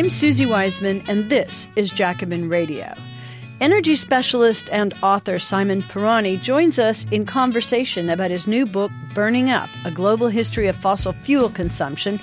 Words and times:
I'm 0.00 0.06
Suzi 0.06 0.48
Weissman, 0.48 1.04
and 1.08 1.28
this 1.28 1.66
is 1.76 1.90
Jacobin 1.90 2.48
Radio. 2.48 2.94
Energy 3.60 3.94
specialist 3.94 4.70
and 4.72 4.94
author 5.02 5.38
Simon 5.38 5.82
Pirani 5.82 6.40
joins 6.40 6.78
us 6.78 7.04
in 7.10 7.26
conversation 7.26 8.08
about 8.08 8.30
his 8.30 8.46
new 8.46 8.64
book, 8.64 8.90
Burning 9.12 9.50
Up 9.50 9.68
A 9.84 9.90
Global 9.90 10.28
History 10.28 10.68
of 10.68 10.76
Fossil 10.76 11.12
Fuel 11.12 11.50
Consumption, 11.50 12.18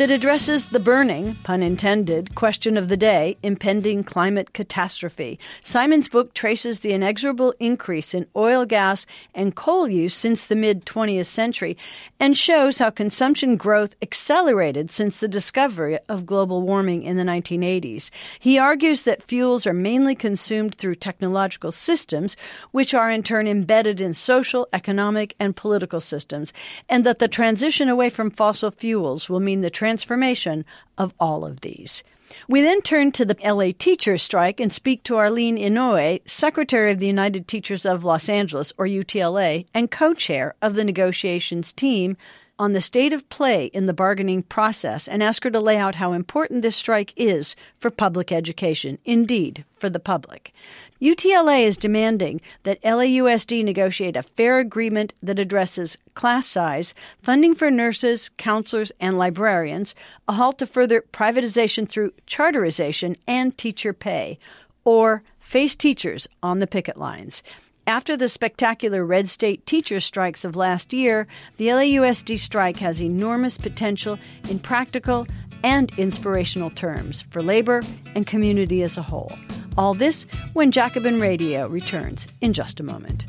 that 0.00 0.10
addresses 0.10 0.68
the 0.68 0.80
burning, 0.80 1.34
pun 1.42 1.62
intended, 1.62 2.34
question 2.34 2.78
of 2.78 2.88
the 2.88 2.96
day 2.96 3.36
impending 3.42 4.02
climate 4.02 4.54
catastrophe. 4.54 5.38
Simon's 5.60 6.08
book 6.08 6.32
traces 6.32 6.80
the 6.80 6.94
inexorable 6.94 7.52
increase 7.60 8.14
in 8.14 8.26
oil, 8.34 8.64
gas, 8.64 9.04
and 9.34 9.54
coal 9.54 9.86
use 9.86 10.14
since 10.14 10.46
the 10.46 10.56
mid 10.56 10.86
20th 10.86 11.26
century 11.26 11.76
and 12.18 12.34
shows 12.34 12.78
how 12.78 12.88
consumption 12.88 13.58
growth 13.58 13.94
accelerated 14.00 14.90
since 14.90 15.20
the 15.20 15.28
discovery 15.28 15.98
of 16.08 16.24
global 16.24 16.62
warming 16.62 17.02
in 17.02 17.18
the 17.18 17.22
1980s. 17.22 18.08
He 18.38 18.58
argues 18.58 19.02
that 19.02 19.22
fuels 19.22 19.66
are 19.66 19.74
mainly 19.74 20.14
consumed 20.14 20.76
through 20.76 20.94
technological 20.94 21.72
systems, 21.72 22.38
which 22.70 22.94
are 22.94 23.10
in 23.10 23.22
turn 23.22 23.46
embedded 23.46 24.00
in 24.00 24.14
social, 24.14 24.66
economic, 24.72 25.34
and 25.38 25.54
political 25.54 26.00
systems, 26.00 26.54
and 26.88 27.04
that 27.04 27.18
the 27.18 27.28
transition 27.28 27.90
away 27.90 28.08
from 28.08 28.30
fossil 28.30 28.70
fuels 28.70 29.28
will 29.28 29.40
mean 29.40 29.60
the 29.60 29.68
transformation 29.90 30.64
of 30.96 31.12
all 31.18 31.44
of 31.44 31.62
these. 31.62 32.04
We 32.46 32.60
then 32.60 32.80
turn 32.80 33.10
to 33.12 33.24
the 33.24 33.36
LA 33.44 33.72
teachers 33.76 34.22
strike 34.22 34.60
and 34.60 34.72
speak 34.72 35.02
to 35.02 35.16
Arlene 35.16 35.56
Inouye, 35.56 36.20
Secretary 36.30 36.92
of 36.92 37.00
the 37.00 37.08
United 37.08 37.48
Teachers 37.48 37.84
of 37.84 38.04
Los 38.04 38.28
Angeles, 38.28 38.72
or 38.78 38.86
UTLA, 38.86 39.66
and 39.74 39.90
co 39.90 40.14
chair 40.14 40.54
of 40.62 40.76
the 40.76 40.84
negotiations 40.84 41.72
team 41.72 42.16
on 42.60 42.74
the 42.74 42.80
state 42.82 43.14
of 43.14 43.26
play 43.30 43.64
in 43.72 43.86
the 43.86 43.94
bargaining 43.94 44.42
process 44.42 45.08
and 45.08 45.22
ask 45.22 45.44
her 45.44 45.50
to 45.50 45.58
lay 45.58 45.78
out 45.78 45.94
how 45.94 46.12
important 46.12 46.60
this 46.60 46.76
strike 46.76 47.14
is 47.16 47.56
for 47.78 47.90
public 47.90 48.30
education, 48.30 48.98
indeed, 49.06 49.64
for 49.78 49.88
the 49.88 49.98
public. 49.98 50.52
UTLA 51.00 51.60
is 51.60 51.78
demanding 51.78 52.38
that 52.64 52.80
LAUSD 52.82 53.64
negotiate 53.64 54.14
a 54.14 54.22
fair 54.22 54.58
agreement 54.58 55.14
that 55.22 55.38
addresses 55.38 55.96
class 56.12 56.46
size, 56.46 56.92
funding 57.22 57.54
for 57.54 57.70
nurses, 57.70 58.28
counselors, 58.36 58.92
and 59.00 59.16
librarians, 59.16 59.94
a 60.28 60.34
halt 60.34 60.58
to 60.58 60.66
further 60.66 61.02
privatization 61.14 61.88
through 61.88 62.12
charterization, 62.26 63.16
and 63.26 63.56
teacher 63.56 63.94
pay, 63.94 64.38
or 64.84 65.22
face 65.38 65.74
teachers 65.74 66.28
on 66.42 66.58
the 66.58 66.66
picket 66.66 66.98
lines. 66.98 67.42
After 67.90 68.16
the 68.16 68.28
spectacular 68.28 69.04
red 69.04 69.28
state 69.28 69.66
teacher 69.66 69.98
strikes 69.98 70.44
of 70.44 70.54
last 70.54 70.92
year, 70.92 71.26
the 71.56 71.66
LAUSD 71.66 72.38
strike 72.38 72.76
has 72.76 73.02
enormous 73.02 73.58
potential 73.58 74.16
in 74.48 74.60
practical 74.60 75.26
and 75.64 75.90
inspirational 75.98 76.70
terms 76.70 77.22
for 77.30 77.42
labor 77.42 77.82
and 78.14 78.28
community 78.28 78.84
as 78.84 78.96
a 78.96 79.02
whole. 79.02 79.32
All 79.76 79.94
this 79.94 80.24
when 80.52 80.70
Jacobin 80.70 81.18
Radio 81.18 81.66
returns 81.66 82.28
in 82.40 82.52
just 82.52 82.78
a 82.78 82.84
moment. 82.84 83.26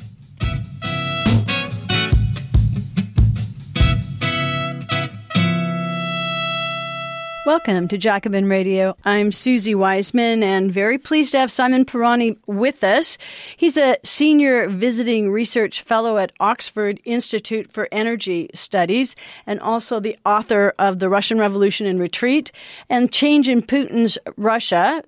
Welcome 7.44 7.88
to 7.88 7.98
Jacobin 7.98 8.48
Radio. 8.48 8.96
I'm 9.04 9.32
Suzi 9.32 9.74
Weissman 9.74 10.44
and 10.44 10.72
very 10.72 11.00
pleased 11.00 11.32
to 11.32 11.40
have 11.40 11.50
Simon 11.50 11.86
Pirani 11.86 12.38
with 12.46 12.84
us. 12.84 13.18
He's 13.58 13.78
a 13.78 13.98
senior 14.04 14.68
visiting 14.70 15.32
research 15.32 15.82
fellow 15.82 16.20
at 16.20 16.34
Oxford 16.40 17.02
Institute 17.04 17.74
for 17.74 17.88
Energy 17.92 18.52
Studies 18.54 19.16
and 19.48 19.60
also 19.60 20.00
the 20.00 20.20
author 20.24 20.76
of 20.78 21.00
The 21.00 21.10
Russian 21.10 21.40
Revolution 21.40 21.88
in 21.88 21.98
Retreat 21.98 22.52
and 22.92 23.12
Change 23.12 23.50
in 23.50 23.64
Putin's 23.64 24.20
Russia. 24.38 25.04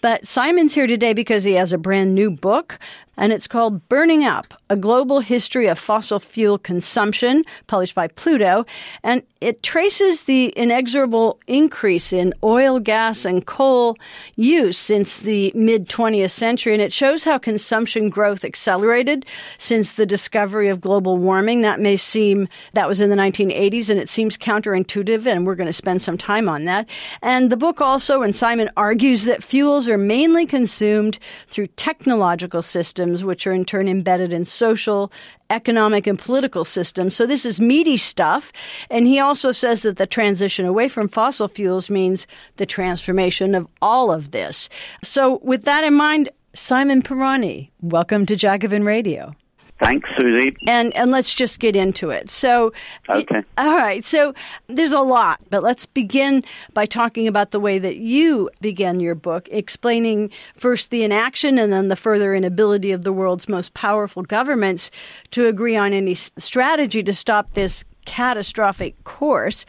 But 0.00 0.26
Simon's 0.26 0.74
here 0.74 0.88
today 0.88 1.12
because 1.12 1.44
he 1.44 1.52
has 1.52 1.72
a 1.72 1.78
brand 1.78 2.16
new 2.16 2.32
book 2.32 2.80
and 3.16 3.32
it's 3.32 3.46
called 3.46 3.88
Burning 3.88 4.24
Up 4.24 4.54
A 4.68 4.76
Global 4.76 5.20
History 5.20 5.68
of 5.68 5.78
Fossil 5.78 6.20
Fuel 6.20 6.58
Consumption, 6.58 7.44
published 7.66 7.94
by 7.94 8.08
Pluto. 8.08 8.66
And 9.02 9.22
it 9.40 9.62
traces 9.62 10.24
the 10.24 10.48
inexorable 10.56 11.40
increase 11.46 12.12
in 12.12 12.34
oil, 12.42 12.78
gas, 12.78 13.24
and 13.24 13.46
coal 13.46 13.96
use 14.36 14.76
since 14.76 15.18
the 15.18 15.52
mid 15.54 15.88
20th 15.88 16.30
century. 16.30 16.74
And 16.74 16.82
it 16.82 16.92
shows 16.92 17.24
how 17.24 17.38
consumption 17.38 18.10
growth 18.10 18.44
accelerated 18.44 19.24
since 19.58 19.94
the 19.94 20.06
discovery 20.06 20.68
of 20.68 20.80
global 20.80 21.16
warming. 21.16 21.62
That 21.62 21.80
may 21.80 21.96
seem, 21.96 22.48
that 22.74 22.88
was 22.88 23.00
in 23.00 23.10
the 23.10 23.16
1980s, 23.16 23.88
and 23.88 23.98
it 23.98 24.08
seems 24.08 24.36
counterintuitive, 24.36 25.26
and 25.26 25.46
we're 25.46 25.54
going 25.54 25.66
to 25.66 25.72
spend 25.72 26.02
some 26.02 26.18
time 26.18 26.48
on 26.48 26.64
that. 26.64 26.86
And 27.22 27.50
the 27.50 27.56
book 27.56 27.80
also, 27.80 28.22
and 28.22 28.36
Simon 28.36 28.68
argues 28.76 29.24
that 29.24 29.42
fuels 29.42 29.88
are 29.88 29.98
mainly 29.98 30.46
consumed 30.46 31.18
through 31.48 31.68
technological 31.68 32.62
systems 32.62 33.05
systems, 33.06 33.24
which 33.24 33.46
are 33.46 33.52
in 33.52 33.64
turn 33.64 33.88
embedded 33.88 34.32
in 34.32 34.44
social, 34.44 35.12
economic, 35.48 36.06
and 36.06 36.18
political 36.18 36.64
systems. 36.64 37.14
So 37.14 37.26
this 37.26 37.46
is 37.46 37.60
meaty 37.60 37.96
stuff. 37.96 38.52
And 38.90 39.06
he 39.06 39.20
also 39.20 39.52
says 39.52 39.82
that 39.82 39.96
the 39.96 40.06
transition 40.06 40.66
away 40.66 40.88
from 40.88 41.08
fossil 41.08 41.48
fuels 41.48 41.88
means 41.88 42.26
the 42.56 42.66
transformation 42.66 43.54
of 43.54 43.68
all 43.80 44.12
of 44.12 44.32
this. 44.32 44.68
So 45.04 45.38
with 45.44 45.62
that 45.64 45.84
in 45.84 45.94
mind, 45.94 46.30
Simon 46.52 47.02
Pirani, 47.02 47.70
welcome 47.80 48.26
to 48.26 48.34
Jacobin 48.34 48.84
Radio. 48.84 49.34
Thanks, 49.78 50.08
Susie. 50.18 50.56
And 50.66 50.94
and 50.96 51.10
let's 51.10 51.34
just 51.34 51.58
get 51.58 51.76
into 51.76 52.08
it. 52.10 52.30
So, 52.30 52.72
okay. 53.10 53.42
all 53.58 53.76
right. 53.76 54.04
So 54.04 54.34
there's 54.68 54.92
a 54.92 55.00
lot, 55.00 55.40
but 55.50 55.62
let's 55.62 55.84
begin 55.84 56.44
by 56.72 56.86
talking 56.86 57.28
about 57.28 57.50
the 57.50 57.60
way 57.60 57.78
that 57.78 57.96
you 57.96 58.48
began 58.62 59.00
your 59.00 59.14
book, 59.14 59.48
explaining 59.52 60.30
first 60.54 60.90
the 60.90 61.02
inaction 61.02 61.58
and 61.58 61.70
then 61.72 61.88
the 61.88 61.96
further 61.96 62.34
inability 62.34 62.90
of 62.92 63.04
the 63.04 63.12
world's 63.12 63.48
most 63.48 63.74
powerful 63.74 64.22
governments 64.22 64.90
to 65.32 65.46
agree 65.46 65.76
on 65.76 65.92
any 65.92 66.14
strategy 66.14 67.02
to 67.02 67.12
stop 67.12 67.52
this 67.52 67.84
catastrophic 68.06 69.04
course. 69.04 69.66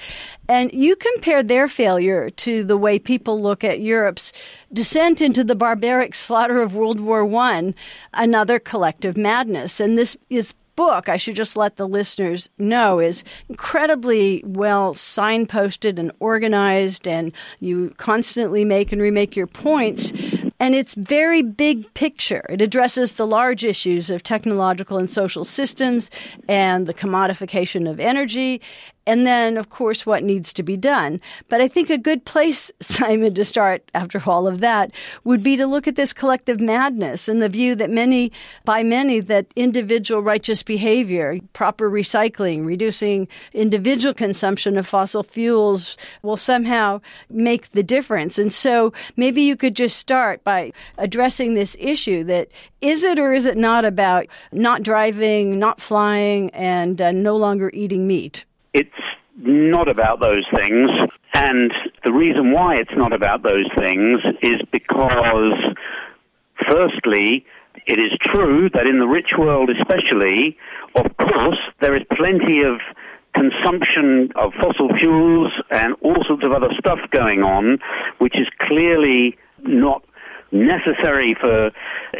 And 0.47 0.71
you 0.71 0.95
compare 0.95 1.43
their 1.43 1.67
failure 1.67 2.29
to 2.29 2.63
the 2.63 2.77
way 2.77 2.99
people 2.99 3.41
look 3.41 3.63
at 3.63 3.81
Europe's 3.81 4.31
descent 4.71 5.21
into 5.21 5.43
the 5.43 5.55
barbaric 5.55 6.15
slaughter 6.15 6.61
of 6.61 6.75
World 6.75 7.01
War 7.01 7.29
I, 7.35 7.73
another 8.13 8.59
collective 8.59 9.17
madness. 9.17 9.79
And 9.79 9.97
this 9.97 10.15
is 10.29 10.53
book, 10.77 11.09
I 11.09 11.17
should 11.17 11.35
just 11.35 11.57
let 11.57 11.75
the 11.75 11.87
listeners 11.87 12.49
know, 12.57 12.99
is 12.99 13.25
incredibly 13.49 14.43
well 14.45 14.93
signposted 14.93 15.99
and 15.99 16.11
organized, 16.19 17.07
and 17.07 17.33
you 17.59 17.93
constantly 17.97 18.63
make 18.63 18.93
and 18.93 19.01
remake 19.01 19.35
your 19.35 19.47
points. 19.47 20.13
And 20.59 20.73
it's 20.73 20.95
very 20.95 21.43
big 21.43 21.93
picture. 21.93 22.45
It 22.49 22.61
addresses 22.61 23.13
the 23.13 23.27
large 23.27 23.63
issues 23.63 24.09
of 24.09 24.23
technological 24.23 24.97
and 24.97 25.09
social 25.09 25.45
systems 25.45 26.09
and 26.47 26.87
the 26.87 26.93
commodification 26.93 27.89
of 27.89 27.99
energy 27.99 28.61
and 29.07 29.25
then, 29.25 29.55
of 29.55 29.69
course, 29.69 30.05
what 30.05 30.21
needs 30.21 30.51
to 30.51 30.63
be 30.63 30.75
done. 30.75 31.21
But 31.47 31.61
I 31.61 31.69
think 31.69 31.89
a 31.89 31.97
good 31.97 32.25
place, 32.25 32.69
Simon, 32.81 33.33
to 33.35 33.45
start 33.45 33.89
after 33.95 34.21
all 34.27 34.47
of 34.47 34.59
that 34.59 34.91
would 35.23 35.41
be 35.41 35.55
to 35.55 35.65
look 35.65 35.87
at 35.87 35.95
this 35.95 36.11
collective 36.11 36.59
madness 36.59 37.29
and 37.29 37.41
the 37.41 37.47
view 37.47 37.73
that 37.75 37.89
many, 37.89 38.33
by 38.65 38.83
many, 38.83 39.21
that 39.21 39.47
individual 39.55 40.21
righteous 40.21 40.61
behavior, 40.61 41.39
proper 41.53 41.89
recycling, 41.89 42.65
reducing 42.65 43.29
individual 43.53 44.13
consumption 44.13 44.77
of 44.77 44.85
fossil 44.85 45.23
fuels 45.23 45.97
will 46.21 46.37
somehow 46.37 46.99
make 47.29 47.71
the 47.71 47.83
difference. 47.83 48.37
And 48.37 48.53
so 48.53 48.91
maybe 49.15 49.41
you 49.41 49.55
could 49.55 49.75
just 49.75 49.97
start 49.97 50.43
by 50.47 50.71
addressing 50.97 51.55
this 51.55 51.75
issue 51.77 52.23
that 52.23 52.47
is 52.79 53.03
it 53.03 53.19
or 53.19 53.33
is 53.33 53.43
it 53.43 53.57
not 53.57 53.83
about 53.83 54.27
not 54.53 54.81
driving, 54.81 55.59
not 55.59 55.81
flying, 55.81 56.49
and 56.51 57.01
uh, 57.01 57.11
no 57.11 57.35
longer 57.35 57.69
eating 57.73 58.07
meat? 58.07 58.45
It's 58.73 58.89
not 59.35 59.89
about 59.89 60.21
those 60.21 60.45
things. 60.55 60.89
And 61.33 61.73
the 62.05 62.13
reason 62.13 62.53
why 62.53 62.75
it's 62.77 62.95
not 62.95 63.11
about 63.11 63.43
those 63.43 63.67
things 63.77 64.21
is 64.41 64.61
because, 64.71 65.59
firstly, 66.69 67.45
it 67.85 67.99
is 67.99 68.17
true 68.23 68.69
that 68.73 68.87
in 68.87 68.99
the 68.99 69.05
rich 69.05 69.31
world, 69.37 69.69
especially, 69.69 70.57
of 70.95 71.05
course, 71.17 71.59
there 71.81 71.93
is 71.93 72.03
plenty 72.15 72.63
of 72.63 72.79
consumption 73.35 74.31
of 74.37 74.53
fossil 74.61 74.87
fuels 74.97 75.51
and 75.71 75.93
all 76.01 76.23
sorts 76.25 76.43
of 76.45 76.53
other 76.53 76.69
stuff 76.79 76.99
going 77.11 77.43
on, 77.43 77.79
which 78.19 78.35
is 78.35 78.47
clearly 78.61 79.37
not 79.63 80.06
necessary 80.51 81.35
for 81.39 81.71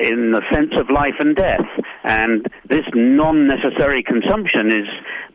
in 0.02 0.32
the 0.32 0.42
sense 0.54 0.74
of 0.78 0.90
life 0.90 1.16
and 1.20 1.36
death 1.36 1.66
and 2.04 2.46
this 2.68 2.86
non-necessary 2.94 4.04
consumption 4.04 4.68
is 4.68 4.88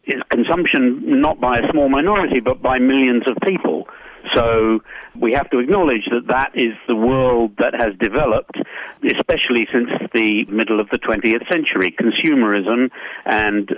is 0.04 0.20
consumption 0.30 1.20
not 1.20 1.40
by 1.40 1.58
a 1.58 1.70
small 1.70 1.88
minority 1.88 2.40
but 2.40 2.60
by 2.60 2.78
millions 2.78 3.22
of 3.26 3.36
people 3.46 3.86
so 4.34 4.80
we 5.20 5.32
have 5.32 5.50
to 5.50 5.58
acknowledge 5.58 6.06
that 6.10 6.28
that 6.28 6.52
is 6.54 6.74
the 6.86 6.94
world 6.94 7.52
that 7.58 7.74
has 7.74 7.94
developed, 7.98 8.56
especially 9.04 9.66
since 9.72 9.90
the 10.14 10.44
middle 10.46 10.80
of 10.80 10.88
the 10.90 10.98
20th 10.98 11.50
century. 11.50 11.94
Consumerism 11.98 12.90
and 13.26 13.68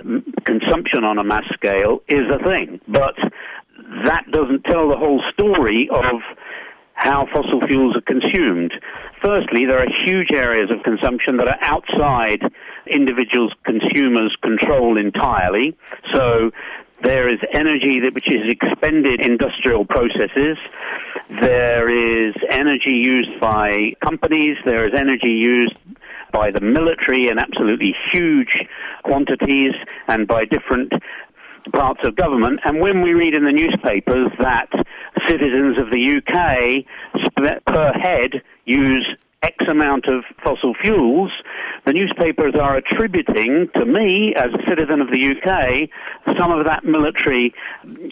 consumption 0.45 1.03
on 1.03 1.17
a 1.17 1.23
mass 1.23 1.45
scale 1.53 2.01
is 2.07 2.23
a 2.31 2.43
thing. 2.43 2.79
But 2.87 3.15
that 4.05 4.25
doesn't 4.31 4.63
tell 4.65 4.89
the 4.89 4.97
whole 4.97 5.21
story 5.33 5.89
of 5.91 6.21
how 6.93 7.27
fossil 7.33 7.61
fuels 7.67 7.95
are 7.95 8.01
consumed. 8.01 8.73
Firstly, 9.25 9.65
there 9.65 9.79
are 9.79 9.87
huge 10.05 10.31
areas 10.31 10.69
of 10.69 10.83
consumption 10.83 11.37
that 11.37 11.47
are 11.47 11.57
outside 11.59 12.43
individuals' 12.85 13.53
consumers' 13.65 14.37
control 14.43 14.99
entirely. 14.99 15.75
So 16.13 16.51
there 17.01 17.27
is 17.33 17.39
energy 17.51 18.01
that, 18.01 18.13
which 18.13 18.27
is 18.27 18.43
expended 18.47 19.25
in 19.25 19.31
industrial 19.31 19.83
processes. 19.83 20.57
There 21.41 21.89
is 21.89 22.35
energy 22.51 23.01
used 23.01 23.39
by 23.39 23.93
companies. 24.03 24.57
There 24.63 24.85
is 24.85 24.93
energy 24.95 25.31
used 25.31 25.73
by 26.31 26.51
the 26.51 26.61
military 26.61 27.27
in 27.27 27.39
absolutely 27.39 27.95
huge 28.13 28.53
quantities 29.03 29.73
and 30.07 30.27
by 30.27 30.45
different 30.45 30.93
parts 31.73 32.01
of 32.03 32.15
government. 32.15 32.59
And 32.65 32.79
when 32.79 33.01
we 33.01 33.13
read 33.13 33.33
in 33.33 33.45
the 33.45 33.51
newspapers 33.51 34.31
that 34.39 34.69
citizens 35.27 35.79
of 35.79 35.89
the 35.91 36.17
UK 36.17 36.85
per 37.65 37.93
head 37.93 38.41
use 38.65 39.07
X 39.41 39.55
amount 39.69 40.05
of 40.07 40.23
fossil 40.43 40.73
fuels, 40.81 41.31
the 41.85 41.93
newspapers 41.93 42.55
are 42.59 42.77
attributing 42.77 43.69
to 43.75 43.85
me, 43.85 44.33
as 44.35 44.51
a 44.53 44.69
citizen 44.69 45.01
of 45.01 45.09
the 45.11 45.21
UK, 45.21 45.89
some 46.37 46.51
of 46.51 46.65
that 46.65 46.83
military 46.83 47.53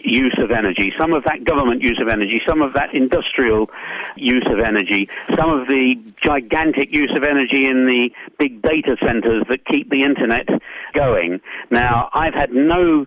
use 0.04 0.38
of 0.38 0.52
energy, 0.52 0.94
some 0.98 1.14
of 1.14 1.24
that 1.24 1.44
government 1.44 1.81
use 1.81 2.00
of 2.02 2.08
energy, 2.08 2.40
some 2.48 2.62
of 2.62 2.74
that 2.74 2.94
industrial 2.94 3.70
use 4.16 4.46
of 4.52 4.60
energy, 4.60 5.10
some 5.36 5.50
of 5.50 5.68
the 5.68 5.96
gigantic 6.22 6.94
use 6.94 7.12
of 7.16 7.24
energy 7.24 7.66
in 7.66 7.86
the 7.86 8.12
big 8.38 8.62
data 8.62 8.96
centers 9.04 9.44
that 9.50 9.66
keep 9.66 9.90
the 9.90 10.04
internet 10.04 10.48
going. 10.94 11.42
Now, 11.72 12.10
I've 12.14 12.34
had 12.34 12.52
no 12.52 13.06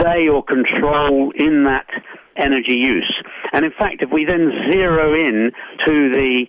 say 0.00 0.26
or 0.26 0.42
control 0.42 1.32
in 1.36 1.64
that 1.64 1.86
energy 2.36 2.74
use. 2.74 3.12
And 3.52 3.64
in 3.64 3.72
fact, 3.72 4.02
if 4.02 4.10
we 4.10 4.24
then 4.24 4.50
zero 4.72 5.14
in 5.14 5.52
to 5.86 6.12
the 6.12 6.46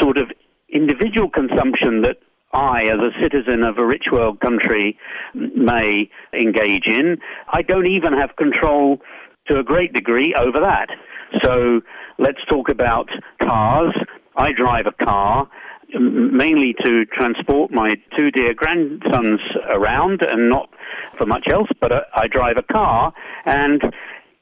sort 0.00 0.18
of 0.18 0.30
individual 0.68 1.30
consumption 1.30 2.02
that 2.02 2.18
I, 2.56 2.84
as 2.84 2.98
a 2.98 3.10
citizen 3.20 3.62
of 3.62 3.76
a 3.76 3.84
rich 3.84 4.06
world 4.10 4.40
country, 4.40 4.98
may 5.34 6.08
engage 6.32 6.86
in, 6.86 7.18
I 7.52 7.60
don't 7.60 7.86
even 7.86 8.14
have 8.14 8.34
control 8.36 8.98
to 9.48 9.58
a 9.58 9.62
great 9.62 9.92
degree 9.92 10.34
over 10.34 10.58
that. 10.60 10.88
So 11.44 11.82
let's 12.18 12.38
talk 12.48 12.70
about 12.70 13.10
cars. 13.42 13.94
I 14.36 14.52
drive 14.52 14.86
a 14.86 15.04
car 15.04 15.50
mainly 16.00 16.74
to 16.84 17.04
transport 17.06 17.70
my 17.70 17.92
two 18.16 18.30
dear 18.30 18.54
grandsons 18.54 19.40
around 19.68 20.22
and 20.22 20.48
not 20.48 20.68
for 21.16 21.26
much 21.26 21.46
else, 21.52 21.68
but 21.80 21.92
uh, 21.92 22.00
I 22.14 22.26
drive 22.26 22.56
a 22.56 22.72
car 22.72 23.12
and 23.44 23.82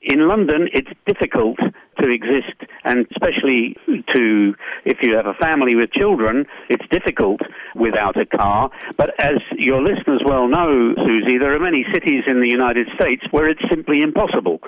in 0.04 0.28
London, 0.28 0.68
it's 0.72 0.90
difficult 1.06 1.58
to 2.02 2.10
exist, 2.10 2.70
and 2.84 3.06
especially 3.10 3.76
to 4.12 4.54
if 4.84 4.98
you 5.02 5.16
have 5.16 5.26
a 5.26 5.34
family 5.34 5.74
with 5.74 5.90
children, 5.92 6.46
it's 6.68 6.84
difficult 6.90 7.40
without 7.74 8.16
a 8.20 8.26
car. 8.26 8.70
But 8.96 9.10
as 9.18 9.38
your 9.56 9.82
listeners 9.82 10.22
well 10.24 10.48
know, 10.48 10.94
Susie, 10.96 11.38
there 11.38 11.54
are 11.54 11.60
many 11.60 11.84
cities 11.92 12.24
in 12.26 12.40
the 12.40 12.48
United 12.48 12.88
States 12.94 13.22
where 13.30 13.48
it's 13.48 13.62
simply 13.70 14.00
impossible 14.00 14.60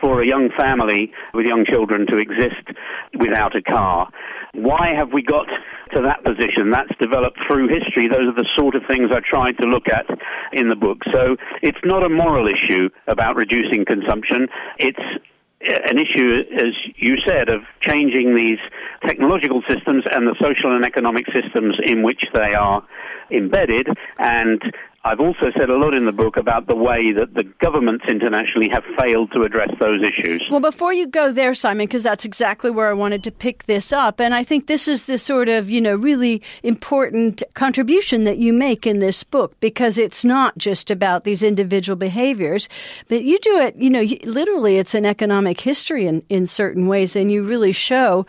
for 0.00 0.22
a 0.22 0.26
young 0.26 0.50
family 0.58 1.12
with 1.32 1.46
young 1.46 1.64
children 1.64 2.06
to 2.06 2.18
exist 2.18 2.76
without 3.18 3.56
a 3.56 3.62
car. 3.62 4.08
Why 4.52 4.92
have 4.96 5.12
we 5.12 5.22
got 5.22 5.46
to 5.94 6.02
that 6.02 6.24
position? 6.24 6.70
That's 6.70 6.92
developed 7.00 7.38
through 7.48 7.68
history. 7.68 8.08
Those 8.08 8.28
are 8.28 8.36
the 8.36 8.48
sort 8.56 8.74
of 8.74 8.82
things 8.88 9.10
I 9.10 9.20
tried 9.28 9.56
to 9.58 9.66
look 9.66 9.88
at 9.88 10.06
in 10.52 10.68
the 10.68 10.76
book. 10.76 10.98
So 11.12 11.36
it's 11.62 11.78
not 11.84 12.04
a 12.04 12.08
moral 12.08 12.46
issue 12.46 12.88
about 13.08 13.36
reducing 13.36 13.84
consumption. 13.84 14.46
It's 14.78 15.00
Uh, 15.66 15.78
an 15.88 15.98
issue, 15.98 16.42
as 16.56 16.74
you 16.96 17.16
said, 17.26 17.48
of 17.48 17.62
changing 17.80 18.34
these 18.34 18.58
technological 19.06 19.62
systems 19.68 20.04
and 20.12 20.26
the 20.26 20.34
social 20.40 20.74
and 20.74 20.84
economic 20.84 21.26
systems 21.32 21.76
in 21.86 22.02
which 22.02 22.24
they 22.34 22.54
are 22.54 22.82
embedded. 23.30 23.88
And 24.18 24.60
I've 25.06 25.20
also 25.20 25.50
said 25.58 25.68
a 25.68 25.76
lot 25.76 25.92
in 25.92 26.06
the 26.06 26.12
book 26.12 26.38
about 26.38 26.66
the 26.66 26.74
way 26.74 27.12
that 27.12 27.34
the 27.34 27.44
governments 27.60 28.06
internationally 28.08 28.70
have 28.72 28.84
failed 28.98 29.30
to 29.32 29.42
address 29.42 29.68
those 29.78 30.00
issues. 30.02 30.42
Well, 30.50 30.60
before 30.60 30.94
you 30.94 31.06
go 31.06 31.30
there, 31.30 31.52
Simon, 31.52 31.86
because 31.86 32.04
that's 32.04 32.24
exactly 32.24 32.70
where 32.70 32.88
I 32.88 32.94
wanted 32.94 33.22
to 33.24 33.30
pick 33.30 33.66
this 33.66 33.92
up. 33.92 34.18
And 34.18 34.34
I 34.34 34.44
think 34.44 34.66
this 34.66 34.88
is 34.88 35.04
the 35.04 35.18
sort 35.18 35.50
of, 35.50 35.68
you 35.68 35.82
know, 35.82 35.94
really 35.94 36.40
important 36.62 37.42
contribution 37.52 38.24
that 38.24 38.38
you 38.38 38.54
make 38.54 38.86
in 38.86 39.00
this 39.00 39.22
book 39.22 39.54
because 39.60 39.98
it's 39.98 40.24
not 40.24 40.56
just 40.56 40.90
about 40.90 41.24
these 41.24 41.42
individual 41.42 41.96
behaviors, 41.96 42.66
but 43.10 43.24
you 43.24 43.38
do 43.40 43.58
it, 43.58 43.76
you 43.76 43.90
know, 43.90 44.04
literally 44.24 44.78
it's 44.78 44.94
an 44.94 45.04
economic 45.04 45.60
history 45.60 46.06
in, 46.06 46.22
in 46.30 46.46
certain 46.46 46.86
ways. 46.86 47.14
And 47.14 47.30
you 47.30 47.44
really 47.46 47.72
show 47.72 48.24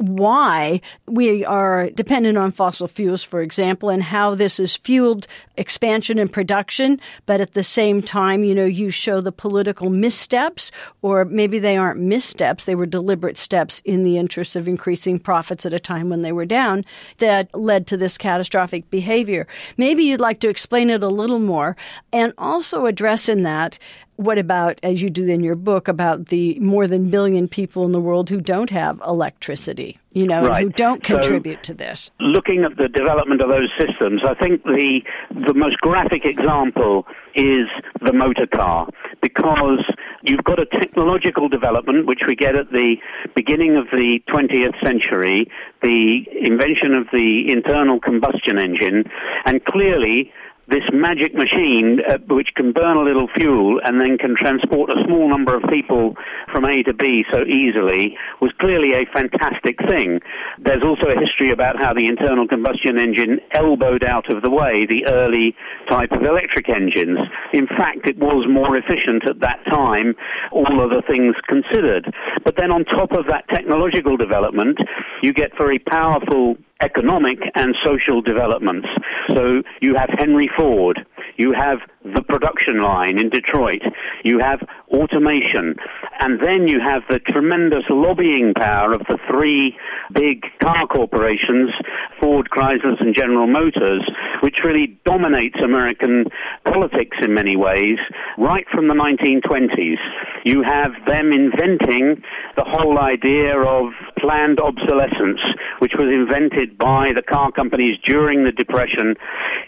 why 0.00 0.80
we 1.06 1.44
are 1.44 1.90
dependent 1.90 2.38
on 2.38 2.52
fossil 2.52 2.88
fuels, 2.88 3.22
for 3.22 3.42
example, 3.42 3.90
and 3.90 4.02
how 4.02 4.34
this 4.34 4.56
has 4.56 4.76
fueled 4.76 5.26
expansion 5.58 6.18
and 6.18 6.32
production. 6.32 6.98
But 7.26 7.42
at 7.42 7.52
the 7.52 7.62
same 7.62 8.00
time, 8.00 8.42
you 8.42 8.54
know, 8.54 8.64
you 8.64 8.90
show 8.90 9.20
the 9.20 9.30
political 9.30 9.90
missteps, 9.90 10.72
or 11.02 11.26
maybe 11.26 11.58
they 11.58 11.76
aren't 11.76 12.00
missteps, 12.00 12.64
they 12.64 12.74
were 12.74 12.86
deliberate 12.86 13.36
steps 13.36 13.82
in 13.84 14.02
the 14.02 14.16
interest 14.16 14.56
of 14.56 14.66
increasing 14.66 15.18
profits 15.18 15.66
at 15.66 15.74
a 15.74 15.78
time 15.78 16.08
when 16.08 16.22
they 16.22 16.32
were 16.32 16.46
down 16.46 16.84
that 17.18 17.54
led 17.54 17.86
to 17.86 17.98
this 17.98 18.16
catastrophic 18.16 18.88
behavior. 18.88 19.46
Maybe 19.76 20.04
you'd 20.04 20.20
like 20.20 20.40
to 20.40 20.48
explain 20.48 20.88
it 20.88 21.02
a 21.02 21.08
little 21.08 21.38
more 21.38 21.76
and 22.10 22.32
also 22.38 22.86
address 22.86 23.28
in 23.28 23.42
that 23.42 23.78
what 24.20 24.36
about, 24.36 24.78
as 24.82 25.00
you 25.00 25.08
do 25.08 25.26
in 25.26 25.42
your 25.42 25.56
book, 25.56 25.88
about 25.88 26.26
the 26.26 26.58
more 26.60 26.86
than 26.86 27.10
billion 27.10 27.48
people 27.48 27.86
in 27.86 27.92
the 27.92 28.00
world 28.00 28.28
who 28.28 28.38
don't 28.38 28.68
have 28.68 29.00
electricity, 29.06 29.98
you 30.12 30.26
know, 30.26 30.46
right. 30.46 30.64
who 30.64 30.68
don't 30.68 31.02
contribute 31.02 31.64
so, 31.64 31.72
to 31.72 31.74
this? 31.74 32.10
Looking 32.20 32.64
at 32.64 32.76
the 32.76 32.88
development 32.88 33.40
of 33.40 33.48
those 33.48 33.72
systems, 33.78 34.20
I 34.22 34.34
think 34.34 34.62
the 34.64 35.00
the 35.30 35.54
most 35.54 35.78
graphic 35.78 36.26
example 36.26 37.06
is 37.34 37.66
the 38.02 38.12
motor 38.12 38.46
car 38.46 38.90
because 39.22 39.82
you've 40.22 40.44
got 40.44 40.58
a 40.58 40.66
technological 40.66 41.48
development 41.48 42.06
which 42.06 42.20
we 42.28 42.36
get 42.36 42.54
at 42.56 42.70
the 42.72 42.96
beginning 43.34 43.76
of 43.76 43.86
the 43.90 44.20
20th 44.28 44.78
century, 44.84 45.50
the 45.82 46.26
invention 46.42 46.92
of 46.92 47.06
the 47.10 47.44
internal 47.48 47.98
combustion 47.98 48.58
engine, 48.58 49.04
and 49.46 49.64
clearly 49.64 50.30
this 50.70 50.86
magic 50.92 51.34
machine 51.34 52.00
uh, 52.08 52.18
which 52.28 52.48
can 52.54 52.72
burn 52.72 52.96
a 52.96 53.02
little 53.02 53.28
fuel 53.36 53.80
and 53.84 54.00
then 54.00 54.16
can 54.16 54.34
transport 54.36 54.90
a 54.90 55.02
small 55.06 55.28
number 55.28 55.56
of 55.56 55.62
people 55.70 56.14
from 56.52 56.64
A 56.64 56.82
to 56.84 56.94
B 56.94 57.24
so 57.32 57.42
easily 57.44 58.16
was 58.40 58.52
clearly 58.60 58.92
a 58.92 59.04
fantastic 59.12 59.76
thing. 59.88 60.20
There's 60.58 60.82
also 60.82 61.10
a 61.10 61.18
history 61.18 61.50
about 61.50 61.82
how 61.82 61.92
the 61.92 62.06
internal 62.06 62.46
combustion 62.46 62.98
engine 62.98 63.40
elbowed 63.52 64.04
out 64.04 64.32
of 64.32 64.42
the 64.42 64.50
way 64.50 64.86
the 64.86 65.06
early 65.10 65.54
type 65.88 66.12
of 66.12 66.22
electric 66.22 66.68
engines. 66.68 67.18
In 67.52 67.66
fact, 67.66 68.06
it 68.06 68.18
was 68.18 68.46
more 68.48 68.76
efficient 68.76 69.28
at 69.28 69.40
that 69.40 69.60
time, 69.70 70.14
all 70.52 70.80
other 70.80 71.02
things 71.02 71.34
considered. 71.48 72.06
But 72.44 72.56
then 72.56 72.70
on 72.70 72.84
top 72.84 73.12
of 73.12 73.26
that 73.28 73.44
technological 73.50 74.16
development, 74.16 74.78
you 75.22 75.32
get 75.32 75.50
very 75.58 75.78
powerful 75.78 76.56
economic 76.82 77.38
and 77.54 77.74
social 77.84 78.20
developments. 78.20 78.88
So 79.36 79.62
you 79.80 79.94
have 79.96 80.10
Henry 80.18 80.50
Ford, 80.56 81.04
you 81.36 81.52
have 81.52 81.78
the 82.04 82.22
production 82.22 82.80
line 82.80 83.18
in 83.18 83.28
Detroit, 83.28 83.82
you 84.24 84.38
have 84.38 84.60
automation, 84.88 85.76
and 86.20 86.40
then 86.40 86.66
you 86.66 86.80
have 86.80 87.02
the 87.10 87.18
tremendous 87.18 87.84
lobbying 87.90 88.54
power 88.54 88.92
of 88.94 89.00
the 89.08 89.18
three 89.30 89.76
big 90.12 90.44
car 90.62 90.86
corporations, 90.86 91.70
Ford, 92.18 92.48
Chrysler, 92.50 92.98
and 93.00 93.14
General 93.14 93.46
Motors, 93.46 94.02
which 94.42 94.56
really 94.64 94.98
dominates 95.04 95.56
American 95.62 96.24
politics 96.64 97.16
in 97.22 97.34
many 97.34 97.56
ways, 97.56 97.98
right 98.38 98.64
from 98.72 98.88
the 98.88 98.94
1920s. 98.94 99.98
You 100.44 100.62
have 100.62 100.92
them 101.06 101.32
inventing 101.32 102.22
the 102.56 102.64
whole 102.64 102.98
idea 102.98 103.58
of 103.58 103.92
planned 104.18 104.58
obsolescence, 104.58 105.40
which 105.80 105.92
was 105.98 106.08
invented 106.08 106.78
by 106.78 107.12
the 107.14 107.22
car 107.22 107.52
companies 107.52 107.98
during 108.04 108.44
the 108.44 108.52
Depression 108.52 109.16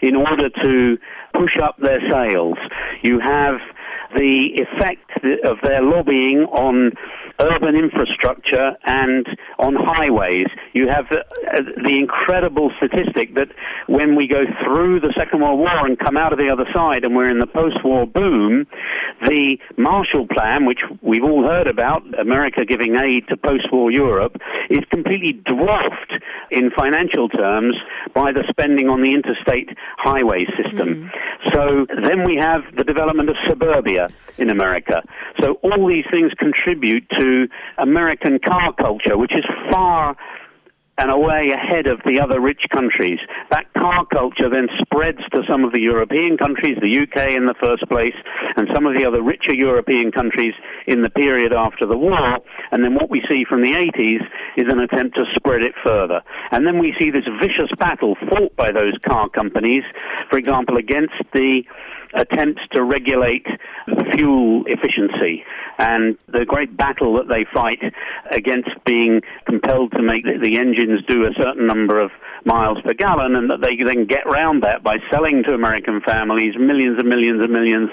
in 0.01 0.15
order 0.15 0.49
to 0.49 0.97
push 1.33 1.57
up 1.61 1.77
their 1.77 1.99
sales. 2.09 2.22
You 3.01 3.19
have 3.19 3.55
the 4.15 4.61
effect 4.61 5.11
of 5.43 5.57
their 5.63 5.81
lobbying 5.81 6.45
on 6.51 6.91
urban 7.39 7.75
infrastructure 7.75 8.77
and 8.85 9.25
on 9.59 9.75
highways. 9.75 10.45
You 10.73 10.87
have 10.89 11.05
the, 11.09 11.19
uh, 11.19 11.61
the, 11.83 11.97
incredible 11.97 12.71
statistic 12.77 13.35
that 13.35 13.49
when 13.87 14.15
we 14.15 14.27
go 14.27 14.43
through 14.63 14.99
the 14.99 15.13
Second 15.17 15.41
World 15.41 15.59
War 15.59 15.85
and 15.85 15.97
come 15.97 16.17
out 16.17 16.31
of 16.31 16.39
the 16.39 16.49
other 16.49 16.65
side 16.73 17.03
and 17.03 17.15
we're 17.15 17.29
in 17.29 17.39
the 17.39 17.47
post-war 17.47 18.05
boom, 18.05 18.67
the 19.25 19.57
Marshall 19.77 20.27
Plan, 20.27 20.65
which 20.65 20.79
we've 21.01 21.23
all 21.23 21.43
heard 21.43 21.67
about, 21.67 22.03
America 22.19 22.65
giving 22.65 22.95
aid 22.97 23.27
to 23.29 23.37
post-war 23.37 23.91
Europe, 23.91 24.37
is 24.69 24.83
completely 24.91 25.33
dwarfed 25.33 26.13
in 26.51 26.71
financial 26.71 27.29
terms 27.29 27.75
by 28.13 28.31
the 28.31 28.43
spending 28.49 28.89
on 28.89 29.01
the 29.01 29.13
interstate 29.13 29.69
highway 29.97 30.45
system. 30.61 31.09
Mm. 31.09 31.11
So 31.53 31.85
then 32.03 32.25
we 32.25 32.35
have 32.35 32.61
the 32.75 32.83
development 32.83 33.29
of 33.29 33.35
suburbia 33.47 34.09
in 34.37 34.49
America. 34.49 35.03
So 35.41 35.53
all 35.63 35.87
these 35.87 36.05
things 36.11 36.31
contribute 36.37 37.07
to 37.19 37.22
to 37.23 37.47
American 37.77 38.39
car 38.39 38.73
culture, 38.73 39.17
which 39.17 39.33
is 39.33 39.45
far 39.71 40.15
and 40.97 41.09
away 41.09 41.49
ahead 41.49 41.87
of 41.87 41.99
the 42.05 42.21
other 42.21 42.39
rich 42.39 42.61
countries. 42.71 43.17
That 43.49 43.65
car 43.73 44.05
culture 44.13 44.47
then 44.49 44.67
spreads 44.77 45.25
to 45.33 45.41
some 45.49 45.63
of 45.63 45.73
the 45.73 45.81
European 45.81 46.37
countries, 46.37 46.77
the 46.81 46.93
UK 46.93 47.31
in 47.31 47.47
the 47.47 47.55
first 47.63 47.81
place, 47.89 48.13
and 48.55 48.67
some 48.75 48.85
of 48.85 48.95
the 48.95 49.05
other 49.07 49.23
richer 49.23 49.55
European 49.55 50.11
countries 50.11 50.53
in 50.85 51.01
the 51.01 51.09
period 51.09 51.51
after 51.51 51.87
the 51.87 51.97
war. 51.97 52.37
And 52.71 52.83
then 52.83 52.93
what 52.93 53.09
we 53.09 53.23
see 53.27 53.43
from 53.43 53.63
the 53.63 53.73
80s 53.73 54.21
is 54.55 54.71
an 54.71 54.79
attempt 54.79 55.17
to 55.17 55.25
spread 55.35 55.65
it 55.65 55.73
further. 55.83 56.21
And 56.51 56.67
then 56.67 56.77
we 56.77 56.93
see 56.99 57.09
this 57.09 57.25
vicious 57.41 57.73
battle 57.79 58.15
fought 58.29 58.55
by 58.55 58.71
those 58.71 58.93
car 59.01 59.29
companies, 59.29 59.83
for 60.29 60.37
example, 60.37 60.77
against 60.77 61.17
the 61.33 61.63
attempts 62.13 62.61
to 62.73 62.83
regulate 62.83 63.45
fuel 64.13 64.63
efficiency. 64.67 65.43
And 65.79 66.17
the 66.27 66.45
great 66.45 66.75
battle 66.77 67.15
that 67.17 67.27
they 67.27 67.45
fight 67.53 67.79
against 68.31 68.69
being 68.85 69.21
compelled 69.45 69.91
to 69.93 70.01
make 70.01 70.23
the 70.23 70.57
engines 70.57 71.01
do 71.07 71.23
a 71.23 71.33
certain 71.41 71.67
number 71.67 71.99
of 71.99 72.11
miles 72.45 72.77
per 72.83 72.93
gallon 72.93 73.35
and 73.35 73.49
that 73.49 73.61
they 73.61 73.75
then 73.83 74.05
get 74.05 74.25
round 74.25 74.63
that 74.63 74.83
by 74.83 74.97
selling 75.11 75.43
to 75.47 75.53
American 75.53 76.01
families 76.01 76.53
millions 76.59 76.99
and 76.99 77.07
millions 77.07 77.41
and 77.41 77.51
millions 77.51 77.89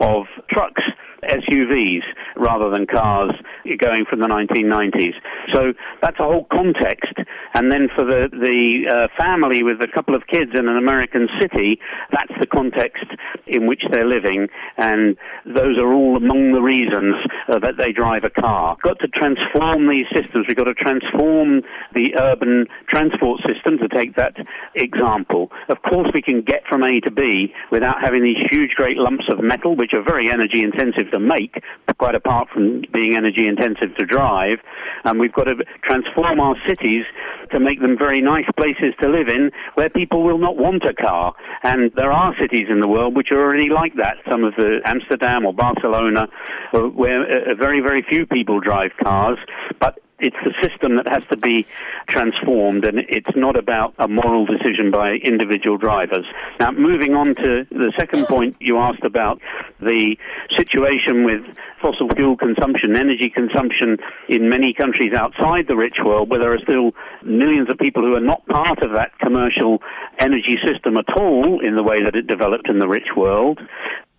of 0.00 0.24
trucks 0.50 0.82
SUVs 1.22 2.02
rather 2.36 2.70
than 2.70 2.86
cars 2.86 3.32
going 3.78 4.04
from 4.08 4.20
the 4.20 4.26
1990s. 4.26 5.14
So 5.52 5.72
that's 6.02 6.18
a 6.18 6.24
whole 6.24 6.46
context. 6.52 7.14
And 7.54 7.70
then 7.70 7.88
for 7.94 8.04
the, 8.04 8.28
the 8.30 8.88
uh, 8.88 9.08
family 9.20 9.62
with 9.62 9.80
a 9.82 9.88
couple 9.92 10.14
of 10.14 10.26
kids 10.26 10.52
in 10.54 10.68
an 10.68 10.76
American 10.76 11.28
city, 11.40 11.80
that's 12.12 12.32
the 12.40 12.46
context 12.46 13.04
in 13.46 13.66
which 13.66 13.82
they're 13.90 14.08
living. 14.08 14.48
And 14.76 15.16
those 15.44 15.78
are 15.78 15.92
all 15.92 16.16
among 16.16 16.52
the 16.52 16.62
reasons 16.62 17.16
uh, 17.48 17.58
that 17.58 17.76
they 17.78 17.92
drive 17.92 18.24
a 18.24 18.30
car. 18.30 18.76
We've 18.76 18.94
got 18.94 19.00
to 19.00 19.08
transform 19.08 19.90
these 19.90 20.06
systems. 20.14 20.46
We've 20.48 20.56
got 20.56 20.64
to 20.64 20.74
transform 20.74 21.62
the 21.94 22.14
urban 22.18 22.66
transport 22.88 23.40
system, 23.46 23.78
to 23.78 23.88
take 23.88 24.16
that 24.16 24.34
example. 24.74 25.50
Of 25.68 25.82
course, 25.82 26.08
we 26.14 26.22
can 26.22 26.42
get 26.42 26.62
from 26.68 26.82
A 26.82 27.00
to 27.00 27.10
B 27.10 27.52
without 27.70 27.96
having 28.02 28.22
these 28.22 28.38
huge, 28.50 28.70
great 28.74 28.96
lumps 28.96 29.24
of 29.30 29.42
metal, 29.42 29.76
which 29.76 29.92
are 29.92 30.02
very 30.02 30.30
energy 30.30 30.62
intensive 30.62 31.09
to 31.12 31.18
make, 31.18 31.62
quite 31.98 32.14
apart 32.14 32.48
from 32.52 32.82
being 32.92 33.14
energy 33.14 33.46
intensive 33.46 33.94
to 33.98 34.06
drive. 34.06 34.58
And 35.04 35.20
we've 35.20 35.32
got 35.32 35.44
to 35.44 35.54
transform 35.82 36.40
our 36.40 36.56
cities 36.66 37.04
to 37.52 37.60
make 37.60 37.80
them 37.80 37.98
very 37.98 38.20
nice 38.20 38.46
places 38.56 38.94
to 39.02 39.08
live 39.08 39.28
in 39.28 39.50
where 39.74 39.90
people 39.90 40.22
will 40.22 40.38
not 40.38 40.56
want 40.56 40.84
a 40.84 40.94
car. 40.94 41.34
And 41.62 41.90
there 41.96 42.12
are 42.12 42.34
cities 42.40 42.66
in 42.70 42.80
the 42.80 42.88
world 42.88 43.16
which 43.16 43.28
are 43.32 43.40
already 43.40 43.68
like 43.68 43.94
that. 43.96 44.16
Some 44.30 44.44
of 44.44 44.54
the 44.56 44.80
Amsterdam 44.84 45.44
or 45.44 45.52
Barcelona, 45.52 46.28
where 46.72 47.22
uh, 47.22 47.54
very, 47.54 47.80
very 47.80 48.02
few 48.08 48.26
people 48.26 48.60
drive 48.60 48.92
cars. 49.02 49.38
But 49.80 49.98
it's 50.20 50.36
the 50.44 50.54
system 50.62 50.96
that 50.96 51.08
has 51.08 51.22
to 51.30 51.36
be 51.36 51.66
transformed, 52.08 52.84
and 52.84 52.98
it's 53.08 53.34
not 53.36 53.56
about 53.56 53.94
a 53.98 54.08
moral 54.08 54.46
decision 54.46 54.90
by 54.90 55.12
individual 55.22 55.78
drivers. 55.78 56.26
Now, 56.58 56.70
moving 56.72 57.14
on 57.14 57.34
to 57.36 57.66
the 57.70 57.92
second 57.98 58.26
point 58.26 58.56
you 58.60 58.78
asked 58.78 59.04
about 59.04 59.40
the 59.80 60.16
situation 60.56 61.24
with 61.24 61.42
fossil 61.80 62.08
fuel 62.10 62.36
consumption, 62.36 62.96
energy 62.96 63.30
consumption 63.30 63.96
in 64.28 64.48
many 64.48 64.74
countries 64.74 65.12
outside 65.14 65.66
the 65.68 65.76
rich 65.76 65.96
world, 66.04 66.30
where 66.30 66.40
there 66.40 66.52
are 66.52 66.60
still 66.60 66.92
millions 67.22 67.70
of 67.70 67.78
people 67.78 68.02
who 68.04 68.14
are 68.14 68.20
not 68.20 68.44
part 68.46 68.82
of 68.82 68.92
that 68.92 69.18
commercial 69.18 69.82
energy 70.18 70.58
system 70.66 70.96
at 70.96 71.08
all 71.16 71.60
in 71.64 71.76
the 71.76 71.82
way 71.82 72.02
that 72.02 72.14
it 72.14 72.26
developed 72.26 72.68
in 72.68 72.78
the 72.78 72.88
rich 72.88 73.16
world 73.16 73.58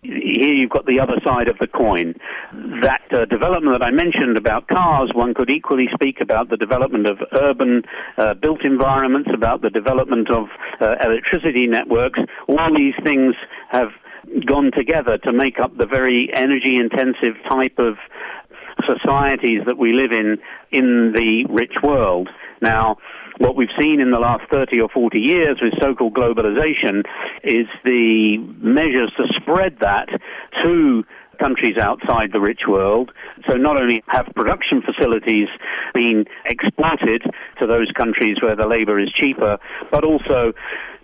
here 0.02 0.50
you've 0.50 0.70
got 0.70 0.84
the 0.86 0.98
other 0.98 1.20
side 1.24 1.46
of 1.46 1.56
the 1.58 1.68
coin. 1.68 2.14
That 2.52 3.02
uh, 3.12 3.24
development 3.26 3.78
that 3.78 3.84
I 3.84 3.90
mentioned 3.90 4.36
about 4.36 4.66
cars, 4.66 5.12
one 5.14 5.32
could 5.32 5.48
equally 5.48 5.88
speak 5.94 6.20
about 6.20 6.48
the 6.50 6.56
development 6.56 7.06
of 7.06 7.18
urban 7.32 7.84
uh, 8.18 8.34
built 8.34 8.64
environments, 8.64 9.30
about 9.32 9.62
the 9.62 9.70
development 9.70 10.28
of 10.28 10.48
uh, 10.80 10.96
electricity 11.04 11.68
networks. 11.68 12.18
All 12.48 12.74
these 12.76 12.94
things 13.04 13.36
have 13.70 13.90
gone 14.46 14.72
together 14.76 15.18
to 15.18 15.32
make 15.32 15.60
up 15.60 15.76
the 15.76 15.86
very 15.86 16.30
energy 16.32 16.76
intensive 16.76 17.36
type 17.48 17.78
of 17.78 17.96
societies 18.88 19.62
that 19.66 19.78
we 19.78 19.92
live 19.92 20.10
in 20.10 20.38
in 20.72 21.12
the 21.12 21.44
rich 21.48 21.74
world. 21.82 22.28
Now, 22.60 22.96
what 23.38 23.56
we've 23.56 23.72
seen 23.80 24.00
in 24.00 24.10
the 24.10 24.20
last 24.20 24.44
30 24.52 24.80
or 24.80 24.88
40 24.88 25.18
years 25.18 25.58
with 25.62 25.72
so-called 25.80 26.14
globalization 26.14 27.02
is 27.44 27.66
the 27.84 28.38
measures 28.60 29.12
to 29.16 29.24
spread 29.40 29.76
that 29.80 30.08
to 30.64 31.04
countries 31.40 31.76
outside 31.80 32.30
the 32.32 32.40
rich 32.40 32.62
world. 32.68 33.10
So 33.48 33.56
not 33.56 33.76
only 33.76 34.02
have 34.06 34.26
production 34.36 34.82
facilities 34.82 35.48
been 35.94 36.24
exported 36.46 37.22
to 37.60 37.66
those 37.66 37.90
countries 37.96 38.36
where 38.40 38.54
the 38.54 38.66
labor 38.66 39.00
is 39.00 39.10
cheaper, 39.12 39.58
but 39.90 40.04
also 40.04 40.52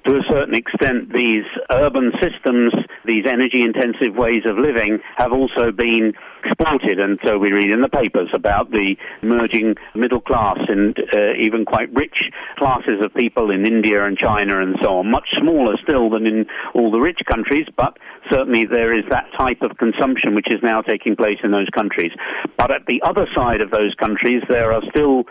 to 0.06 0.14
a 0.14 0.22
certain 0.30 0.54
extent, 0.54 1.12
these 1.12 1.44
urban 1.72 2.12
systems, 2.22 2.72
these 3.04 3.26
energy 3.26 3.62
intensive 3.62 4.14
ways 4.16 4.42
of 4.46 4.56
living, 4.56 4.98
have 5.16 5.32
also 5.32 5.72
been 5.72 6.12
exported. 6.44 6.98
And 6.98 7.18
so 7.24 7.38
we 7.38 7.52
read 7.52 7.72
in 7.72 7.82
the 7.82 7.88
papers 7.88 8.28
about 8.32 8.70
the 8.70 8.96
emerging 9.22 9.74
middle 9.94 10.20
class 10.20 10.58
and 10.68 10.96
uh, 10.98 11.34
even 11.38 11.64
quite 11.64 11.92
rich 11.94 12.16
classes 12.56 13.02
of 13.02 13.14
people 13.14 13.50
in 13.50 13.66
India 13.66 14.04
and 14.04 14.16
China 14.16 14.60
and 14.60 14.76
so 14.82 14.98
on, 14.98 15.10
much 15.10 15.28
smaller 15.40 15.76
still 15.82 16.10
than 16.10 16.26
in 16.26 16.46
all 16.74 16.90
the 16.90 17.00
rich 17.00 17.20
countries, 17.30 17.66
but 17.76 17.98
certainly 18.30 18.64
there 18.64 18.96
is 18.96 19.04
that 19.10 19.26
type 19.38 19.62
of 19.62 19.76
consumption 19.78 20.34
which 20.34 20.48
is 20.50 20.60
now 20.62 20.82
taking 20.82 21.16
place 21.16 21.38
in 21.42 21.50
those 21.50 21.68
countries. 21.74 22.12
But 22.56 22.70
at 22.70 22.86
the 22.86 23.00
other 23.02 23.26
side 23.34 23.60
of 23.60 23.70
those 23.70 23.94
countries, 23.94 24.42
there 24.48 24.72
are 24.72 24.82
still, 24.90 25.24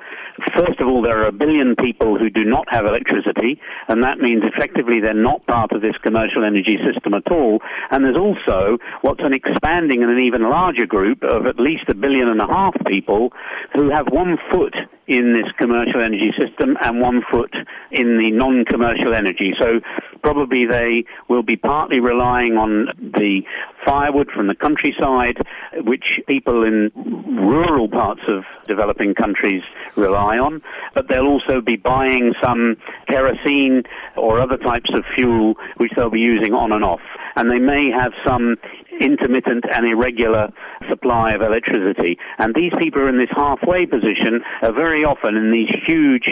first 0.56 0.80
of 0.80 0.88
all, 0.88 1.02
there 1.02 1.22
are 1.24 1.28
a 1.28 1.32
billion 1.32 1.76
people 1.76 2.18
who 2.18 2.30
do 2.30 2.44
not 2.44 2.66
have 2.70 2.86
electricity, 2.86 3.60
and 3.88 4.04
that 4.04 4.20
means 4.20 4.44
effectively 4.44 5.00
they're 5.02 5.14
not 5.14 5.46
part 5.48 5.72
of 5.72 5.82
this 5.82 5.96
commercial 6.04 6.44
energy 6.44 6.78
system 6.84 7.14
at 7.14 7.32
all. 7.32 7.60
And 7.92 8.04
there's 8.04 8.18
also 8.18 8.78
what's 9.02 9.22
an 9.24 9.34
expanding 9.34 10.04
and 10.04 10.12
an 10.12 10.20
even 10.20 10.50
larger 10.50 10.86
group 10.86 10.97
of 11.06 11.46
at 11.46 11.60
least 11.60 11.84
a 11.90 11.96
billion 11.96 12.28
and 12.28 12.42
a 12.42 12.48
half 12.48 12.74
people 12.86 13.32
who 13.74 13.90
have 13.90 14.08
one 14.12 14.38
foot 14.52 14.76
in 15.08 15.34
this 15.34 15.52
commercial 15.58 16.04
energy 16.04 16.32
system 16.40 16.78
and 16.82 17.00
one 17.00 17.22
foot 17.32 17.54
in 17.92 18.18
the 18.18 18.32
non-commercial 18.32 19.14
energy. 19.14 19.54
So 19.60 19.80
probably 20.22 20.66
they 20.66 21.06
will 21.30 21.44
be 21.44 21.56
partly 21.56 22.00
relying 22.00 22.58
on 22.58 22.88
the 23.00 23.42
firewood 23.88 24.30
from 24.36 24.48
the 24.48 24.56
countryside, 24.56 25.38
which 25.86 26.20
people 26.28 26.64
in 26.64 26.92
rural 27.40 27.88
parts 27.88 28.22
of 28.28 28.44
developing 28.68 29.14
countries 29.16 29.64
rely 29.96 30.38
on, 30.38 30.62
but 30.94 31.08
they'll 31.08 31.28
also 31.28 31.62
be 31.62 31.78
buying 31.78 32.34
some 32.44 32.76
kerosene 33.08 33.84
or 34.16 34.42
other 34.42 34.58
types 34.58 34.90
of 34.94 35.04
fuel 35.16 35.56
which 35.78 35.92
they'll 35.96 36.10
be 36.10 36.20
using 36.20 36.54
on 36.54 36.72
and 36.72 36.84
off. 36.84 37.02
And 37.36 37.50
they 37.50 37.60
may 37.60 37.90
have 37.92 38.12
some 38.26 38.58
intermittent 39.00 39.64
and 39.72 39.88
irregular 39.88 40.50
supply 40.90 41.32
of 41.32 41.42
electricity. 41.42 42.18
And 42.40 42.54
these 42.56 42.72
people 42.80 43.02
are 43.02 43.10
in 43.10 43.18
this 43.18 43.30
halfway 43.36 43.86
position 43.86 44.42
uh, 44.62 44.72
very 44.72 45.04
often 45.04 45.36
in 45.36 45.52
these 45.52 45.70
huge 45.86 46.28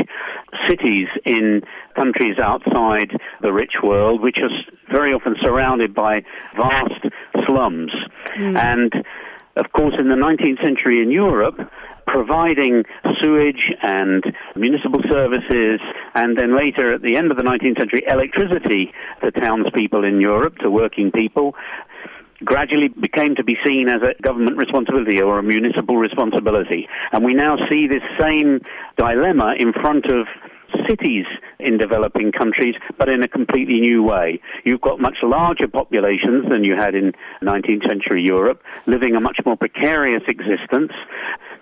cities 0.67 1.07
in 1.25 1.62
countries 1.95 2.38
outside 2.41 3.12
the 3.41 3.53
rich 3.53 3.74
world, 3.83 4.21
which 4.21 4.38
are 4.39 4.50
very 4.91 5.12
often 5.12 5.35
surrounded 5.41 5.93
by 5.93 6.24
vast 6.57 7.05
slums. 7.45 7.91
Mm. 8.37 8.57
And 8.57 8.93
of 9.55 9.71
course, 9.71 9.95
in 9.97 10.09
the 10.09 10.15
19th 10.15 10.63
century 10.63 11.01
in 11.01 11.11
Europe, 11.11 11.59
providing 12.07 12.83
sewage 13.21 13.71
and 13.81 14.23
municipal 14.55 15.01
services, 15.09 15.79
and 16.13 16.37
then 16.37 16.57
later 16.57 16.93
at 16.93 17.01
the 17.01 17.17
end 17.17 17.31
of 17.31 17.37
the 17.37 17.43
19th 17.43 17.79
century, 17.79 18.03
electricity 18.07 18.91
to 19.23 19.31
townspeople 19.31 20.03
in 20.03 20.21
Europe, 20.21 20.57
to 20.59 20.69
working 20.69 21.11
people, 21.11 21.55
gradually 22.43 22.89
became 22.89 23.35
to 23.35 23.43
be 23.43 23.55
seen 23.65 23.87
as 23.87 24.01
a 24.01 24.21
government 24.21 24.57
responsibility 24.57 25.21
or 25.21 25.39
a 25.39 25.43
municipal 25.43 25.97
responsibility. 25.97 26.87
And 27.11 27.23
we 27.23 27.33
now 27.33 27.55
see 27.69 27.87
this 27.87 28.03
same 28.19 28.59
dilemma 28.97 29.55
in 29.57 29.73
front 29.73 30.05
of 30.05 30.27
cities 30.88 31.25
in 31.60 31.77
developing 31.77 32.31
countries, 32.31 32.75
but 32.98 33.10
in 33.10 33.24
a 33.24 33.27
completely 33.27 33.79
new 33.79 34.03
way. 34.03 34.39
You've 34.63 34.81
got 34.81 35.00
much 35.00 35.17
larger 35.24 35.67
populations 35.67 36.50
than 36.50 36.63
you 36.63 36.75
had 36.75 36.95
in 36.95 37.13
19th 37.41 37.88
century 37.88 38.24
Europe, 38.24 38.62
living 38.86 39.15
a 39.15 39.22
much 39.22 39.39
more 39.45 39.57
precarious 39.57 40.24
existence. 40.27 40.91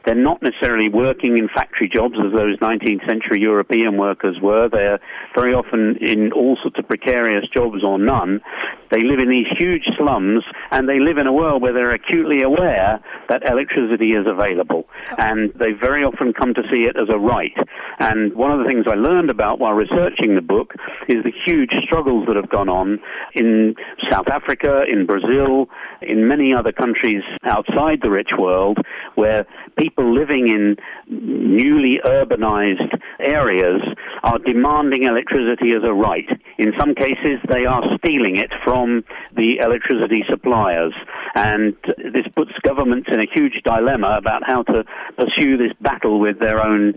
They're 0.06 0.16
not 0.16 0.42
necessarily 0.42 0.90
working 0.90 1.38
in 1.38 1.48
factory 1.48 1.90
jobs 1.94 2.16
as 2.20 2.38
those 2.38 2.58
19th 2.60 3.08
century 3.08 3.40
European 3.40 3.98
workers 3.98 4.38
were. 4.42 4.70
They're 4.70 5.00
very 5.36 5.54
often 5.54 5.98
in 6.02 6.32
all 6.34 6.58
sorts 6.62 6.78
of 6.80 6.88
precarious 6.88 7.46
jobs 7.54 7.84
or 7.84 7.98
none. 7.98 8.42
They 8.92 9.00
live 9.00 9.20
in 9.20 9.30
these 9.30 9.48
huge 9.58 9.84
slums 9.98 10.44
and 10.72 10.88
they 10.90 11.00
live 11.00 11.18
in 11.18 11.28
a 11.28 11.34
world 11.34 11.62
where 11.62 11.74
they're 11.74 11.96
acutely 11.96 12.44
aware 12.44 13.00
that 13.30 13.50
electricity 13.50 14.10
is 14.10 14.28
available. 14.28 14.86
And 15.18 15.54
they 15.54 15.72
very 15.72 16.04
often 16.04 16.34
come 16.34 16.54
to 16.54 16.64
see 16.74 16.84
it 16.84 16.96
as 16.98 17.08
a 17.14 17.18
right. 17.18 17.56
And 18.00 18.34
one 18.36 18.52
of 18.52 18.60
the 18.60 18.70
things 18.70 18.86
I 18.90 18.96
learned 18.96 19.30
about 19.30 19.60
while 19.60 19.74
researching 19.74 20.36
the 20.36 20.42
book 20.42 20.74
is 21.08 21.24
the 21.24 21.34
huge 21.46 21.72
struggles 21.84 22.28
that 22.28 22.36
have 22.36 22.50
gone 22.50 22.70
on 22.70 23.00
in 23.36 23.76
South 24.12 24.28
Africa, 24.28 24.84
in 24.92 25.06
Brazil, 25.06 25.68
in 26.02 26.28
many 26.28 26.54
other 26.54 26.72
countries 26.72 27.24
outside 27.46 28.00
the 28.02 28.12
rich 28.12 28.32
world 28.38 28.78
where 29.16 29.46
people 29.78 29.93
people 29.94 30.14
living 30.14 30.48
in 30.48 30.76
newly 31.08 32.00
urbanized 32.06 33.00
areas 33.20 33.82
are 34.24 34.40
demanding 34.40 35.04
electricity 35.04 35.72
as 35.72 35.88
a 35.88 35.94
right. 35.94 36.28
In 36.58 36.72
some 36.80 36.96
cases, 36.96 37.40
they 37.50 37.66
are 37.66 37.84
stealing 37.98 38.38
it 38.38 38.52
from 38.64 39.04
the 39.36 39.58
electricity 39.60 40.24
suppliers. 40.30 40.94
And 41.36 41.76
this 41.98 42.26
puts 42.36 42.52
governments 42.64 43.10
in 43.12 43.20
a 43.20 43.28
huge 43.34 43.62
dilemma 43.64 44.18
about 44.18 44.44
how 44.46 44.64
to 44.64 44.84
pursue 45.18 45.58
this 45.58 45.74
battle 45.82 46.20
with 46.20 46.40
their 46.40 46.64
own 46.64 46.94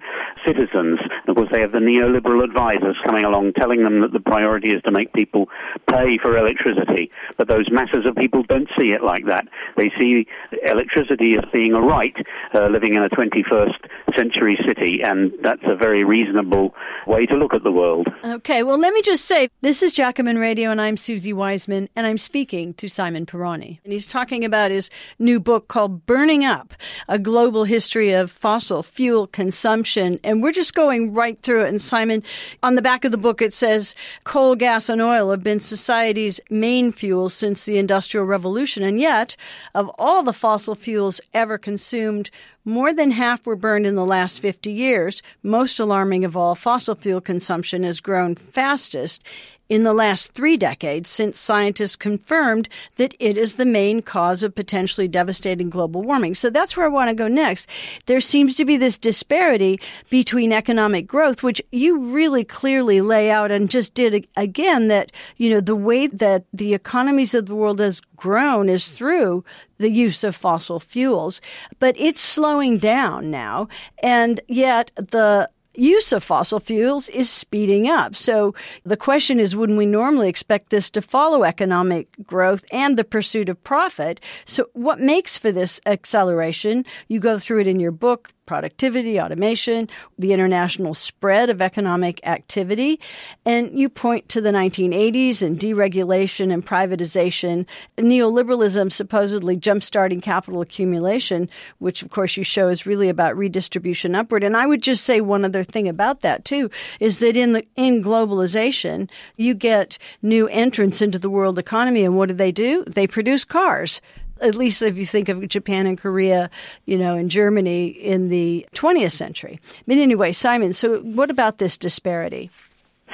citizens. 0.46 1.00
Of 1.26 1.36
course, 1.36 1.48
they 1.52 1.60
have 1.60 1.72
the 1.72 1.78
neoliberal 1.78 2.44
advisors 2.44 2.96
coming 3.04 3.24
along 3.24 3.52
telling 3.54 3.82
them 3.82 4.00
that 4.00 4.12
the 4.12 4.20
priority 4.20 4.70
is 4.70 4.82
to 4.82 4.90
make 4.90 5.12
people 5.12 5.46
pay 5.90 6.18
for 6.22 6.36
electricity. 6.36 7.10
But 7.36 7.48
those 7.48 7.68
masses 7.70 8.06
of 8.06 8.14
people 8.16 8.42
don't 8.44 8.68
see 8.78 8.92
it 8.92 9.02
like 9.02 9.26
that. 9.26 9.48
They 9.76 9.90
see 9.98 10.26
electricity 10.66 11.36
as 11.36 11.44
being 11.52 11.72
a 11.72 11.80
right 11.80 12.14
uh, 12.54 12.68
living 12.68 12.85
in 12.94 13.02
a 13.02 13.08
21st 13.10 13.88
century 14.16 14.58
city, 14.66 15.02
and 15.02 15.32
that's 15.42 15.62
a 15.64 15.76
very 15.76 16.04
reasonable 16.04 16.74
way 17.06 17.26
to 17.26 17.34
look 17.34 17.54
at 17.54 17.62
the 17.62 17.72
world. 17.72 18.08
Okay, 18.24 18.62
well, 18.62 18.78
let 18.78 18.92
me 18.92 19.02
just 19.02 19.24
say 19.24 19.48
this 19.60 19.82
is 19.82 19.92
Jacobin 19.92 20.38
Radio, 20.38 20.70
and 20.70 20.80
I'm 20.80 20.96
Suzi 20.96 21.32
Weissman, 21.32 21.88
and 21.94 22.06
I'm 22.06 22.18
speaking 22.18 22.74
to 22.74 22.88
Simon 22.88 23.26
Pirani. 23.26 23.78
And 23.84 23.92
he's 23.92 24.08
talking 24.08 24.44
about 24.44 24.70
his 24.70 24.90
new 25.18 25.38
book 25.40 25.68
called 25.68 26.06
Burning 26.06 26.44
Up 26.44 26.74
A 27.08 27.18
Global 27.18 27.64
History 27.64 28.12
of 28.12 28.30
Fossil 28.30 28.82
Fuel 28.82 29.26
Consumption. 29.26 30.18
And 30.24 30.42
we're 30.42 30.52
just 30.52 30.74
going 30.74 31.12
right 31.12 31.40
through 31.42 31.64
it. 31.64 31.68
And 31.68 31.80
Simon, 31.80 32.22
on 32.62 32.74
the 32.74 32.82
back 32.82 33.04
of 33.04 33.12
the 33.12 33.18
book, 33.18 33.42
it 33.42 33.54
says 33.54 33.94
coal, 34.24 34.54
gas, 34.54 34.88
and 34.88 35.02
oil 35.02 35.30
have 35.30 35.42
been 35.42 35.60
society's 35.60 36.40
main 36.50 36.92
fuels 36.92 37.34
since 37.34 37.64
the 37.64 37.78
Industrial 37.78 38.26
Revolution. 38.26 38.82
And 38.82 39.00
yet, 39.00 39.36
of 39.74 39.90
all 39.98 40.22
the 40.22 40.32
fossil 40.32 40.74
fuels 40.74 41.20
ever 41.34 41.58
consumed, 41.58 42.30
more 42.66 42.92
than 42.92 43.12
half 43.12 43.46
were 43.46 43.56
burned 43.56 43.87
in 43.87 43.94
the 43.94 44.04
last 44.04 44.40
50 44.40 44.70
years. 44.70 45.23
Most 45.42 45.78
alarming 45.80 46.25
of 46.25 46.37
all, 46.37 46.54
fossil 46.54 46.96
fuel 46.96 47.20
consumption 47.20 47.85
has 47.85 48.00
grown 48.00 48.35
fastest 48.35 49.23
in 49.68 49.82
the 49.82 49.92
last 49.92 50.32
three 50.32 50.56
decades 50.56 51.11
since 51.11 51.38
scientists 51.38 51.96
confirmed 51.96 52.68
that 52.96 53.14
it 53.18 53.37
is 53.37 53.54
the 53.54 53.66
main 53.66 54.02
cause 54.02 54.42
of 54.42 54.54
potentially 54.54 55.08
devastating 55.08 55.70
global 55.70 56.02
warming. 56.02 56.35
So 56.35 56.50
that's 56.50 56.76
where 56.76 56.87
I 56.87 56.90
want 56.90 57.08
to 57.08 57.14
go 57.14 57.28
next. 57.28 57.68
There 58.06 58.20
seems 58.20 58.54
to 58.56 58.64
be 58.64 58.76
this 58.76 58.99
disparity 58.99 59.80
between 60.11 60.52
economic 60.52 61.06
growth, 61.06 61.42
which 61.42 61.61
you 61.73 61.99
really 61.99 62.44
clearly 62.44 63.00
lay 63.00 63.30
out 63.30 63.50
and 63.50 63.70
just 63.70 63.94
did 63.94 64.26
again 64.37 64.88
that, 64.88 65.12
you 65.37 65.50
know, 65.50 65.61
the 65.61 65.76
way 65.76 66.06
that 66.06 66.44
the 66.52 66.75
economies 66.75 67.35
of 67.35 67.46
the 67.46 67.54
world 67.54 67.80
has 67.80 68.00
grown 68.16 68.68
is 68.68 68.90
through 68.90 69.44
the 69.78 69.90
use 69.90 70.25
of 70.25 70.35
fossil 70.35 70.80
fuels, 70.80 71.40
but 71.78 71.94
it's 71.99 72.23
slowing 72.23 72.78
down 72.78 73.30
now. 73.30 73.68
And 74.02 74.40
yet 74.49 74.90
the 74.96 75.50
use 75.76 76.12
of 76.12 76.25
fossil 76.25 76.61
fuels 76.61 77.09
is 77.09 77.30
speeding 77.30 77.88
up. 77.88 78.16
So 78.16 78.54
the 78.85 78.97
question 78.97 79.40
is, 79.40 79.56
wouldn't 79.56 79.78
we 79.78 79.87
normally 79.87 80.28
expect 80.28 80.71
this 80.71 80.90
to 80.90 81.02
follow 81.02 81.45
economic 81.45 82.09
growth 82.25 82.64
and 82.73 82.97
the 82.97 83.04
pursuit 83.04 83.49
of 83.49 83.62
profit? 83.62 84.21
So 84.45 84.68
what 84.73 85.00
makes 85.00 85.37
for 85.37 85.52
this 85.52 85.80
acceleration? 85.87 86.85
You 87.09 87.21
go 87.21 87.38
through 87.38 87.61
it 87.61 87.66
in 87.66 87.80
your 87.80 87.92
book 87.92 88.33
productivity, 88.46 89.20
automation, 89.20 89.88
the 90.18 90.32
international 90.32 90.94
spread 90.94 91.50
of 91.50 91.60
economic 91.60 92.24
activity. 92.26 93.00
And 93.44 93.78
you 93.78 93.88
point 93.88 94.28
to 94.30 94.40
the 94.40 94.50
1980s 94.50 95.42
and 95.42 95.58
deregulation 95.58 96.52
and 96.52 96.64
privatization, 96.64 97.66
neoliberalism 97.98 98.92
supposedly 98.92 99.56
jumpstarting 99.56 100.22
capital 100.22 100.60
accumulation, 100.60 101.48
which 101.78 102.02
of 102.02 102.10
course 102.10 102.36
you 102.36 102.44
show 102.44 102.68
is 102.68 102.86
really 102.86 103.08
about 103.08 103.36
redistribution 103.36 104.14
upward. 104.14 104.44
And 104.44 104.56
I 104.56 104.66
would 104.66 104.82
just 104.82 105.04
say 105.04 105.21
one 105.21 105.44
other 105.44 105.64
thing 105.64 105.88
about 105.88 106.21
that 106.23 106.44
too 106.44 106.71
is 107.00 107.18
that 107.18 107.36
in 107.36 107.52
the 107.52 107.66
in 107.76 108.02
globalization, 108.02 109.10
you 109.36 109.54
get 109.54 109.99
new 110.23 110.49
entrants 110.49 111.02
into 111.02 111.18
the 111.18 111.30
world 111.30 111.58
economy 111.58 112.04
and 112.04 112.16
what 112.16 112.28
do 112.28 112.34
they 112.34 112.52
do? 112.52 112.84
They 112.84 113.06
produce 113.06 113.44
cars 113.44 114.00
at 114.40 114.54
least 114.54 114.82
if 114.82 114.96
you 114.96 115.06
think 115.06 115.28
of 115.28 115.46
Japan 115.49 115.86
and 115.86 115.99
Korea, 115.99 116.50
you 116.84 116.99
know, 116.99 117.14
and 117.14 117.30
Germany 117.30 117.86
in 117.86 118.28
the 118.28 118.66
20th 118.75 119.12
century. 119.12 119.60
But 119.86 119.99
anyway, 119.99 120.32
Simon, 120.32 120.72
so 120.72 120.99
what 121.00 121.30
about 121.30 121.58
this 121.58 121.76
disparity? 121.76 122.50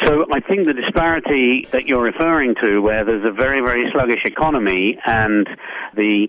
So 0.04 0.24
I 0.32 0.40
think 0.40 0.66
the 0.66 0.72
disparity 0.72 1.68
that 1.70 1.86
you're 1.86 2.02
referring 2.02 2.54
to, 2.62 2.80
where 2.80 3.04
there's 3.04 3.28
a 3.28 3.32
very, 3.32 3.60
very 3.60 3.84
sluggish 3.92 4.24
economy 4.24 4.98
and 5.06 5.46
the 5.94 6.28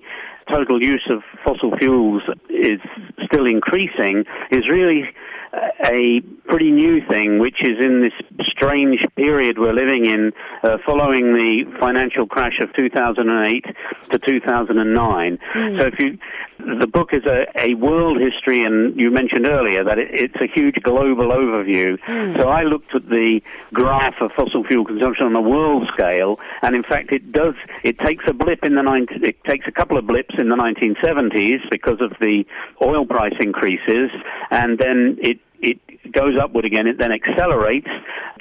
total 0.51 0.81
use 0.81 1.05
of 1.09 1.23
fossil 1.45 1.75
fuels 1.77 2.21
is 2.49 2.79
still 3.25 3.45
increasing, 3.45 4.25
is 4.51 4.67
really 4.69 5.05
a 5.53 6.21
pretty 6.45 6.71
new 6.71 7.05
thing, 7.07 7.39
which 7.39 7.61
is 7.61 7.77
in 7.79 8.01
this 8.01 8.13
strange 8.47 8.99
period 9.15 9.57
we're 9.59 9.73
living 9.73 10.05
in, 10.05 10.31
uh, 10.63 10.77
following 10.85 11.33
the 11.33 11.65
financial 11.79 12.25
crash 12.25 12.59
of 12.59 12.73
2008 12.73 13.65
to 14.11 14.19
2009. 14.19 15.39
Mm. 15.53 15.79
So 15.79 15.87
if 15.87 15.99
you 15.99 16.17
the 16.59 16.87
book 16.87 17.09
is 17.13 17.23
a, 17.25 17.45
a 17.59 17.73
world 17.75 18.19
history, 18.19 18.63
and 18.63 18.97
you 18.97 19.11
mentioned 19.11 19.47
earlier 19.47 19.83
that 19.83 19.99
it, 19.99 20.09
it's 20.11 20.35
a 20.35 20.47
huge 20.47 20.75
global 20.83 21.29
overview. 21.29 21.97
Mm. 22.07 22.37
So 22.37 22.49
I 22.49 22.63
looked 22.63 22.95
at 22.95 23.09
the 23.09 23.41
graph 23.73 24.21
of 24.21 24.31
fossil 24.31 24.63
fuel 24.63 24.85
consumption 24.85 25.25
on 25.25 25.35
a 25.35 25.41
world 25.41 25.87
scale, 25.93 26.39
and 26.61 26.75
in 26.75 26.83
fact, 26.83 27.11
it 27.11 27.31
does. 27.31 27.55
It 27.83 27.99
takes 27.99 28.23
a 28.27 28.33
blip 28.33 28.63
in 28.63 28.75
the 28.75 28.81
19, 28.81 29.23
it 29.23 29.43
takes 29.43 29.67
a 29.67 29.71
couple 29.71 29.97
of 29.97 30.07
blips 30.07 30.35
in 30.37 30.49
the 30.49 30.55
1970s 30.55 31.69
because 31.69 31.99
of 31.99 32.11
the 32.19 32.45
oil 32.81 33.05
price 33.05 33.35
increases, 33.39 34.09
and 34.51 34.77
then 34.77 35.17
it 35.21 35.39
it 35.59 35.79
goes 36.11 36.35
upward 36.41 36.65
again. 36.65 36.87
It 36.87 36.97
then 36.97 37.11
accelerates 37.11 37.87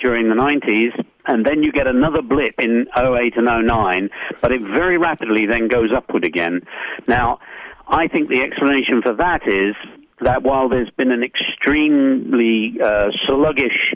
during 0.01 0.29
the 0.29 0.35
90s, 0.35 0.91
and 1.27 1.47
then 1.47 1.63
you 1.63 1.73
get 1.73 1.87
another 1.87 2.23
blip 2.23 2.55
in 2.59 2.87
08 2.97 3.37
and 3.37 3.67
09, 3.67 4.11
but 4.41 4.53
it 4.53 4.61
very 4.61 4.99
rapidly 4.99 5.47
then 5.47 5.69
goes 5.69 5.91
upward 5.97 6.25
again. 6.25 6.63
Now, 7.07 7.39
I 7.87 8.09
think 8.09 8.29
the 8.29 8.43
explanation 8.43 9.03
for 9.03 9.15
that 9.15 9.43
is 9.47 9.75
that 10.21 10.43
while 10.43 10.69
there's 10.69 10.91
been 10.91 11.13
an 11.13 11.23
extremely 11.23 12.79
uh, 12.83 13.09
sluggish 13.27 13.95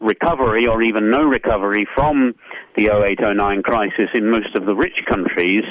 recovery 0.00 0.66
or 0.66 0.82
even 0.82 1.10
no 1.10 1.22
recovery 1.22 1.86
from 1.94 2.34
the 2.76 2.84
0809 2.84 3.62
crisis 3.62 4.08
in 4.14 4.30
most 4.30 4.54
of 4.54 4.66
the 4.66 4.74
rich 4.74 5.04
countries, 5.08 5.64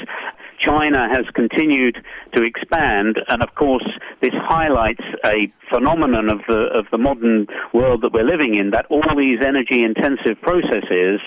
China 0.60 1.08
has 1.10 1.26
continued 1.34 1.98
to 2.36 2.43
expand, 2.43 3.17
and 3.28 3.43
of 3.43 3.54
course, 3.56 3.88
this 4.22 4.34
highlights 4.34 5.04
a 5.26 5.52
phenomenon 5.70 6.30
of 6.30 6.39
the 6.48 6.70
of 6.78 6.86
the 6.91 6.98
modern 6.98 7.48
world 7.74 8.02
that 8.02 8.13
we're 8.13 8.24
living 8.24 8.56
in. 8.56 8.72
That 8.72 8.86
all 8.89 9.04
these 9.15 9.39
energy-intensive 9.46 10.41
processes, 10.41 11.20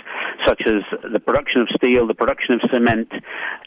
such 0.46 0.62
as 0.66 0.82
the 1.12 1.20
production 1.20 1.62
of 1.62 1.68
steel, 1.76 2.06
the 2.06 2.14
production 2.14 2.54
of 2.54 2.60
cement, 2.72 3.12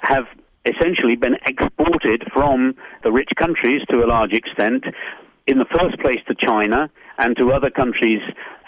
have 0.02 0.26
essentially 0.65 1.15
been 1.15 1.36
exported 1.45 2.23
from 2.34 2.76
the 3.04 3.12
rich 3.12 3.30
countries 3.38 3.82
to 3.89 4.04
a 4.04 4.08
large 4.08 4.34
extent, 4.34 4.86
in 5.47 5.58
the 5.58 5.65
first 5.65 5.99
place 5.99 6.19
to 6.28 6.36
China 6.36 6.89
and 7.17 7.36
to 7.38 7.52
other 7.52 7.69
countries 7.69 8.21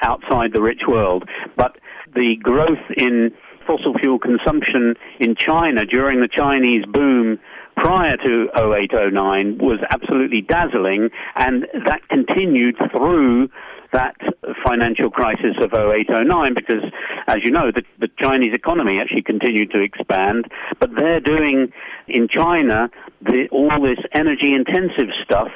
outside 0.03 0.51
the 0.53 0.61
rich 0.61 0.81
world. 0.87 1.23
But 1.55 1.77
the 2.13 2.35
growth 2.41 2.83
in 2.97 3.31
fossil 3.65 3.93
fuel 3.93 4.19
consumption 4.19 4.95
in 5.19 5.35
China 5.35 5.85
during 5.85 6.21
the 6.21 6.27
Chinese 6.27 6.85
boom 6.85 7.39
prior 7.75 8.15
to 8.17 8.47
0809 8.55 9.57
was 9.57 9.79
absolutely 9.89 10.41
dazzling, 10.41 11.09
and 11.35 11.67
that 11.85 12.07
continued 12.09 12.77
through 12.91 13.49
that 13.91 14.15
financial 14.65 15.09
crisis 15.09 15.55
of 15.61 15.73
0809 15.73 16.53
because, 16.53 16.83
as 17.27 17.37
you 17.43 17.51
know, 17.51 17.71
the, 17.73 17.83
the 17.99 18.09
Chinese 18.19 18.53
economy 18.53 18.99
actually 18.99 19.21
continued 19.21 19.71
to 19.71 19.81
expand, 19.81 20.45
but 20.79 20.89
they're 20.95 21.21
doing 21.21 21.71
in 22.07 22.27
China 22.27 22.89
the, 23.21 23.47
all 23.51 23.81
this 23.81 23.99
energy 24.13 24.53
intensive 24.53 25.09
stuff, 25.23 25.51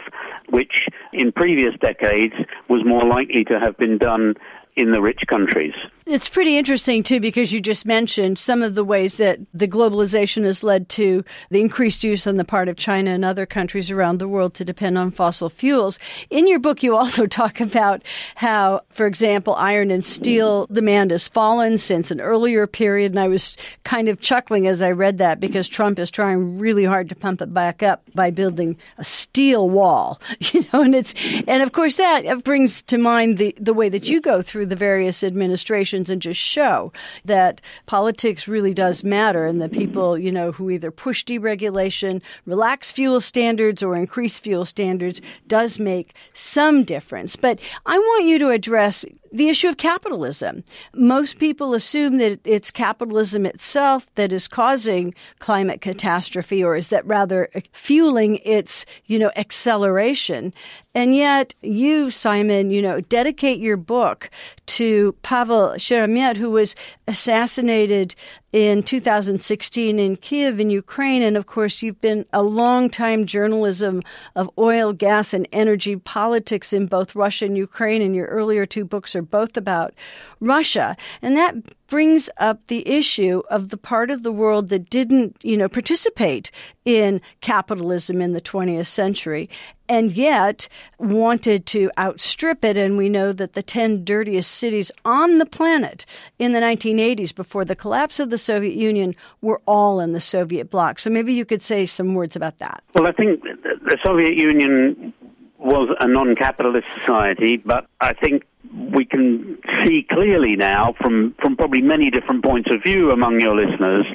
which 0.50 0.88
in 1.12 1.32
previous 1.32 1.74
decades 1.82 2.34
was 2.69 2.82
more 2.86 3.06
likely 3.06 3.43
to 3.43 3.60
have 3.60 3.78
been 3.78 3.98
done 3.98 4.36
in 4.76 4.91
the 4.91 5.02
rich 5.02 5.22
countries. 5.28 5.74
It's 6.12 6.28
pretty 6.28 6.58
interesting, 6.58 7.04
too, 7.04 7.19
because 7.19 7.52
you 7.52 7.62
just 7.62 7.86
mentioned 7.86 8.39
some 8.39 8.63
of 8.63 8.74
the 8.74 8.84
ways 8.84 9.17
that 9.17 9.38
the 9.54 9.67
globalization 9.67 10.43
has 10.43 10.63
led 10.63 10.89
to 10.89 11.24
the 11.52 11.62
increased 11.62 12.04
use 12.04 12.26
on 12.26 12.34
the 12.34 12.43
part 12.43 12.67
of 12.67 12.78
China 12.78 13.12
and 13.12 13.24
other 13.24 13.45
countries 13.45 13.91
around 13.91 14.17
the 14.17 14.28
world 14.28 14.56
to 14.56 14.65
depend 14.65 14.98
on 14.98 15.12
fossil 15.12 15.52
fuels. 15.52 16.00
In 16.32 16.48
your 16.48 16.58
book, 16.58 16.82
you 16.82 16.98
also 16.98 17.26
talk 17.28 17.62
about 17.62 18.02
how, 18.34 18.82
for 18.89 19.06
example, 19.06 19.54
iron 19.54 19.91
and 19.91 20.04
steel 20.04 20.65
demand 20.72 21.12
has 21.12 21.28
fallen 21.28 21.78
since 21.78 22.10
an 22.10 22.22
earlier 22.22 22.65
period. 22.65 23.12
And 23.12 23.19
I 23.19 23.28
was 23.28 23.56
kind 23.84 24.10
of 24.10 24.19
chuckling 24.19 24.65
as 24.65 24.82
I 24.82 24.89
read 24.89 25.19
that 25.19 25.39
because 25.39 25.69
Trump 25.69 26.00
is 26.00 26.10
trying 26.10 26.58
really 26.58 26.86
hard 26.86 27.10
to 27.10 27.15
pump 27.15 27.39
it 27.39 27.54
back 27.54 27.84
up 27.84 28.02
by 28.15 28.32
building 28.32 28.78
a 28.98 29.04
steel 29.04 29.69
wall, 29.69 30.19
you 30.39 30.65
know, 30.74 30.82
and 30.82 30.95
it's, 30.95 31.13
and 31.48 31.62
of 31.62 31.72
course 31.72 31.98
that 31.98 32.43
brings 32.43 32.82
to 32.82 32.98
mind 32.98 33.38
the, 33.38 33.54
the 33.60 33.76
way 33.76 33.89
that 33.89 34.10
you 34.10 34.19
go 34.19 34.41
through 34.41 34.65
the 34.65 34.76
various 34.76 35.24
administrations 35.24 35.98
elections 35.99 36.09
and 36.09 36.21
just 36.21 36.39
show 36.39 36.91
that 37.25 37.62
politics 37.85 38.47
really 38.47 38.73
does 38.73 39.03
matter 39.03 39.45
and 39.45 39.62
the 39.62 39.69
people, 39.69 40.17
you 40.17 40.31
know, 40.31 40.51
who 40.51 40.69
either 40.69 40.91
push 40.91 41.25
deregulation, 41.25 42.21
relax 42.45 42.91
fuel 42.91 43.21
standards, 43.21 43.83
or 43.83 43.95
increase 43.95 44.39
fuel 44.39 44.65
standards 44.65 45.21
does 45.47 45.79
make 45.79 46.13
some 46.33 46.83
difference. 46.83 47.35
But 47.35 47.59
I 47.85 47.97
want 47.97 48.25
you 48.25 48.39
to 48.39 48.49
address 48.49 49.05
the 49.32 49.50
issue 49.50 49.68
of 49.68 49.78
capitalism. 49.78 50.63
Most 50.94 51.39
people 51.39 51.74
assume 51.74 52.18
that 52.18 52.39
it's 52.46 52.72
capitalism 52.72 53.46
itself 53.46 54.08
that 54.15 54.32
is 54.32 54.48
causing 54.48 55.13
climate 55.39 55.82
catastrophe 55.82 56.63
or 56.63 56.76
is 56.76 56.89
that 56.89 57.06
rather 57.06 57.50
fueling 57.72 58.38
its, 58.44 58.86
you 59.06 59.20
know, 59.20 59.32
acceleration. 59.36 60.54
And 60.96 61.15
yet 61.15 61.54
you, 61.62 62.10
Simon, 62.10 62.72
you 62.72 62.82
know, 62.82 63.02
dedicate 63.02 63.60
your 63.60 63.78
book 63.78 64.30
to 64.68 65.13
Pavel 65.22 65.72
Sheremet, 65.78 66.38
who 66.38 66.52
was 66.52 66.76
assassinated 67.08 68.15
in 68.51 68.83
2016 68.83 69.99
in 69.99 70.15
Kiev 70.15 70.59
in 70.59 70.69
Ukraine. 70.69 71.21
And 71.21 71.38
of 71.38 71.45
course, 71.45 71.81
you've 71.81 72.01
been 72.01 72.25
a 72.33 72.41
long-time 72.41 73.25
journalism 73.25 74.01
of 74.35 74.49
oil, 74.57 74.93
gas, 74.93 75.33
and 75.33 75.47
energy 75.51 75.95
politics 75.95 76.73
in 76.73 76.88
both 76.88 77.15
Russia 77.15 77.45
and 77.45 77.57
Ukraine. 77.57 78.01
And 78.01 78.15
your 78.15 78.27
earlier 78.27 78.65
two 78.65 78.85
books 78.85 79.15
are 79.15 79.21
both 79.21 79.55
about 79.55 79.93
Russia. 80.39 80.97
And 81.21 81.38
that 81.38 81.55
brings 81.89 82.30
up 82.38 82.65
the 82.67 82.88
issue 82.88 83.41
of 83.49 83.69
the 83.69 83.78
part 83.78 84.12
of 84.12 84.23
the 84.23 84.32
world 84.32 84.69
that 84.69 84.89
didn't, 84.89 85.38
you 85.43 85.58
know, 85.58 85.67
participate 85.67 86.52
in 86.86 87.19
capitalism 87.41 88.21
in 88.21 88.34
the 88.34 88.41
20th 88.41 88.88
century 88.88 89.49
and 89.88 90.12
yet 90.12 90.69
wanted 90.99 91.65
to 91.65 91.89
outstrip 91.97 92.63
it. 92.63 92.78
And 92.78 92.95
we 92.95 93.10
know 93.10 93.34
that 93.34 93.54
the 93.54 93.63
10 93.63 94.06
dirtiest 94.06 94.52
cities 94.52 94.91
on 95.04 95.39
the 95.39 95.45
planet 95.45 96.06
in 96.38 96.54
the 96.54 96.60
1980s, 96.60 97.34
before 97.34 97.65
the 97.65 97.75
collapse 97.75 98.19
of 98.19 98.30
the 98.30 98.38
Soviet 98.38 98.75
Union, 98.75 99.15
were 99.41 99.62
all 99.65 99.99
in 99.99 100.13
the 100.13 100.21
Soviet 100.21 100.69
bloc. 100.69 100.99
So 100.99 101.10
maybe 101.10 101.34
you 101.34 101.43
could 101.43 101.62
say 101.62 101.86
some 101.86 102.13
words 102.13 102.36
about 102.36 102.60
that. 102.60 102.84
Well, 102.93 103.08
I 103.08 103.12
think 103.12 103.41
the 103.41 103.97
Soviet 104.04 104.36
Union 104.36 105.13
was 105.58 105.93
a 105.99 106.08
non 106.08 106.36
capitalist 106.36 106.88
society, 106.93 107.58
but 107.58 107.88
I 107.99 108.13
think 108.13 108.45
we 108.73 109.05
can 109.05 109.58
see 109.84 110.05
clearly 110.10 110.55
now 110.55 110.93
from, 111.01 111.36
from 111.41 111.55
probably 111.55 111.82
many 111.82 112.12
different 112.12 112.43
points 112.43 112.69
of 112.73 112.84
view 112.84 113.12
among 113.12 113.39
your 113.39 113.55
listeners 113.55 114.05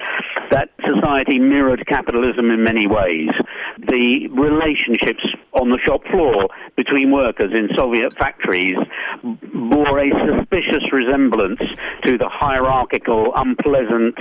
that 0.51 0.71
society 0.87 1.39
mirrored 1.39 1.85
capitalism 1.87 2.51
in 2.51 2.63
many 2.63 2.87
ways. 2.87 3.31
The 3.79 4.29
relationships 4.31 5.25
on 5.53 5.71
the 5.71 5.79
shop 5.85 6.03
floor 6.11 6.49
between 6.77 7.11
workers 7.11 7.53
in 7.53 7.69
Soviet 7.77 8.13
factories 8.15 8.77
bore 9.23 9.99
a 9.99 10.11
suspicious 10.27 10.93
resemblance 10.93 11.61
to 12.05 12.19
the 12.19 12.29
hierarchical, 12.29 13.33
unpleasant, 13.35 14.17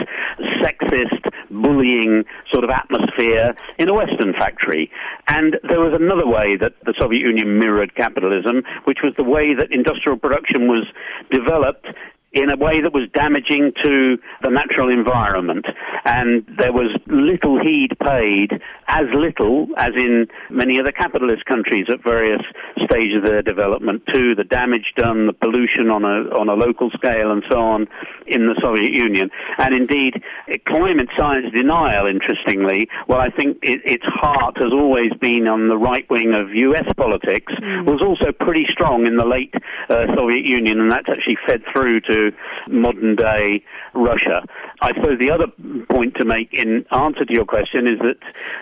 sexist, 0.61 1.29
bullying 1.51 2.23
sort 2.51 2.63
of 2.63 2.69
atmosphere 2.69 3.53
in 3.77 3.89
a 3.89 3.93
Western 3.93 4.33
factory. 4.33 4.89
And 5.27 5.57
there 5.67 5.79
was 5.79 5.93
another 5.93 6.27
way 6.27 6.55
that 6.57 6.73
the 6.85 6.93
Soviet 6.99 7.21
Union 7.21 7.59
mirrored 7.59 7.95
capitalism, 7.95 8.63
which 8.85 8.99
was 9.03 9.13
the 9.17 9.23
way 9.23 9.53
that 9.53 9.71
industrial 9.71 10.17
production 10.23 10.67
was 10.67 10.87
developed 11.29 11.85
in 12.33 12.49
a 12.49 12.57
way 12.57 12.81
that 12.81 12.93
was 12.93 13.07
damaging 13.13 13.71
to 13.83 14.17
the 14.41 14.49
natural 14.49 14.89
environment. 14.89 15.65
And 16.03 16.43
there 16.57 16.73
was 16.73 16.89
little 17.05 17.59
heed 17.61 17.91
paid, 18.01 18.49
as 18.87 19.05
little 19.13 19.67
as 19.77 19.91
in 19.95 20.27
many 20.49 20.79
other 20.79 20.91
capitalist 20.91 21.45
countries 21.45 21.85
at 21.89 22.03
various 22.03 22.41
stages 22.85 23.17
of 23.17 23.25
their 23.25 23.41
development, 23.41 24.03
to 24.13 24.35
the 24.35 24.43
damage 24.43 24.93
done, 24.97 25.27
the 25.27 25.33
pollution 25.33 25.89
on 25.89 26.03
a, 26.03 26.29
on 26.39 26.49
a 26.49 26.53
local 26.53 26.89
scale, 26.91 27.31
and 27.31 27.43
so 27.49 27.59
on 27.59 27.87
in 28.27 28.47
the 28.47 28.55
Soviet 28.61 28.93
Union. 28.93 29.29
And 29.57 29.73
indeed, 29.73 30.21
climate 30.67 31.09
science 31.17 31.47
denial, 31.55 32.07
interestingly, 32.07 32.87
well, 33.07 33.19
I 33.19 33.29
think 33.29 33.57
it, 33.61 33.81
its 33.85 34.05
heart 34.05 34.57
has 34.57 34.71
always 34.71 35.11
been 35.21 35.47
on 35.47 35.67
the 35.67 35.77
right 35.77 36.09
wing 36.09 36.33
of 36.33 36.53
US 36.53 36.87
politics, 36.95 37.53
mm. 37.53 37.85
was 37.85 38.01
also 38.01 38.31
pretty 38.31 38.65
strong 38.71 39.07
in 39.07 39.17
the 39.17 39.25
late 39.25 39.53
uh, 39.89 40.07
Soviet 40.15 40.45
Union, 40.45 40.79
and 40.79 40.91
that's 40.91 41.09
actually 41.09 41.37
fed 41.47 41.61
through 41.71 42.01
to 42.01 42.31
modern 42.67 43.15
day 43.15 43.63
Russia. 43.93 44.43
I 44.81 44.93
suppose 44.93 45.19
the 45.19 45.31
other 45.31 45.47
point 45.89 46.15
to 46.15 46.25
make 46.25 46.53
in 46.53 46.85
answer 46.91 47.25
to 47.25 47.33
your 47.33 47.45
question 47.45 47.87
is 47.87 47.99
that 47.99 48.17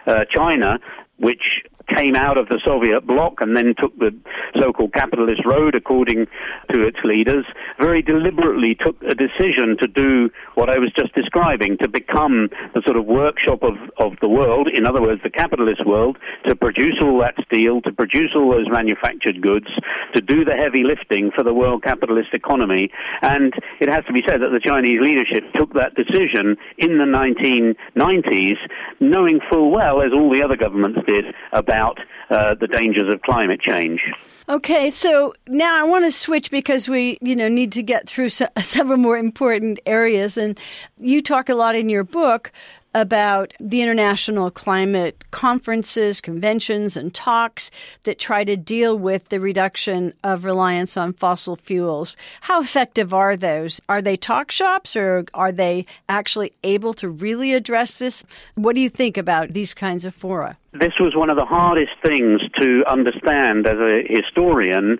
uh, 0.07 0.25
China, 0.29 0.79
which 1.17 1.63
came 1.87 2.15
out 2.15 2.37
of 2.37 2.47
the 2.47 2.59
Soviet 2.65 3.05
bloc 3.05 3.41
and 3.41 3.55
then 3.55 3.73
took 3.79 3.97
the 3.97 4.11
so-called 4.59 4.93
capitalist 4.93 5.41
road 5.45 5.75
according 5.75 6.27
to 6.71 6.85
its 6.85 6.97
leaders, 7.03 7.45
very 7.79 8.01
deliberately 8.01 8.75
took 8.75 8.95
a 9.03 9.15
decision 9.15 9.77
to 9.81 9.87
do 9.87 10.29
what 10.55 10.69
I 10.69 10.77
was 10.77 10.91
just 10.97 11.13
describing, 11.15 11.77
to 11.81 11.87
become 11.87 12.49
the 12.73 12.81
sort 12.85 12.97
of 12.97 13.05
workshop 13.05 13.63
of, 13.63 13.75
of 13.97 14.13
the 14.21 14.29
world, 14.29 14.67
in 14.73 14.85
other 14.85 15.01
words, 15.01 15.21
the 15.23 15.29
capitalist 15.29 15.85
world, 15.85 16.17
to 16.47 16.55
produce 16.55 16.99
all 17.01 17.19
that 17.21 17.35
steel, 17.45 17.81
to 17.81 17.91
produce 17.91 18.31
all 18.35 18.51
those 18.51 18.67
manufactured 18.69 19.41
goods, 19.41 19.67
to 20.13 20.21
do 20.21 20.45
the 20.45 20.55
heavy 20.55 20.83
lifting 20.83 21.31
for 21.35 21.43
the 21.43 21.53
world 21.53 21.83
capitalist 21.83 22.29
economy. 22.33 22.91
And 23.21 23.53
it 23.79 23.89
has 23.89 24.05
to 24.05 24.13
be 24.13 24.21
said 24.27 24.41
that 24.41 24.51
the 24.51 24.61
Chinese 24.63 24.99
leadership 25.01 25.43
took 25.57 25.73
that 25.73 25.95
decision 25.95 26.57
in 26.77 26.97
the 26.97 27.09
1990s, 27.09 28.57
knowing 28.99 29.39
full 29.49 29.71
well, 29.71 30.01
as 30.01 30.11
all 30.13 30.33
the 30.33 30.43
other 30.43 30.55
governments 30.55 30.99
did, 31.07 31.25
about 31.51 31.70
about 31.71 31.99
uh, 32.29 32.53
the 32.55 32.67
dangers 32.67 33.13
of 33.13 33.21
climate 33.21 33.61
change. 33.61 34.01
Okay, 34.49 34.91
so 34.91 35.33
now 35.47 35.79
I 35.79 35.87
want 35.87 36.03
to 36.03 36.11
switch 36.11 36.51
because 36.51 36.89
we, 36.89 37.17
you 37.21 37.35
know, 37.35 37.47
need 37.47 37.71
to 37.73 37.83
get 37.83 38.07
through 38.07 38.29
se- 38.29 38.49
several 38.61 38.97
more 38.97 39.17
important 39.17 39.79
areas, 39.85 40.37
and 40.37 40.59
you 40.97 41.21
talk 41.21 41.47
a 41.47 41.55
lot 41.55 41.75
in 41.75 41.87
your 41.87 42.03
book 42.03 42.51
about 42.93 43.53
the 43.59 43.81
international 43.81 44.51
climate 44.51 45.23
conferences, 45.31 46.19
conventions, 46.19 46.97
and 46.97 47.13
talks 47.13 47.71
that 48.03 48.19
try 48.19 48.43
to 48.43 48.57
deal 48.57 48.97
with 48.97 49.29
the 49.29 49.39
reduction 49.39 50.13
of 50.23 50.43
reliance 50.43 50.97
on 50.97 51.13
fossil 51.13 51.55
fuels. 51.55 52.15
How 52.41 52.61
effective 52.61 53.13
are 53.13 53.37
those? 53.37 53.79
Are 53.87 54.01
they 54.01 54.17
talk 54.17 54.51
shops 54.51 54.95
or 54.95 55.25
are 55.33 55.51
they 55.51 55.85
actually 56.09 56.53
able 56.63 56.93
to 56.95 57.09
really 57.09 57.53
address 57.53 57.99
this? 57.99 58.23
What 58.55 58.75
do 58.75 58.81
you 58.81 58.89
think 58.89 59.17
about 59.17 59.53
these 59.53 59.73
kinds 59.73 60.05
of 60.05 60.13
fora? 60.13 60.57
This 60.73 60.93
was 60.99 61.15
one 61.15 61.29
of 61.29 61.35
the 61.35 61.45
hardest 61.45 61.91
things 62.03 62.41
to 62.61 62.83
understand 62.87 63.67
as 63.67 63.77
a 63.77 64.03
historian, 64.07 64.99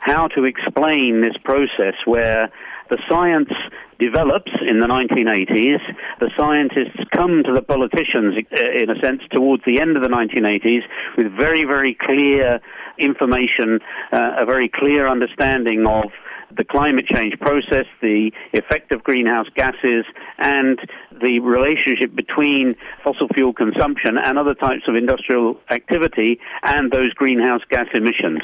how 0.00 0.28
to 0.28 0.44
explain 0.44 1.20
this 1.20 1.36
process 1.44 1.94
where 2.06 2.50
the 2.90 2.98
science 3.08 3.50
develops 3.98 4.50
in 4.66 4.80
the 4.80 4.86
1980s. 4.86 5.78
The 6.20 6.30
scientists 6.38 6.98
come 7.14 7.42
to 7.44 7.52
the 7.54 7.62
politicians, 7.62 8.34
uh, 8.50 8.82
in 8.82 8.90
a 8.90 8.98
sense, 9.00 9.22
towards 9.32 9.62
the 9.64 9.80
end 9.80 9.96
of 9.96 10.02
the 10.02 10.08
1980s 10.08 10.82
with 11.16 11.32
very, 11.38 11.64
very 11.64 11.96
clear 12.00 12.60
information, 12.98 13.80
uh, 14.12 14.42
a 14.42 14.46
very 14.46 14.68
clear 14.68 15.06
understanding 15.06 15.86
of 15.86 16.10
the 16.56 16.64
climate 16.64 17.06
change 17.06 17.38
process, 17.40 17.86
the 18.00 18.30
effect 18.52 18.92
of 18.92 19.02
greenhouse 19.02 19.46
gases, 19.54 20.04
and 20.38 20.78
the 21.22 21.40
relationship 21.40 22.14
between 22.14 22.74
fossil 23.04 23.28
fuel 23.34 23.52
consumption 23.52 24.16
and 24.16 24.38
other 24.38 24.54
types 24.54 24.82
of 24.88 24.94
industrial 24.94 25.60
activity 25.70 26.40
and 26.62 26.90
those 26.90 27.12
greenhouse 27.14 27.62
gas 27.70 27.86
emissions. 27.94 28.40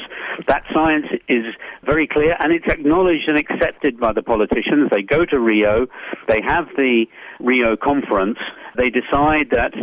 That 0.47 0.63
science 0.73 1.07
is 1.27 1.45
very 1.83 2.07
clear 2.07 2.35
and 2.39 2.51
it's 2.53 2.67
acknowledged 2.67 3.27
and 3.27 3.37
accepted 3.37 3.99
by 3.99 4.13
the 4.13 4.23
politicians. 4.23 4.89
They 4.91 5.01
go 5.01 5.25
to 5.25 5.39
Rio, 5.39 5.87
they 6.27 6.41
have 6.45 6.67
the 6.77 7.05
Rio 7.39 7.75
conference, 7.75 8.37
they 8.77 8.89
decide 8.89 9.49
that 9.51 9.73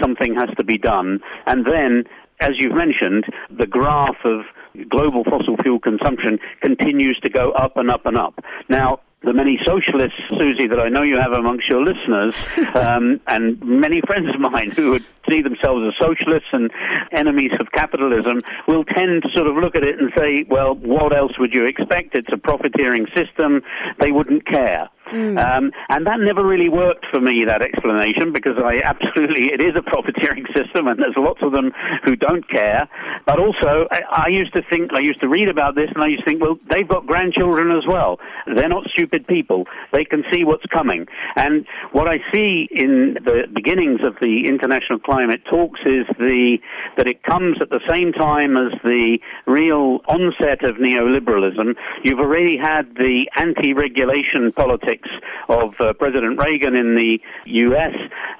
something 0.00 0.34
has 0.34 0.50
to 0.58 0.64
be 0.64 0.78
done, 0.78 1.20
and 1.46 1.66
then 1.66 2.04
as 2.40 2.52
you've 2.58 2.74
mentioned, 2.74 3.24
the 3.50 3.66
graph 3.66 4.16
of 4.24 4.40
global 4.88 5.24
fossil 5.24 5.56
fuel 5.62 5.78
consumption 5.78 6.38
continues 6.60 7.18
to 7.20 7.30
go 7.30 7.52
up 7.52 7.76
and 7.76 7.90
up 7.90 8.06
and 8.06 8.16
up. 8.16 8.34
Now, 8.68 9.00
the 9.22 9.34
many 9.34 9.58
socialists, 9.66 10.18
Susie, 10.30 10.66
that 10.66 10.80
I 10.80 10.88
know 10.88 11.02
you 11.02 11.18
have 11.20 11.32
amongst 11.32 11.68
your 11.68 11.84
listeners, 11.84 12.34
um, 12.74 13.20
and 13.26 13.60
many 13.62 14.00
friends 14.06 14.28
of 14.34 14.40
mine 14.40 14.70
who 14.70 14.92
would 14.92 15.04
see 15.28 15.42
themselves 15.42 15.82
as 15.86 15.94
socialists 16.00 16.48
and 16.52 16.70
enemies 17.12 17.52
of 17.60 17.70
capitalism, 17.72 18.40
will 18.66 18.84
tend 18.84 19.22
to 19.22 19.28
sort 19.34 19.46
of 19.46 19.56
look 19.56 19.76
at 19.76 19.82
it 19.82 19.98
and 20.00 20.10
say, 20.16 20.46
well, 20.48 20.74
what 20.74 21.14
else 21.14 21.32
would 21.38 21.52
you 21.52 21.66
expect? 21.66 22.14
It's 22.14 22.32
a 22.32 22.38
profiteering 22.38 23.06
system. 23.14 23.62
They 23.98 24.10
wouldn't 24.10 24.46
care. 24.46 24.88
Mm. 25.12 25.38
Um, 25.38 25.72
and 25.88 26.06
that 26.06 26.20
never 26.20 26.46
really 26.46 26.68
worked 26.68 27.06
for 27.10 27.20
me, 27.20 27.44
that 27.46 27.62
explanation, 27.62 28.32
because 28.32 28.56
I 28.58 28.80
absolutely, 28.84 29.52
it 29.52 29.60
is 29.60 29.74
a 29.76 29.82
profiteering 29.82 30.46
system 30.54 30.86
and 30.86 30.98
there's 30.98 31.16
lots 31.16 31.40
of 31.42 31.52
them 31.52 31.72
who 32.04 32.16
don't 32.16 32.48
care. 32.48 32.88
But 33.26 33.38
also, 33.38 33.86
I, 33.90 34.26
I 34.26 34.28
used 34.28 34.54
to 34.54 34.62
think, 34.70 34.92
I 34.94 35.00
used 35.00 35.20
to 35.20 35.28
read 35.28 35.48
about 35.48 35.74
this 35.74 35.88
and 35.94 36.02
I 36.02 36.08
used 36.08 36.24
to 36.24 36.30
think, 36.30 36.42
well, 36.42 36.58
they've 36.70 36.88
got 36.88 37.06
grandchildren 37.06 37.70
as 37.76 37.84
well. 37.86 38.18
They're 38.46 38.68
not 38.68 38.84
stupid 38.90 39.26
people. 39.26 39.64
They 39.92 40.04
can 40.04 40.22
see 40.32 40.44
what's 40.44 40.66
coming. 40.72 41.06
And 41.36 41.66
what 41.92 42.08
I 42.08 42.18
see 42.32 42.68
in 42.70 43.16
the 43.24 43.46
beginnings 43.52 44.00
of 44.04 44.14
the 44.20 44.46
international 44.46 44.98
climate 44.98 45.42
talks 45.50 45.80
is 45.80 46.06
the, 46.18 46.58
that 46.96 47.06
it 47.06 47.22
comes 47.22 47.58
at 47.60 47.70
the 47.70 47.80
same 47.88 48.12
time 48.12 48.56
as 48.56 48.72
the 48.84 49.18
real 49.46 50.00
onset 50.08 50.64
of 50.64 50.76
neoliberalism. 50.76 51.74
You've 52.04 52.20
already 52.20 52.56
had 52.56 52.94
the 52.94 53.28
anti-regulation 53.36 54.52
politics 54.52 54.99
of 55.48 55.74
uh, 55.80 55.92
President 55.94 56.38
Reagan 56.38 56.76
in 56.76 56.94
the 56.94 57.18
U.S. 57.46 57.94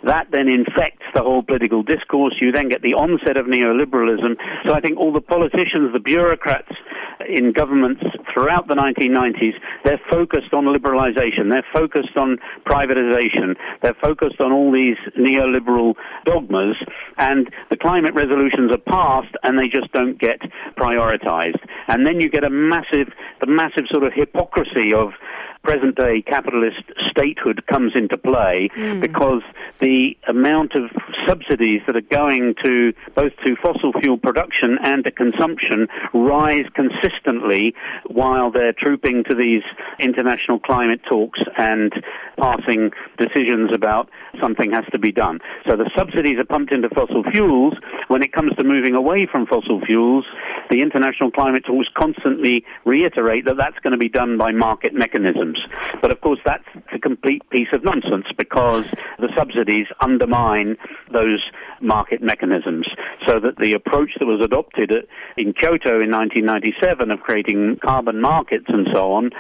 That 0.05 0.29
then 0.31 0.49
infects 0.49 1.07
the 1.14 1.23
whole 1.23 1.42
political 1.42 1.83
discourse. 1.83 2.35
You 2.40 2.53
then 2.53 2.68
get 2.68 2.83
the 2.83 2.94
onset 2.94 3.37
of 3.37 3.46
neoliberalism. 3.46 4.37
So 4.66 4.75
I 4.75 4.81
think 4.81 4.99
all 4.99 5.12
the 5.12 5.20
politicians, 5.20 5.92
the 5.92 6.01
bureaucrats 6.01 6.73
in 7.29 7.53
governments 7.53 8.03
throughout 8.33 8.68
the 8.68 8.75
1990s, 8.75 9.55
they're 9.85 10.01
focused 10.11 10.55
on 10.55 10.64
liberalization. 10.64 11.51
They're 11.51 11.66
focused 11.73 12.16
on 12.16 12.38
privatization. 12.66 13.57
They're 13.83 13.96
focused 14.01 14.40
on 14.40 14.53
all 14.53 14.73
these 14.73 14.96
neoliberal 15.18 15.94
dogmas. 16.25 16.77
And 17.18 17.51
the 17.70 17.77
climate 17.77 18.14
resolutions 18.14 18.73
are 18.73 18.79
passed 18.79 19.35
and 19.42 19.59
they 19.59 19.68
just 19.68 19.92
don't 19.92 20.18
get 20.18 20.40
prioritized. 20.79 21.61
And 21.88 22.07
then 22.07 22.20
you 22.20 22.31
get 22.31 22.44
a 22.44 22.51
massive, 22.51 23.12
the 23.40 23.46
massive 23.46 23.85
sort 23.90 24.05
of 24.05 24.12
hypocrisy 24.14 24.94
of 24.94 25.11
present 25.62 25.96
day 25.96 26.23
capitalist 26.23 26.83
statehood 27.11 27.64
comes 27.66 27.92
into 27.94 28.16
play 28.16 28.68
mm. 28.75 29.01
because 29.01 29.42
the 29.79 30.16
amount 30.29 30.73
of 30.75 30.90
subsidies 31.27 31.81
that 31.87 31.96
are 31.96 32.01
going 32.01 32.55
to 32.64 32.92
both 33.14 33.33
to 33.44 33.57
fossil 33.62 33.92
fuel 34.01 34.18
production 34.18 34.79
and 34.83 35.05
to 35.05 35.11
consumption 35.11 35.87
rise 36.14 36.64
consistently 36.75 37.75
while 38.07 38.51
they're 38.51 38.73
trooping 38.73 39.25
to 39.25 39.35
these 39.35 39.62
international 39.99 40.59
climate 40.59 41.01
talks 41.09 41.40
and 41.59 41.92
passing 42.38 42.90
decisions 43.18 43.70
about 43.75 44.09
something 44.40 44.70
has 44.73 44.85
to 44.92 44.99
be 44.99 45.12
done. 45.12 45.38
So 45.68 45.77
the 45.77 45.90
subsidies 45.96 46.38
are 46.38 46.44
pumped 46.44 46.73
into 46.73 46.88
fossil 46.88 47.23
fuels. 47.31 47.75
When 48.09 48.23
it 48.23 48.33
comes 48.33 48.55
to 48.57 48.64
moving 48.64 48.94
away 48.94 49.29
from 49.31 49.46
fossil 49.46 49.81
fuels, 49.85 50.25
the 50.70 50.79
international 50.81 51.31
climate 51.31 51.64
talks 51.64 51.88
constantly 51.96 52.64
reiterate 52.85 53.44
that 53.44 53.57
that's 53.57 53.79
going 53.81 53.92
to 53.92 53.99
be 53.99 54.09
done 54.09 54.38
by 54.38 54.53
market 54.53 54.94
mechanisms. 54.94 55.50
But 56.03 56.13
of 56.13 56.21
course, 56.21 56.39
that's 56.45 56.65
a 56.95 56.99
complete 56.99 57.49
piece 57.51 57.69
of 57.73 57.85
nonsense 57.85 58.27
because 58.37 58.87
the 59.19 59.29
subsidies 59.37 59.87
undermine 60.01 60.77
those 61.13 61.43
market 61.81 62.23
mechanisms. 62.23 62.87
So 63.27 63.41
that 63.41 63.57
the 63.59 63.73
approach 63.75 64.11
that 64.19 64.27
was 64.27 64.41
adopted 64.45 64.93
in 65.37 65.53
Kyoto 65.53 66.01
in 66.01 66.11
1997 66.11 67.11
of 67.11 67.21
creating 67.21 67.79
carbon 67.85 68.21
markets 68.21 68.67
and 68.69 68.89
so 68.93 69.13
on 69.13 69.31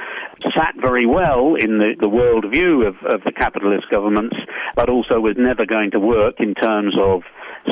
sat 0.56 0.74
very 0.80 1.06
well 1.06 1.54
in 1.54 1.78
the, 1.78 1.94
the 2.00 2.08
world 2.08 2.44
view 2.50 2.86
of, 2.86 2.96
of 3.04 3.22
the 3.24 3.32
capitalist 3.32 3.86
governments, 3.90 4.36
but 4.74 4.88
also 4.88 5.20
was 5.20 5.36
never 5.38 5.66
going 5.66 5.90
to 5.90 6.00
work 6.00 6.36
in 6.38 6.54
terms 6.54 6.94
of 6.98 7.22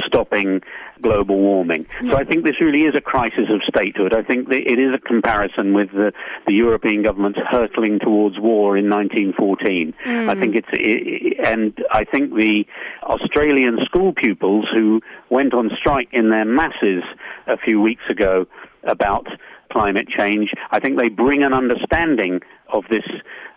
stopping 0.07 0.61
global 1.03 1.39
warming. 1.39 1.87
So 2.03 2.17
I 2.17 2.25
think 2.25 2.45
this 2.45 2.61
really 2.61 2.83
is 2.83 2.95
a 2.97 3.01
crisis 3.01 3.47
of 3.51 3.61
statehood. 3.69 4.15
I 4.15 4.23
think 4.23 4.49
it 4.51 4.79
is 4.79 4.95
a 4.95 4.99
comparison 4.99 5.73
with 5.75 5.91
the, 5.93 6.13
the 6.47 6.55
European 6.55 7.03
governments 7.03 7.39
hurtling 7.51 7.99
towards 8.01 8.39
war 8.39 8.77
in 8.77 8.91
1914. 8.91 9.95
Mm. 10.05 10.29
I 10.29 10.35
think 10.35 10.57
it's, 10.57 10.69
it, 10.73 11.47
and 11.47 11.77
I 11.91 12.05
think 12.05 12.35
the 12.35 12.65
Australian 13.05 13.79
school 13.85 14.13
pupils 14.13 14.67
who 14.73 15.01
went 15.31 15.55
on 15.55 15.71
strike 15.79 16.09
in 16.13 16.31
their 16.31 16.45
masses 16.45 17.03
a 17.47 17.57
few 17.57 17.81
weeks 17.81 18.03
ago 18.11 18.47
about 18.85 19.27
climate 19.71 20.09
change, 20.09 20.51
I 20.71 20.81
think 20.81 20.99
they 20.99 21.09
bring 21.09 21.43
an 21.43 21.53
understanding 21.53 22.41
of 22.73 22.85
this 22.91 23.05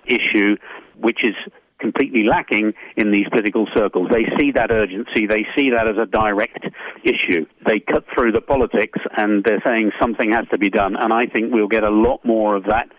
issue 0.05 0.57
which 0.97 1.19
is 1.23 1.35
completely 1.81 2.23
lacking 2.23 2.73
in 2.95 3.11
these 3.11 3.27
political 3.29 3.67
circles. 3.75 4.09
They 4.11 4.25
see 4.39 4.51
that 4.53 4.71
urgency, 4.71 5.27
they 5.27 5.45
see 5.57 5.71
that 5.71 5.87
as 5.87 5.97
a 6.01 6.05
direct 6.05 6.65
issue. 7.03 7.45
They 7.65 7.79
cut 7.79 8.05
through 8.13 8.31
the 8.31 8.41
politics 8.41 8.99
and 9.17 9.43
they're 9.43 9.61
saying 9.65 9.91
something 9.99 10.31
has 10.31 10.45
to 10.51 10.57
be 10.57 10.69
done. 10.69 10.95
And 10.95 11.11
I 11.11 11.25
think 11.25 11.51
we'll 11.51 11.67
get 11.67 11.83
a 11.83 11.89
lot 11.89 12.23
more 12.23 12.55
of 12.55 12.65
that 12.65 12.89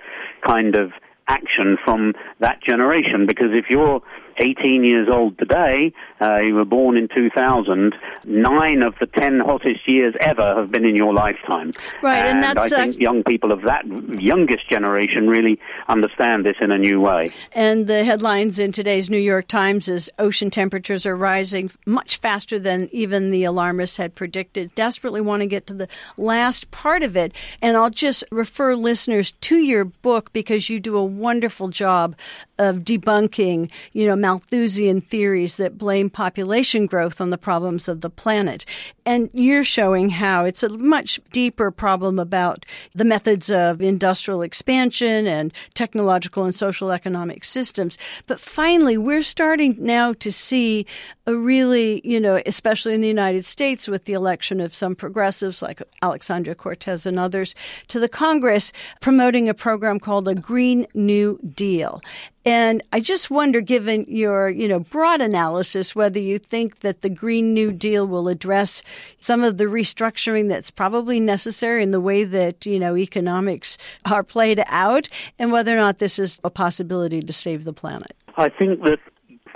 kind 0.46 0.76
of 0.76 0.90
action 1.28 1.74
from 1.84 2.12
that 2.40 2.58
generation 2.62 3.26
because 3.26 3.50
if 3.52 3.66
you're 3.70 4.02
18 4.38 4.84
years 4.84 5.08
old 5.10 5.38
today. 5.38 5.92
Uh, 6.20 6.38
you 6.38 6.54
were 6.54 6.64
born 6.64 6.96
in 6.96 7.08
2000. 7.08 7.94
Nine 8.24 8.82
of 8.82 8.94
the 9.00 9.06
10 9.06 9.40
hottest 9.40 9.80
years 9.86 10.14
ever 10.20 10.54
have 10.54 10.70
been 10.70 10.84
in 10.84 10.96
your 10.96 11.12
lifetime. 11.12 11.72
Right, 12.02 12.18
and, 12.18 12.38
and 12.38 12.42
that's. 12.42 12.72
I 12.72 12.84
think 12.84 12.96
uh, 12.96 12.98
young 12.98 13.22
people 13.24 13.52
of 13.52 13.62
that 13.62 13.86
youngest 14.20 14.68
generation 14.70 15.28
really 15.28 15.58
understand 15.88 16.44
this 16.44 16.56
in 16.60 16.70
a 16.70 16.78
new 16.78 17.00
way. 17.00 17.30
And 17.52 17.86
the 17.86 18.04
headlines 18.04 18.58
in 18.58 18.72
today's 18.72 19.10
New 19.10 19.18
York 19.18 19.48
Times 19.48 19.88
is 19.88 20.10
ocean 20.18 20.50
temperatures 20.50 21.06
are 21.06 21.16
rising 21.16 21.70
much 21.86 22.18
faster 22.18 22.58
than 22.58 22.88
even 22.92 23.30
the 23.30 23.44
alarmists 23.44 23.96
had 23.96 24.14
predicted. 24.14 24.74
Desperately 24.74 25.20
want 25.20 25.42
to 25.42 25.46
get 25.46 25.66
to 25.66 25.74
the 25.74 25.88
last 26.16 26.70
part 26.70 27.02
of 27.02 27.16
it. 27.16 27.32
And 27.60 27.76
I'll 27.76 27.90
just 27.90 28.24
refer 28.30 28.74
listeners 28.74 29.32
to 29.32 29.56
your 29.56 29.84
book 29.84 30.32
because 30.32 30.68
you 30.68 30.80
do 30.80 30.96
a 30.96 31.04
wonderful 31.04 31.68
job 31.68 32.16
of 32.58 32.76
debunking, 32.78 33.70
you 33.92 34.06
know, 34.06 34.16
Malthusian 34.32 35.02
theories 35.02 35.58
that 35.58 35.76
blame 35.76 36.08
population 36.08 36.86
growth 36.86 37.20
on 37.20 37.28
the 37.28 37.36
problems 37.36 37.86
of 37.86 38.00
the 38.00 38.08
planet. 38.08 38.64
And 39.04 39.30
you're 39.32 39.64
showing 39.64 40.10
how 40.10 40.44
it's 40.44 40.62
a 40.62 40.68
much 40.68 41.20
deeper 41.32 41.70
problem 41.72 42.18
about 42.20 42.64
the 42.94 43.04
methods 43.04 43.50
of 43.50 43.80
industrial 43.80 44.42
expansion 44.42 45.26
and 45.26 45.52
technological 45.74 46.44
and 46.44 46.54
social 46.54 46.92
economic 46.92 47.42
systems. 47.42 47.98
But 48.28 48.38
finally, 48.38 48.96
we're 48.96 49.22
starting 49.22 49.76
now 49.78 50.12
to 50.14 50.30
see 50.30 50.86
a 51.26 51.34
really, 51.34 52.00
you 52.04 52.20
know, 52.20 52.40
especially 52.46 52.94
in 52.94 53.00
the 53.00 53.08
United 53.08 53.44
States 53.44 53.88
with 53.88 54.04
the 54.04 54.12
election 54.12 54.60
of 54.60 54.74
some 54.74 54.94
progressives 54.94 55.62
like 55.62 55.82
Alexandria 56.00 56.54
Cortez 56.54 57.04
and 57.04 57.18
others 57.18 57.56
to 57.88 57.98
the 57.98 58.08
Congress 58.08 58.72
promoting 59.00 59.48
a 59.48 59.54
program 59.54 59.98
called 59.98 60.28
a 60.28 60.34
Green 60.34 60.86
New 60.94 61.40
Deal. 61.56 62.00
And 62.44 62.82
I 62.92 62.98
just 62.98 63.30
wonder, 63.30 63.60
given 63.60 64.04
your, 64.08 64.50
you 64.50 64.66
know, 64.66 64.80
broad 64.80 65.20
analysis, 65.20 65.94
whether 65.94 66.18
you 66.18 66.38
think 66.38 66.80
that 66.80 67.02
the 67.02 67.08
Green 67.08 67.54
New 67.54 67.70
Deal 67.70 68.04
will 68.04 68.26
address 68.26 68.82
some 69.18 69.42
of 69.42 69.58
the 69.58 69.64
restructuring 69.64 70.48
that's 70.48 70.70
probably 70.70 71.20
necessary 71.20 71.82
in 71.82 71.90
the 71.90 72.00
way 72.00 72.24
that, 72.24 72.66
you 72.66 72.78
know, 72.78 72.96
economics 72.96 73.78
are 74.04 74.22
played 74.22 74.62
out, 74.66 75.08
and 75.38 75.52
whether 75.52 75.72
or 75.72 75.80
not 75.80 75.98
this 75.98 76.18
is 76.18 76.40
a 76.44 76.50
possibility 76.50 77.20
to 77.20 77.32
save 77.32 77.64
the 77.64 77.72
planet. 77.72 78.16
I 78.36 78.48
think 78.48 78.82
that 78.84 78.98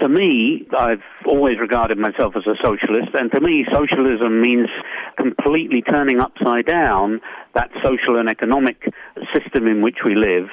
to 0.01 0.09
me, 0.09 0.66
I've 0.79 1.03
always 1.25 1.59
regarded 1.59 1.96
myself 1.96 2.35
as 2.37 2.46
a 2.46 2.55
socialist, 2.62 3.14
and 3.14 3.33
to 3.33 3.40
me, 3.40 3.64
socialism 3.72 4.42
means 4.42 4.68
completely 5.16 5.81
turning 5.81 6.20
upside 6.20 6.66
down 6.66 7.20
that 7.55 7.70
social 7.83 8.18
and 8.18 8.29
economic 8.29 8.92
system 9.33 9.66
in 9.66 9.81
which 9.81 9.99
we 10.05 10.14
live 10.14 10.49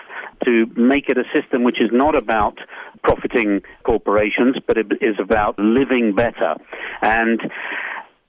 to 0.46 0.65
make 0.78 1.10
it 1.10 1.17
a 1.17 1.24
system 1.34 1.63
which 1.63 1.82
is 1.82 1.89
not 1.91 2.15
about 2.15 2.58
profiting 3.04 3.62
corporations, 3.84 4.56
but 4.65 4.78
it 4.78 4.88
is 5.02 5.15
about 5.19 5.58
living 5.60 6.15
better. 6.15 6.56
And 7.02 7.41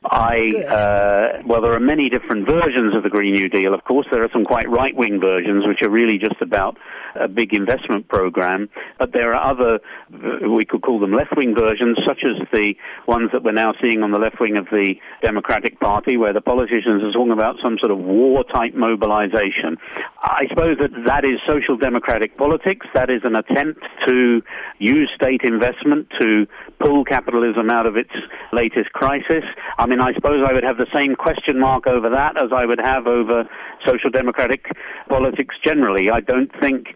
I, 0.05 0.51
uh, 0.69 1.43
well, 1.47 1.63
there 1.63 1.73
are 1.73 1.81
many 1.81 2.11
different 2.11 2.47
versions 2.47 2.95
of 2.95 3.03
the 3.03 3.09
Green 3.09 3.35
New 3.35 3.49
Deal, 3.49 3.73
of 3.73 3.85
course. 3.85 4.07
There 4.13 4.23
are 4.23 4.31
some 4.33 4.45
quite 4.45 4.69
right 4.69 4.95
wing 4.95 5.21
versions, 5.21 5.67
which 5.67 5.81
are 5.83 5.91
really 5.91 6.19
just 6.19 6.41
about 6.43 6.77
a 7.15 7.29
big 7.29 7.55
investment 7.55 8.09
program. 8.09 8.69
But 8.99 9.13
there 9.13 9.35
are 9.35 9.51
other, 9.51 9.81
we 10.11 10.65
could 10.65 10.83
call 10.83 11.01
them 11.01 11.13
left 11.13 11.35
wing 11.37 11.55
versions, 11.59 11.99
such 12.07 12.23
as 12.25 12.47
the 12.53 12.75
ones 13.07 13.31
that 13.33 13.43
we're 13.43 13.53
now 13.53 13.73
seeing 13.81 14.03
on 14.03 14.11
the 14.11 14.19
left 14.19 14.41
wing 14.41 14.57
of 14.59 14.67
the 14.67 14.97
Democratic 15.23 15.81
Party, 15.81 16.17
where 16.17 16.33
the 16.33 16.43
politicians 16.43 17.03
are 17.03 17.13
talking 17.13 17.33
about 17.33 17.57
some 17.63 17.79
sort 17.79 17.91
of 17.91 17.99
war 17.99 18.45
type 18.45 18.75
mobilization. 18.75 19.79
I 20.23 20.47
suppose 20.49 20.79
that 20.79 20.91
that 21.07 21.25
is 21.25 21.41
social 21.47 21.77
democratic 21.77 22.37
politics. 22.37 22.87
That 22.95 23.11
is 23.11 23.23
an 23.25 23.37
attempt 23.37 23.81
to 24.07 24.43
use 24.79 25.11
state 25.15 25.43
investment 25.45 26.09
to 26.21 26.47
pull 26.79 27.05
capitalism 27.05 27.71
out 27.71 27.87
of 27.87 27.97
its 27.97 28.11
latest 28.53 28.93
crisis. 28.93 29.45
I 29.79 29.87
mean, 29.87 29.94
I 30.01 30.13
suppose 30.15 30.45
I 30.49 30.53
would 30.53 30.65
have 30.65 30.79
the 30.79 30.87
same 30.95 31.15
question 31.15 31.59
mark 31.59 31.87
over 31.87 32.09
that 32.11 32.41
as 32.43 32.51
I 32.55 32.67
would 32.67 32.81
have 32.81 33.07
over 33.07 33.49
social 33.87 34.11
democratic 34.11 34.67
politics 35.09 35.55
generally. 35.65 36.11
I 36.11 36.21
don't 36.21 36.51
think 36.61 36.95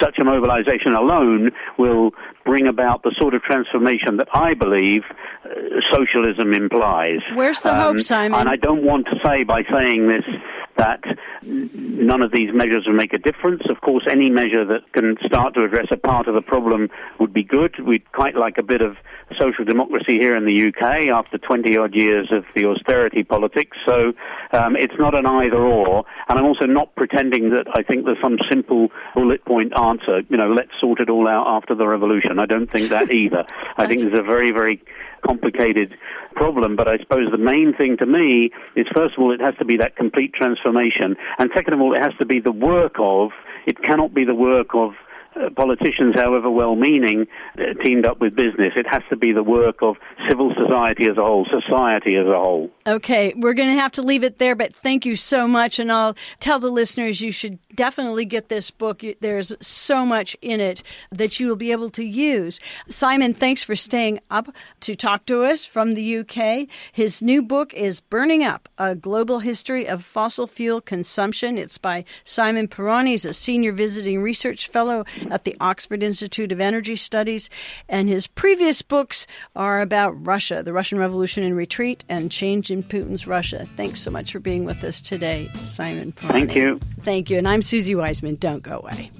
such 0.00 0.18
a 0.18 0.24
mobilization 0.24 0.94
alone 0.94 1.50
will 1.78 2.12
bring 2.44 2.66
about 2.66 3.02
the 3.02 3.14
sort 3.18 3.34
of 3.34 3.42
transformation 3.42 4.16
that 4.18 4.28
I 4.34 4.54
believe 4.54 5.02
uh, 5.44 5.48
socialism 5.92 6.52
implies. 6.52 7.18
Where's 7.34 7.60
the 7.62 7.74
um, 7.74 7.96
hope, 7.96 8.00
Simon? 8.00 8.40
And 8.40 8.48
I 8.48 8.56
don't 8.56 8.84
want 8.84 9.06
to 9.06 9.16
say 9.24 9.44
by 9.44 9.62
saying 9.70 10.08
this 10.08 10.24
that 10.76 11.00
none 11.42 12.22
of 12.22 12.32
these 12.32 12.50
measures 12.52 12.84
will 12.86 12.94
make 12.94 13.12
a 13.12 13.18
difference. 13.18 13.62
Of 13.70 13.80
course, 13.80 14.04
any 14.10 14.28
measure 14.28 14.64
that 14.64 14.92
can 14.92 15.16
start 15.24 15.54
to 15.54 15.64
address 15.64 15.86
a 15.92 15.96
part 15.96 16.26
of 16.26 16.34
the 16.34 16.42
problem 16.42 16.88
would 17.20 17.32
be 17.32 17.44
good. 17.44 17.78
We'd 17.78 18.10
quite 18.12 18.34
like 18.34 18.58
a 18.58 18.62
bit 18.62 18.80
of 18.80 18.96
social 19.38 19.64
democracy 19.64 20.18
here 20.18 20.36
in 20.36 20.44
the 20.44 20.68
UK 20.68 21.08
after 21.08 21.38
20 21.38 21.76
odd 21.76 21.94
years 21.94 22.32
of 22.32 22.44
the 22.54 22.66
austerity 22.66 23.22
politics. 23.22 23.76
So 23.86 24.12
um, 24.52 24.76
it's 24.76 24.94
not 24.98 25.16
an 25.16 25.26
either 25.26 25.56
or. 25.56 26.04
And 26.28 26.38
I'm 26.38 26.44
also 26.44 26.66
not 26.66 26.94
pretending 26.96 27.50
that 27.50 27.66
I 27.74 27.82
think 27.82 28.04
there's 28.04 28.20
some 28.22 28.38
simple 28.50 28.88
bullet 29.14 29.33
point 29.42 29.72
answer. 29.78 30.20
You 30.28 30.36
know, 30.36 30.52
let's 30.52 30.70
sort 30.80 31.00
it 31.00 31.08
all 31.08 31.26
out 31.26 31.46
after 31.46 31.74
the 31.74 31.86
revolution. 31.86 32.38
I 32.38 32.46
don't 32.46 32.70
think 32.70 32.90
that 32.90 33.10
either. 33.10 33.44
I 33.76 33.86
think 33.86 34.02
there's 34.02 34.18
a 34.18 34.22
very, 34.22 34.50
very 34.50 34.82
complicated 35.26 35.96
problem. 36.34 36.76
But 36.76 36.88
I 36.88 36.98
suppose 36.98 37.30
the 37.30 37.38
main 37.38 37.74
thing 37.76 37.96
to 37.98 38.06
me 38.06 38.50
is, 38.76 38.86
first 38.94 39.14
of 39.16 39.22
all, 39.22 39.32
it 39.32 39.40
has 39.40 39.54
to 39.58 39.64
be 39.64 39.76
that 39.78 39.96
complete 39.96 40.34
transformation. 40.34 41.16
And 41.38 41.50
second 41.54 41.74
of 41.74 41.80
all, 41.80 41.94
it 41.94 42.02
has 42.02 42.12
to 42.18 42.26
be 42.26 42.40
the 42.40 42.52
work 42.52 42.96
of, 42.98 43.30
it 43.66 43.80
cannot 43.82 44.14
be 44.14 44.24
the 44.24 44.34
work 44.34 44.74
of 44.74 44.92
uh, 45.36 45.50
politicians, 45.50 46.14
however 46.14 46.50
well 46.50 46.76
meaning, 46.76 47.26
uh, 47.58 47.74
teamed 47.84 48.06
up 48.06 48.20
with 48.20 48.34
business. 48.34 48.72
It 48.76 48.86
has 48.88 49.02
to 49.10 49.16
be 49.16 49.32
the 49.32 49.42
work 49.42 49.76
of 49.82 49.96
civil 50.28 50.52
society 50.54 51.04
as 51.10 51.16
a 51.16 51.22
whole, 51.22 51.46
society 51.46 52.16
as 52.16 52.26
a 52.26 52.38
whole. 52.38 52.70
Okay, 52.86 53.34
we're 53.36 53.54
going 53.54 53.74
to 53.74 53.80
have 53.80 53.92
to 53.92 54.02
leave 54.02 54.24
it 54.24 54.38
there, 54.38 54.54
but 54.54 54.74
thank 54.74 55.04
you 55.06 55.16
so 55.16 55.48
much. 55.48 55.78
And 55.78 55.90
I'll 55.90 56.16
tell 56.40 56.58
the 56.58 56.70
listeners 56.70 57.20
you 57.20 57.32
should 57.32 57.58
definitely 57.74 58.24
get 58.24 58.48
this 58.48 58.70
book. 58.70 59.02
There's 59.20 59.52
so 59.60 60.04
much 60.04 60.36
in 60.42 60.60
it 60.60 60.82
that 61.10 61.40
you 61.40 61.48
will 61.48 61.56
be 61.56 61.72
able 61.72 61.90
to 61.90 62.04
use. 62.04 62.60
Simon, 62.88 63.34
thanks 63.34 63.62
for 63.62 63.76
staying 63.76 64.20
up 64.30 64.54
to 64.80 64.94
talk 64.94 65.26
to 65.26 65.42
us 65.42 65.64
from 65.64 65.92
the 65.92 66.18
UK. 66.18 66.68
His 66.92 67.22
new 67.22 67.42
book 67.42 67.74
is 67.74 68.00
Burning 68.00 68.44
Up 68.44 68.68
A 68.78 68.94
Global 68.94 69.40
History 69.40 69.88
of 69.88 70.04
Fossil 70.04 70.46
Fuel 70.46 70.80
Consumption. 70.80 71.58
It's 71.58 71.78
by 71.78 72.04
Simon 72.24 72.68
Pirani. 72.68 73.08
He's 73.08 73.24
a 73.24 73.32
senior 73.32 73.72
visiting 73.72 74.22
research 74.22 74.68
fellow 74.68 75.04
at 75.30 75.44
the 75.44 75.56
Oxford 75.60 76.02
Institute 76.02 76.52
of 76.52 76.60
Energy 76.60 76.96
Studies. 76.96 77.50
And 77.88 78.08
his 78.08 78.26
previous 78.26 78.82
books 78.82 79.26
are 79.56 79.80
about 79.80 80.26
Russia, 80.26 80.62
the 80.62 80.72
Russian 80.72 80.98
Revolution 80.98 81.44
in 81.44 81.54
Retreat, 81.54 82.04
and 82.08 82.30
Change 82.30 82.70
in 82.70 82.82
Putin's 82.82 83.26
Russia. 83.26 83.66
Thanks 83.76 84.00
so 84.00 84.10
much 84.10 84.32
for 84.32 84.40
being 84.40 84.64
with 84.64 84.82
us 84.84 85.00
today, 85.00 85.48
Simon. 85.62 86.12
Thank 86.12 86.54
you. 86.54 86.80
Thank 87.00 87.30
you. 87.30 87.38
And 87.38 87.48
I'm 87.48 87.60
Suzi 87.60 87.96
Weissman. 87.96 88.36
Don't 88.36 88.62
go 88.62 88.78
away. 88.78 89.10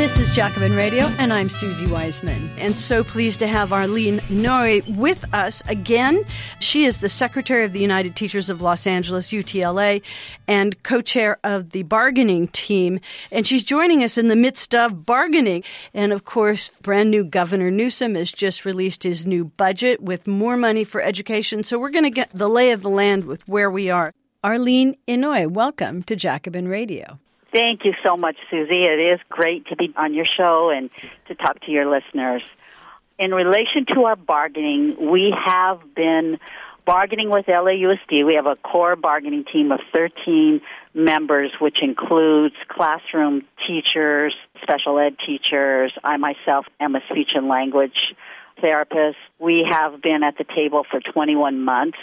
This 0.00 0.18
is 0.18 0.30
Jacobin 0.30 0.74
Radio, 0.74 1.04
and 1.18 1.30
I'm 1.30 1.48
Suzi 1.48 1.86
Weissman. 1.86 2.48
And 2.56 2.78
so 2.78 3.04
pleased 3.04 3.38
to 3.40 3.46
have 3.46 3.70
Arlene 3.70 4.20
Inouye 4.30 4.96
with 4.96 5.26
us 5.34 5.62
again. 5.68 6.24
She 6.58 6.86
is 6.86 6.96
the 6.96 7.10
Secretary 7.10 7.66
of 7.66 7.74
the 7.74 7.80
United 7.80 8.16
Teachers 8.16 8.48
of 8.48 8.62
Los 8.62 8.86
Angeles, 8.86 9.30
UTLA, 9.30 10.00
and 10.48 10.82
co 10.84 11.02
chair 11.02 11.38
of 11.44 11.72
the 11.72 11.82
bargaining 11.82 12.48
team. 12.48 12.98
And 13.30 13.46
she's 13.46 13.62
joining 13.62 14.02
us 14.02 14.16
in 14.16 14.28
the 14.28 14.36
midst 14.36 14.74
of 14.74 15.04
bargaining. 15.04 15.64
And 15.92 16.14
of 16.14 16.24
course, 16.24 16.70
brand 16.80 17.10
new 17.10 17.22
Governor 17.22 17.70
Newsom 17.70 18.14
has 18.14 18.32
just 18.32 18.64
released 18.64 19.02
his 19.02 19.26
new 19.26 19.44
budget 19.44 20.00
with 20.00 20.26
more 20.26 20.56
money 20.56 20.82
for 20.82 21.02
education. 21.02 21.62
So 21.62 21.78
we're 21.78 21.90
going 21.90 22.04
to 22.04 22.10
get 22.10 22.30
the 22.32 22.48
lay 22.48 22.70
of 22.70 22.80
the 22.80 22.88
land 22.88 23.26
with 23.26 23.46
where 23.46 23.70
we 23.70 23.90
are. 23.90 24.14
Arlene 24.42 24.96
Inouye, 25.06 25.50
welcome 25.50 26.02
to 26.04 26.16
Jacobin 26.16 26.68
Radio. 26.68 27.18
Thank 27.52 27.84
you 27.84 27.94
so 28.04 28.16
much, 28.16 28.36
Suzi. 28.50 28.86
It 28.86 29.14
is 29.14 29.20
great 29.28 29.66
to 29.66 29.76
be 29.76 29.92
on 29.96 30.14
your 30.14 30.24
show 30.24 30.70
and 30.70 30.88
to 31.26 31.34
talk 31.34 31.60
to 31.62 31.70
your 31.72 31.90
listeners. 31.90 32.42
In 33.18 33.32
relation 33.32 33.86
to 33.94 34.04
our 34.04 34.16
bargaining, 34.16 34.96
we 35.10 35.34
have 35.46 35.80
been 35.94 36.38
bargaining 36.86 37.28
with 37.28 37.46
LAUSD. 37.46 38.24
We 38.24 38.36
have 38.36 38.46
a 38.46 38.56
core 38.56 38.96
bargaining 38.96 39.44
team 39.44 39.72
of 39.72 39.80
13 39.92 40.60
members, 40.94 41.50
which 41.60 41.78
includes 41.82 42.54
classroom 42.68 43.42
teachers, 43.66 44.34
special 44.62 44.98
ed 44.98 45.16
teachers. 45.26 45.92
I 46.04 46.16
myself 46.16 46.66
am 46.78 46.94
a 46.94 47.00
speech 47.10 47.30
and 47.34 47.48
language 47.48 48.14
therapist. 48.60 49.18
We 49.38 49.66
have 49.70 50.00
been 50.00 50.22
at 50.22 50.38
the 50.38 50.44
table 50.44 50.84
for 50.90 51.00
21 51.00 51.60
months 51.60 51.98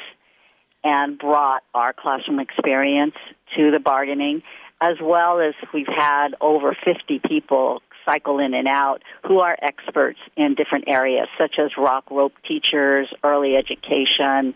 and 0.84 1.18
brought 1.18 1.64
our 1.74 1.94
classroom 1.94 2.40
experience 2.40 3.16
to 3.56 3.72
the 3.72 3.80
bargaining 3.80 4.44
as 4.82 4.98
well 5.02 5.40
as 5.40 5.54
we've 5.74 5.88
had 5.88 6.30
over 6.40 6.76
50 6.86 7.20
people 7.28 7.82
cycle 8.06 8.40
in 8.40 8.54
and 8.54 8.68
out 8.68 9.02
who 9.28 9.40
are 9.40 9.58
experts 9.62 10.20
in 10.36 10.56
different 10.56 10.86
areas, 10.88 11.28
such 11.38 11.56
as 11.60 11.72
rock 11.78 12.10
rope 12.10 12.34
teachers, 12.48 13.08
early 13.24 13.56
education, 13.56 14.54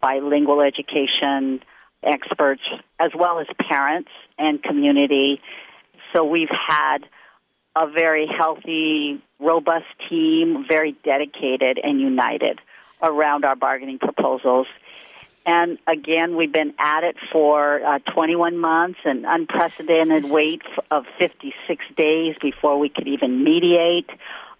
bilingual 0.00 0.60
education 0.60 1.60
experts, 2.02 2.62
as 3.00 3.10
well 3.16 3.40
as 3.40 3.46
parents 3.68 4.10
and 4.38 4.62
community. 4.62 5.40
So 6.14 6.24
we've 6.24 6.48
had 6.68 6.98
a 7.76 7.90
very 7.90 8.26
healthy, 8.26 9.20
robust 9.40 9.86
team, 10.08 10.64
very 10.68 10.94
dedicated 11.04 11.80
and 11.82 12.00
united 12.00 12.60
around 13.02 13.44
our 13.44 13.56
bargaining 13.56 13.98
proposals. 13.98 14.66
And 15.46 15.78
again, 15.86 16.36
we've 16.36 16.52
been 16.52 16.74
at 16.78 17.04
it 17.04 17.16
for 17.30 17.84
uh, 17.84 17.98
21 18.14 18.56
months, 18.56 18.98
an 19.04 19.24
unprecedented 19.26 20.24
wait 20.24 20.62
of 20.90 21.04
56 21.18 21.84
days 21.96 22.36
before 22.40 22.78
we 22.78 22.88
could 22.88 23.06
even 23.06 23.44
mediate. 23.44 24.08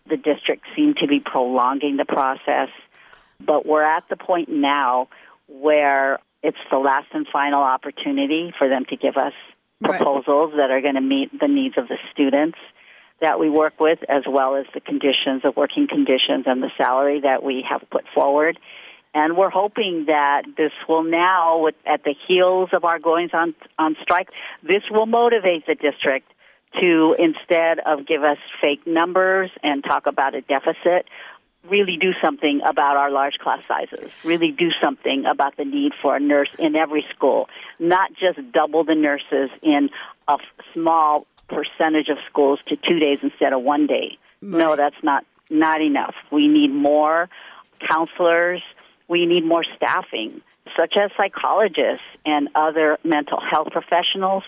The 0.07 0.19
district 0.19 0.67
seemed 0.77 0.99
to 0.99 1.07
be 1.07 1.21
prolonging 1.21 1.97
the 1.97 2.05
process, 2.05 2.69
but 3.41 3.65
we're 3.65 3.85
at 3.85 4.07
the 4.11 4.17
point 4.17 4.51
now 4.51 5.09
where 5.49 6.19
it's 6.43 6.59
the 6.71 6.79
last 6.79 7.09
and 7.13 7.27
final 7.33 7.63
opportunity 7.63 8.53
for 8.59 8.69
them 8.69 8.85
to 8.91 8.97
give 8.97 9.17
us 9.17 9.33
proposals 9.83 10.51
right. 10.51 10.59
that 10.59 10.71
are 10.71 10.83
going 10.83 10.95
to 10.95 11.01
meet 11.01 11.39
the 11.39 11.49
needs 11.49 11.79
of 11.79 11.89
the 11.89 11.97
students 12.13 12.59
that 13.21 13.41
we 13.41 13.49
work 13.49 13.81
with, 13.81 13.99
as 14.09 14.25
well 14.29 14.57
as 14.57 14.67
the 14.75 14.81
conditions, 14.81 15.43
the 15.43 15.53
working 15.57 15.87
conditions, 15.89 16.45
and 16.47 16.63
the 16.63 16.71
salary 16.77 17.21
that 17.21 17.43
we 17.43 17.65
have 17.69 17.83
put 17.91 18.05
forward. 18.15 18.59
And 19.15 19.37
we're 19.37 19.51
hoping 19.51 20.07
that 20.09 20.43
this 20.57 20.73
will 20.89 21.05
now, 21.05 21.69
at 21.87 22.03
the 22.03 22.15
heels 22.27 22.71
of 22.73 22.85
our 22.85 22.99
goings 22.99 23.31
on, 23.33 23.55
on 23.79 23.97
strike, 24.03 24.29
this 24.63 24.83
will 24.91 25.07
motivate 25.07 25.67
the 25.67 25.77
district 25.77 26.31
to, 26.81 27.15
instead 27.17 27.79
of 27.87 28.07
give 28.07 28.25
us 28.25 28.39
fake 28.61 28.85
numbers 28.87 29.51
and 29.63 29.85
talk 29.85 30.07
about 30.07 30.35
a 30.35 30.41
deficit, 30.41 31.07
really 31.71 31.97
do 31.97 32.11
something 32.23 32.61
about 32.69 32.97
our 32.97 33.11
large 33.11 33.35
class 33.39 33.65
sizes, 33.67 34.11
really 34.25 34.51
do 34.51 34.71
something 34.83 35.25
about 35.25 35.57
the 35.57 35.65
need 35.65 35.93
for 36.03 36.17
a 36.17 36.21
nurse 36.21 36.51
in 36.59 36.75
every 36.77 37.07
school, 37.15 37.49
not 37.79 38.11
just 38.15 38.39
double 38.53 38.83
the 38.83 38.97
nurses 38.97 39.51
in 39.63 39.91
a 40.27 40.37
small 40.73 41.27
percentage 41.49 42.09
of 42.09 42.19
schools 42.29 42.59
to 42.67 42.77
two 42.77 42.99
days 42.99 43.19
instead 43.23 43.53
of 43.53 43.63
one 43.63 43.87
day. 43.87 44.19
Right. 44.43 44.59
No, 44.59 44.77
that's 44.77 45.03
not, 45.03 45.25
not 45.51 45.81
enough. 45.81 46.15
We 46.33 46.49
need 46.49 46.73
more 46.73 47.29
counselors, 47.89 48.63
we 49.09 49.27
need 49.27 49.45
more 49.45 49.65
staffing, 49.77 50.41
such 50.77 50.95
as 50.97 51.11
psychologists 51.17 52.05
and 52.25 52.49
other 52.55 52.99
mental 53.05 53.41
health 53.41 53.69
professionals. 53.71 54.45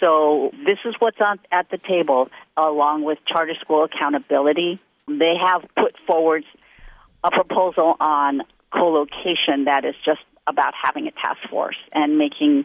So 0.00 0.52
this 0.64 0.78
is 0.84 0.94
what's 0.98 1.20
on 1.20 1.40
at 1.50 1.70
the 1.70 1.78
table, 1.78 2.28
along 2.56 3.04
with 3.04 3.18
charter 3.26 3.54
school 3.60 3.84
accountability. 3.84 4.80
They 5.08 5.34
have 5.42 5.62
put 5.76 5.96
forward 6.06 6.44
a 7.24 7.30
proposal 7.30 7.96
on 7.98 8.42
co-location 8.72 9.64
that 9.64 9.84
is 9.84 9.94
just 10.04 10.20
about 10.46 10.74
having 10.80 11.06
a 11.08 11.10
task 11.10 11.40
force 11.50 11.76
and 11.92 12.18
making 12.18 12.64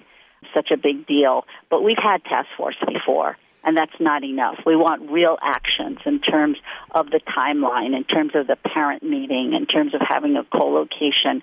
such 0.54 0.72
a 0.72 0.78
big 0.78 1.08
deal. 1.08 1.46
But 1.70 1.84
we've 1.84 1.98
had 2.02 2.24
task 2.24 2.48
force 2.58 2.76
before, 2.86 3.38
and 3.64 3.78
that's 3.78 4.00
not 4.00 4.24
enough. 4.24 4.60
We 4.66 4.76
want 4.76 5.10
real 5.12 5.38
actions 5.42 6.00
in 6.06 6.20
terms 6.20 6.58
of 6.92 7.10
the 7.10 7.20
timeline, 7.20 7.96
in 7.96 8.04
terms 8.04 8.32
of 8.36 8.48
the 8.48 8.56
parent 8.56 9.04
meeting, 9.04 9.54
in 9.54 9.66
terms 9.66 9.94
of 9.94 10.02
having 10.02 10.36
a 10.36 10.44
co-location 10.44 11.42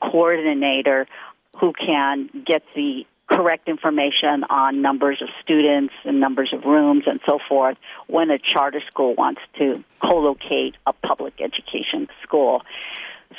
coordinator 0.00 1.06
who 1.58 1.72
can 1.72 2.28
get 2.46 2.62
the 2.74 3.06
correct 3.28 3.68
information 3.68 4.44
on 4.48 4.82
numbers 4.82 5.20
of 5.20 5.28
students 5.42 5.92
and 6.04 6.20
numbers 6.20 6.52
of 6.52 6.64
rooms 6.64 7.04
and 7.06 7.18
so 7.26 7.40
forth 7.48 7.76
when 8.06 8.30
a 8.30 8.38
charter 8.38 8.80
school 8.88 9.14
wants 9.16 9.40
to 9.58 9.82
co-locate 10.00 10.76
a 10.86 10.92
public 10.92 11.34
education 11.40 12.08
school. 12.22 12.62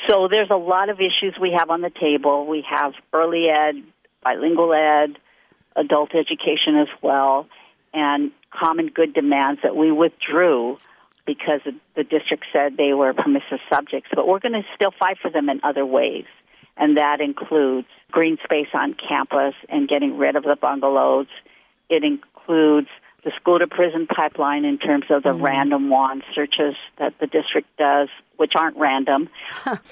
So 0.09 0.27
there's 0.29 0.49
a 0.49 0.57
lot 0.57 0.89
of 0.89 0.99
issues 0.99 1.35
we 1.39 1.55
have 1.57 1.69
on 1.69 1.79
the 1.81 1.89
table. 1.89 2.45
We 2.45 2.65
have 2.69 2.93
early 3.13 3.47
ed, 3.47 3.81
bilingual 4.21 4.73
ed, 4.73 5.17
adult 5.77 6.13
education 6.13 6.75
as 6.75 6.89
well 7.01 7.47
and 7.93 8.31
common 8.51 8.87
good 8.87 9.13
demands 9.13 9.61
that 9.63 9.75
we 9.75 9.91
withdrew 9.91 10.77
because 11.25 11.61
the 11.95 12.03
district 12.03 12.45
said 12.53 12.77
they 12.77 12.93
were 12.93 13.13
permissive 13.13 13.59
subjects, 13.69 14.09
but 14.15 14.27
we're 14.27 14.39
going 14.39 14.53
to 14.53 14.63
still 14.75 14.91
fight 14.97 15.17
for 15.21 15.29
them 15.29 15.49
in 15.49 15.59
other 15.63 15.85
ways. 15.85 16.25
And 16.77 16.97
that 16.97 17.21
includes 17.21 17.87
green 18.11 18.37
space 18.43 18.69
on 18.73 18.95
campus 18.95 19.53
and 19.67 19.89
getting 19.89 20.17
rid 20.17 20.35
of 20.35 20.43
the 20.43 20.55
bungalows. 20.59 21.27
It 21.89 22.03
includes 22.03 22.87
the 23.23 23.31
school 23.35 23.59
to 23.59 23.67
prison 23.67 24.07
pipeline 24.07 24.63
in 24.63 24.77
terms 24.77 25.05
of 25.09 25.23
the 25.23 25.29
mm-hmm. 25.29 25.43
random 25.43 25.89
wand 25.89 26.23
searches 26.33 26.75
that 26.97 27.13
the 27.19 27.27
district 27.27 27.67
does, 27.77 28.07
which 28.37 28.53
aren't 28.55 28.77
random 28.77 29.27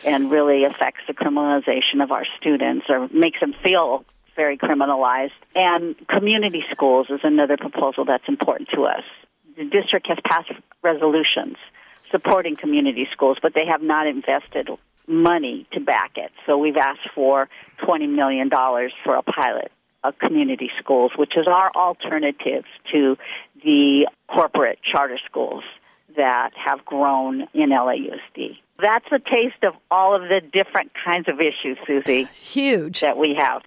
and 0.05 0.31
really 0.31 0.63
affects 0.63 1.01
the 1.07 1.13
criminalization 1.13 2.01
of 2.01 2.11
our 2.11 2.25
students 2.39 2.85
or 2.87 3.09
makes 3.09 3.39
them 3.41 3.53
feel 3.63 4.05
very 4.35 4.57
criminalized. 4.57 5.31
And 5.53 5.95
community 6.07 6.63
schools 6.71 7.07
is 7.09 7.21
another 7.23 7.57
proposal 7.57 8.05
that's 8.05 8.27
important 8.27 8.69
to 8.75 8.83
us. 8.83 9.03
The 9.57 9.65
district 9.65 10.07
has 10.07 10.17
passed 10.25 10.51
resolutions 10.83 11.57
supporting 12.11 12.55
community 12.55 13.07
schools, 13.11 13.37
but 13.41 13.53
they 13.53 13.65
have 13.65 13.81
not 13.81 14.07
invested 14.07 14.69
money 15.07 15.67
to 15.73 15.79
back 15.79 16.11
it. 16.15 16.31
So 16.45 16.57
we've 16.57 16.77
asked 16.77 17.09
for 17.13 17.49
$20 17.83 18.09
million 18.09 18.49
for 19.03 19.15
a 19.15 19.23
pilot 19.23 19.71
of 20.03 20.17
community 20.19 20.69
schools, 20.79 21.11
which 21.17 21.33
is 21.35 21.47
our 21.47 21.71
alternative 21.75 22.63
to 22.91 23.17
the 23.63 24.07
corporate 24.27 24.79
charter 24.83 25.19
schools 25.25 25.63
that 26.15 26.51
have 26.55 26.85
grown 26.85 27.41
in 27.53 27.69
LAUSD. 27.69 28.57
That's 28.77 29.05
a 29.11 29.19
taste 29.19 29.63
of 29.63 29.73
all 29.89 30.15
of 30.15 30.23
the 30.23 30.41
different 30.41 30.91
kinds 31.05 31.29
of 31.29 31.39
issues, 31.39 31.77
Suzi. 31.87 32.27
Huge. 32.29 32.99
That 32.99 33.17
we 33.17 33.33
have. 33.35 33.61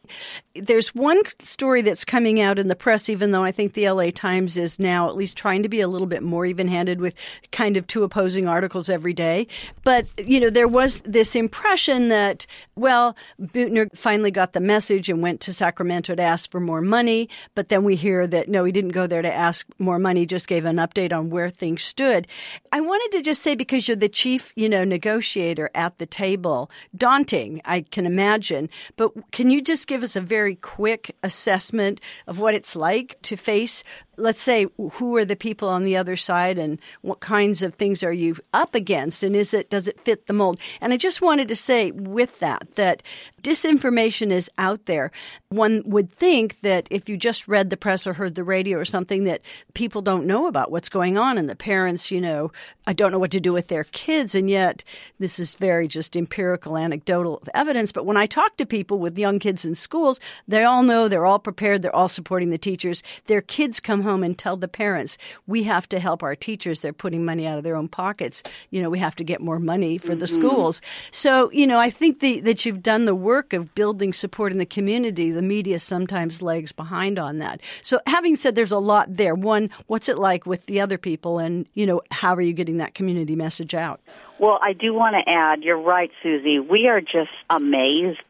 There's 0.54 0.94
one 0.94 1.20
story 1.38 1.82
that's 1.82 2.04
coming 2.04 2.40
out 2.40 2.58
in 2.58 2.68
the 2.68 2.74
press, 2.74 3.08
even 3.08 3.30
though 3.30 3.44
I 3.44 3.50
think 3.50 3.72
the 3.72 3.88
LA 3.88 4.10
Times 4.10 4.58
is 4.58 4.78
now 4.78 5.08
at 5.08 5.16
least 5.16 5.38
trying 5.38 5.62
to 5.62 5.68
be 5.68 5.80
a 5.80 5.88
little 5.88 6.06
bit 6.06 6.22
more 6.22 6.44
even 6.44 6.68
handed 6.68 7.00
with 7.00 7.14
kind 7.52 7.76
of 7.76 7.86
two 7.86 8.02
opposing 8.02 8.48
articles 8.48 8.90
every 8.90 9.14
day. 9.14 9.46
But, 9.82 10.06
you 10.18 10.40
know, 10.40 10.50
there 10.50 10.68
was 10.68 11.00
this 11.02 11.34
impression 11.34 12.08
that, 12.08 12.46
well, 12.76 13.16
Beutner 13.40 13.88
finally 13.96 14.30
got 14.30 14.52
the 14.52 14.60
message 14.60 15.08
and 15.08 15.22
went 15.22 15.40
to 15.42 15.54
Sacramento 15.54 16.16
to 16.16 16.22
ask 16.22 16.50
for 16.50 16.60
more 16.60 16.82
money. 16.82 17.30
But 17.54 17.68
then 17.68 17.82
we 17.84 17.94
hear 17.96 18.26
that, 18.26 18.48
no, 18.48 18.64
he 18.64 18.72
didn't 18.72 18.90
go 18.90 19.06
there 19.06 19.22
to 19.22 19.32
ask 19.32 19.66
more 19.78 19.98
money, 19.98 20.26
just 20.26 20.48
gave 20.48 20.64
an 20.64 20.76
update 20.76 21.16
on 21.16 21.30
where 21.30 21.48
things 21.48 21.82
stood. 21.82 22.26
I 22.72 22.80
wanted 22.80 23.16
to 23.16 23.22
just 23.22 23.42
say, 23.42 23.54
because 23.54 23.88
you're 23.88 23.96
the 23.96 24.08
chief, 24.08 24.52
you 24.54 24.68
know, 24.68 24.84
negotiator 24.98 25.70
at 25.76 25.96
the 25.98 26.06
table. 26.06 26.68
Daunting, 26.96 27.60
I 27.64 27.82
can 27.82 28.04
imagine. 28.04 28.68
But 28.96 29.30
can 29.30 29.48
you 29.48 29.62
just 29.62 29.86
give 29.86 30.02
us 30.02 30.16
a 30.16 30.20
very 30.20 30.56
quick 30.56 31.14
assessment 31.22 32.00
of 32.26 32.40
what 32.40 32.54
it's 32.54 32.74
like 32.74 33.16
to 33.22 33.36
face 33.36 33.84
let's 34.18 34.42
say 34.42 34.66
who 34.92 35.16
are 35.16 35.24
the 35.24 35.36
people 35.36 35.68
on 35.68 35.84
the 35.84 35.96
other 35.96 36.16
side 36.16 36.58
and 36.58 36.80
what 37.02 37.20
kinds 37.20 37.62
of 37.62 37.74
things 37.74 38.02
are 38.02 38.12
you 38.12 38.36
up 38.52 38.74
against 38.74 39.22
and 39.22 39.36
is 39.36 39.54
it 39.54 39.70
does 39.70 39.88
it 39.88 40.00
fit 40.00 40.26
the 40.26 40.32
mold? 40.32 40.58
And 40.80 40.92
i 40.92 40.96
just 40.96 41.22
wanted 41.22 41.48
to 41.48 41.56
say 41.56 41.90
with 41.92 42.40
that 42.40 42.74
that 42.74 43.02
disinformation 43.42 44.30
is 44.30 44.50
out 44.58 44.86
there. 44.86 45.10
One 45.48 45.82
would 45.86 46.12
think 46.12 46.60
that 46.60 46.88
if 46.90 47.08
you 47.08 47.16
just 47.16 47.48
read 47.48 47.70
the 47.70 47.76
press 47.76 48.06
or 48.06 48.14
heard 48.14 48.34
the 48.34 48.44
radio 48.44 48.78
or 48.78 48.84
something 48.84 49.24
that 49.24 49.42
people 49.74 50.02
don't 50.02 50.26
know 50.26 50.46
about 50.46 50.70
what's 50.70 50.88
going 50.88 51.16
on 51.16 51.38
and 51.38 51.48
the 51.48 51.56
parents 51.56 52.10
you 52.10 52.20
know 52.20 52.50
i 52.86 52.92
don't 52.92 53.12
know 53.12 53.18
what 53.18 53.30
to 53.30 53.40
do 53.40 53.52
with 53.52 53.68
their 53.68 53.84
kids. 53.84 54.34
And 54.34 54.50
yet 54.50 54.84
this 55.18 55.38
is 55.38 55.54
very 55.54 55.86
just 55.86 56.16
empirical 56.16 56.76
anecdotal 56.76 57.42
evidence. 57.54 57.92
But 57.92 58.06
when 58.06 58.16
i 58.16 58.26
talk 58.26 58.56
to 58.56 58.66
people 58.66 58.98
with 58.98 59.18
young 59.18 59.38
kids 59.38 59.64
in 59.64 59.74
schools 59.74 60.18
they 60.46 60.64
all 60.64 60.82
know 60.82 61.08
they're 61.08 61.26
all 61.26 61.38
prepared 61.38 61.82
they're 61.82 61.94
all 61.94 62.08
supporting 62.08 62.50
the 62.50 62.58
teachers. 62.58 63.02
Their 63.26 63.40
kids 63.40 63.80
come 63.80 64.02
home 64.08 64.22
and 64.22 64.36
tell 64.36 64.56
the 64.56 64.68
parents, 64.68 65.18
we 65.46 65.64
have 65.64 65.88
to 65.90 65.98
help 65.98 66.22
our 66.22 66.34
teachers. 66.34 66.80
They're 66.80 66.92
putting 66.92 67.24
money 67.24 67.46
out 67.46 67.58
of 67.58 67.64
their 67.64 67.76
own 67.76 67.88
pockets. 67.88 68.42
You 68.70 68.80
know, 68.82 68.90
we 68.90 68.98
have 68.98 69.14
to 69.16 69.24
get 69.24 69.40
more 69.40 69.58
money 69.58 69.98
for 69.98 70.08
mm-hmm. 70.08 70.20
the 70.20 70.26
schools. 70.26 70.80
So, 71.10 71.50
you 71.52 71.66
know, 71.66 71.78
I 71.78 71.90
think 71.90 72.20
the, 72.20 72.40
that 72.40 72.64
you've 72.64 72.82
done 72.82 73.04
the 73.04 73.14
work 73.14 73.52
of 73.52 73.74
building 73.74 74.12
support 74.12 74.52
in 74.52 74.58
the 74.58 74.66
community. 74.66 75.30
The 75.30 75.42
media 75.42 75.78
sometimes 75.78 76.40
lags 76.40 76.72
behind 76.72 77.18
on 77.18 77.38
that. 77.38 77.60
So, 77.82 78.00
having 78.06 78.36
said 78.36 78.54
there's 78.54 78.72
a 78.72 78.78
lot 78.78 79.16
there, 79.16 79.34
one, 79.34 79.70
what's 79.86 80.08
it 80.08 80.18
like 80.18 80.46
with 80.46 80.66
the 80.66 80.80
other 80.80 80.98
people? 80.98 81.38
And, 81.38 81.66
you 81.74 81.86
know, 81.86 82.00
how 82.10 82.34
are 82.34 82.40
you 82.40 82.52
getting 82.52 82.78
that 82.78 82.94
community 82.94 83.36
message 83.36 83.74
out? 83.74 84.00
Well, 84.38 84.58
I 84.62 84.72
do 84.72 84.94
want 84.94 85.16
to 85.16 85.32
add, 85.32 85.62
you're 85.62 85.80
right, 85.80 86.10
Suzi. 86.24 86.66
We 86.66 86.86
are 86.88 87.00
just 87.00 87.30
amazed 87.50 88.20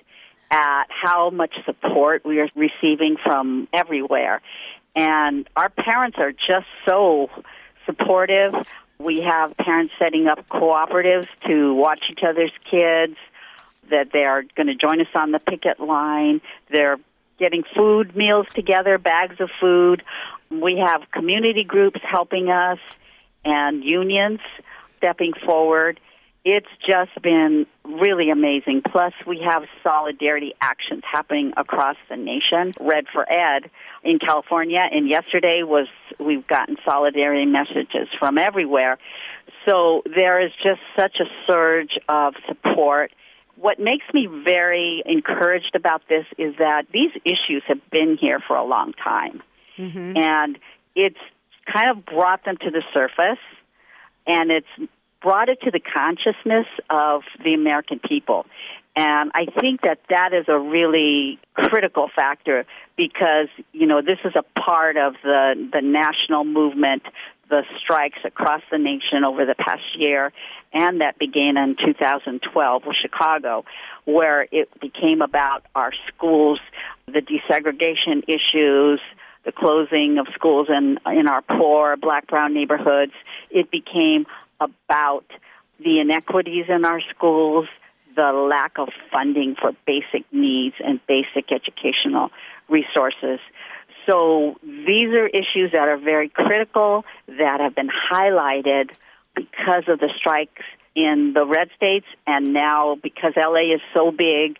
at 0.51 0.85
how 0.89 1.31
much 1.31 1.55
support 1.67 2.25
we 2.25 2.41
are 2.41 2.49
receiving 2.55 3.17
from 3.23 3.69
everywhere. 3.73 4.41
And 4.99 5.49
our 5.55 5.69
parents 5.69 6.19
are 6.19 6.33
just 6.33 6.67
so 6.85 7.31
supportive. 7.87 8.53
We 8.99 9.21
have 9.21 9.57
parents 9.57 9.95
setting 9.97 10.27
up 10.27 10.49
cooperatives 10.49 11.29
to 11.47 11.73
watch 11.73 12.01
each 12.11 12.25
other's 12.29 12.51
kids, 12.69 13.17
that 13.91 14.11
they 14.13 14.25
are 14.25 14.43
going 14.57 14.67
to 14.67 14.75
join 14.75 15.01
us 15.01 15.07
on 15.15 15.31
the 15.31 15.39
picket 15.39 15.79
line. 15.79 16.41
They're 16.69 16.99
getting 17.39 17.63
food 17.77 18.17
meals 18.17 18.49
together, 18.53 18.99
bags 18.99 19.37
of 19.39 19.51
food. 19.61 20.03
We 20.51 20.83
have 20.85 21.09
community 21.13 21.63
groups 21.63 22.01
helping 22.03 22.51
us 22.51 22.81
and 23.45 23.85
unions 23.85 24.41
stepping 24.97 25.33
forward 25.47 26.01
it's 26.51 26.69
just 26.89 27.11
been 27.21 27.67
really 27.85 28.31
amazing. 28.31 28.81
Plus, 28.91 29.13
we 29.27 29.41
have 29.45 29.65
solidarity 29.83 30.55
actions 30.63 31.03
happening 31.05 31.53
across 31.59 31.97
the 32.09 32.17
nation. 32.17 32.73
Red 32.81 33.05
for 33.13 33.31
Ed 33.31 33.71
in 34.03 34.19
California, 34.19 34.81
and 34.91 35.07
yesterday 35.07 35.63
was 35.63 35.89
we've 36.19 36.47
gotten 36.47 36.77
solidarity 36.87 37.45
messages 37.45 38.09
from 38.19 38.39
everywhere. 38.39 38.97
So 39.67 40.03
there 40.07 40.41
is 40.41 40.51
just 40.63 40.81
such 40.97 41.19
a 41.21 41.27
surge 41.47 41.99
of 42.09 42.33
support. 42.47 43.13
What 43.57 43.79
makes 43.79 44.07
me 44.15 44.27
very 44.27 45.03
encouraged 45.05 45.75
about 45.75 46.01
this 46.09 46.25
is 46.39 46.57
that 46.59 46.87
these 46.91 47.11
issues 47.27 47.63
have 47.67 47.91
been 47.91 48.17
here 48.19 48.41
for 48.47 48.57
a 48.57 48.65
long 48.65 48.95
time, 48.95 49.43
mm-hmm. 49.77 50.17
and 50.17 50.59
it's 50.97 51.21
kind 51.71 51.91
of 51.91 52.07
brought 52.07 52.43
them 52.47 52.57
to 52.57 52.71
the 52.71 52.83
surface 52.95 53.43
and 54.27 54.51
it's 54.51 54.91
brought 55.23 55.49
it 55.49 55.61
to 55.63 55.71
the 55.71 55.81
consciousness 55.81 56.67
of 56.91 57.23
the 57.43 57.55
American 57.55 57.99
people. 57.99 58.47
And 58.97 59.31
I 59.33 59.47
think 59.61 59.83
that 59.83 60.01
that 60.11 60.33
is 60.33 60.47
a 60.49 60.59
really 60.59 61.39
critical 61.55 62.11
factor 62.15 62.65
because, 62.97 63.47
you 63.73 63.87
know, 63.87 64.01
this 64.03 64.19
is 64.25 64.33
a 64.35 64.43
part 64.61 64.97
of 64.97 65.15
the, 65.23 65.69
the 65.73 65.81
national 65.81 66.45
movement, 66.45 67.03
the 67.49 67.63
strikes 67.79 68.19
across 68.25 68.61
the 68.73 68.79
nation 68.79 69.25
over 69.25 69.47
the 69.47 69.55
past 69.55 69.83
year, 69.97 70.33
and 70.73 71.01
that 71.01 71.17
began 71.19 71.57
in 71.57 71.77
2012 71.77 72.83
with 72.85 72.97
Chicago, 73.01 73.65
where 74.05 74.49
it 74.51 74.69
became 74.81 75.23
about 75.23 75.65
our 75.77 75.93
schools, 76.09 76.59
the 77.07 77.21
desegregation 77.21 78.25
issues, 78.27 79.01
the 79.45 79.53
closing 79.53 80.19
of 80.19 80.27
schools 80.35 80.69
in, 80.69 80.99
in 81.07 81.29
our 81.29 81.43
poor 81.43 81.97
black 81.97 82.27
brown 82.27 82.53
neighborhoods. 82.53 83.13
It 83.51 83.71
became 83.71 84.27
about 84.61 85.25
the 85.79 86.01
inequities 86.01 86.67
in 86.69 86.85
our 86.85 87.01
schools, 87.15 87.67
the 88.17 88.33
lack 88.33 88.79
of 88.79 88.89
funding 89.13 89.55
for 89.61 89.73
basic 89.87 90.25
needs 90.33 90.75
and 90.85 91.01
basic 91.07 91.53
educational 91.53 92.31
resources. 92.69 93.39
So 94.09 94.57
these 94.63 95.11
are 95.11 95.27
issues 95.27 95.73
that 95.73 95.87
are 95.89 95.99
very 95.99 96.29
critical 96.29 97.05
that 97.27 97.61
have 97.61 97.75
been 97.75 97.91
highlighted 98.13 98.91
because 99.35 99.85
of 99.87 100.01
the 100.01 100.11
strikes 100.17 100.63
in 100.97 101.33
the 101.35 101.47
red 101.47 101.69
states 101.77 102.07
and 102.27 102.53
now 102.53 102.97
because 103.03 103.35
LA 103.37 103.75
is 103.75 103.81
so 103.95 104.11
big 104.11 104.59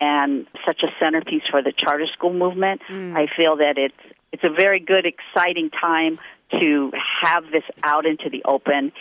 and 0.00 0.46
such 0.66 0.82
a 0.82 0.88
centerpiece 1.00 1.42
for 1.50 1.62
the 1.62 1.72
charter 1.72 2.06
school 2.12 2.32
movement, 2.32 2.82
mm. 2.90 3.16
I 3.16 3.26
feel 3.34 3.56
that 3.56 3.78
it's 3.78 4.14
it's 4.30 4.44
a 4.44 4.50
very 4.50 4.78
good 4.78 5.06
exciting 5.06 5.70
time 5.70 6.18
to 6.50 6.92
have 7.22 7.44
this 7.50 7.62
out 7.82 8.04
into 8.04 8.28
the 8.30 8.42
open 8.44 8.92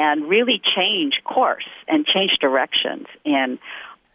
and 0.00 0.26
really 0.26 0.60
change 0.64 1.22
course 1.24 1.68
and 1.86 2.06
change 2.06 2.38
directions 2.40 3.06
in 3.24 3.58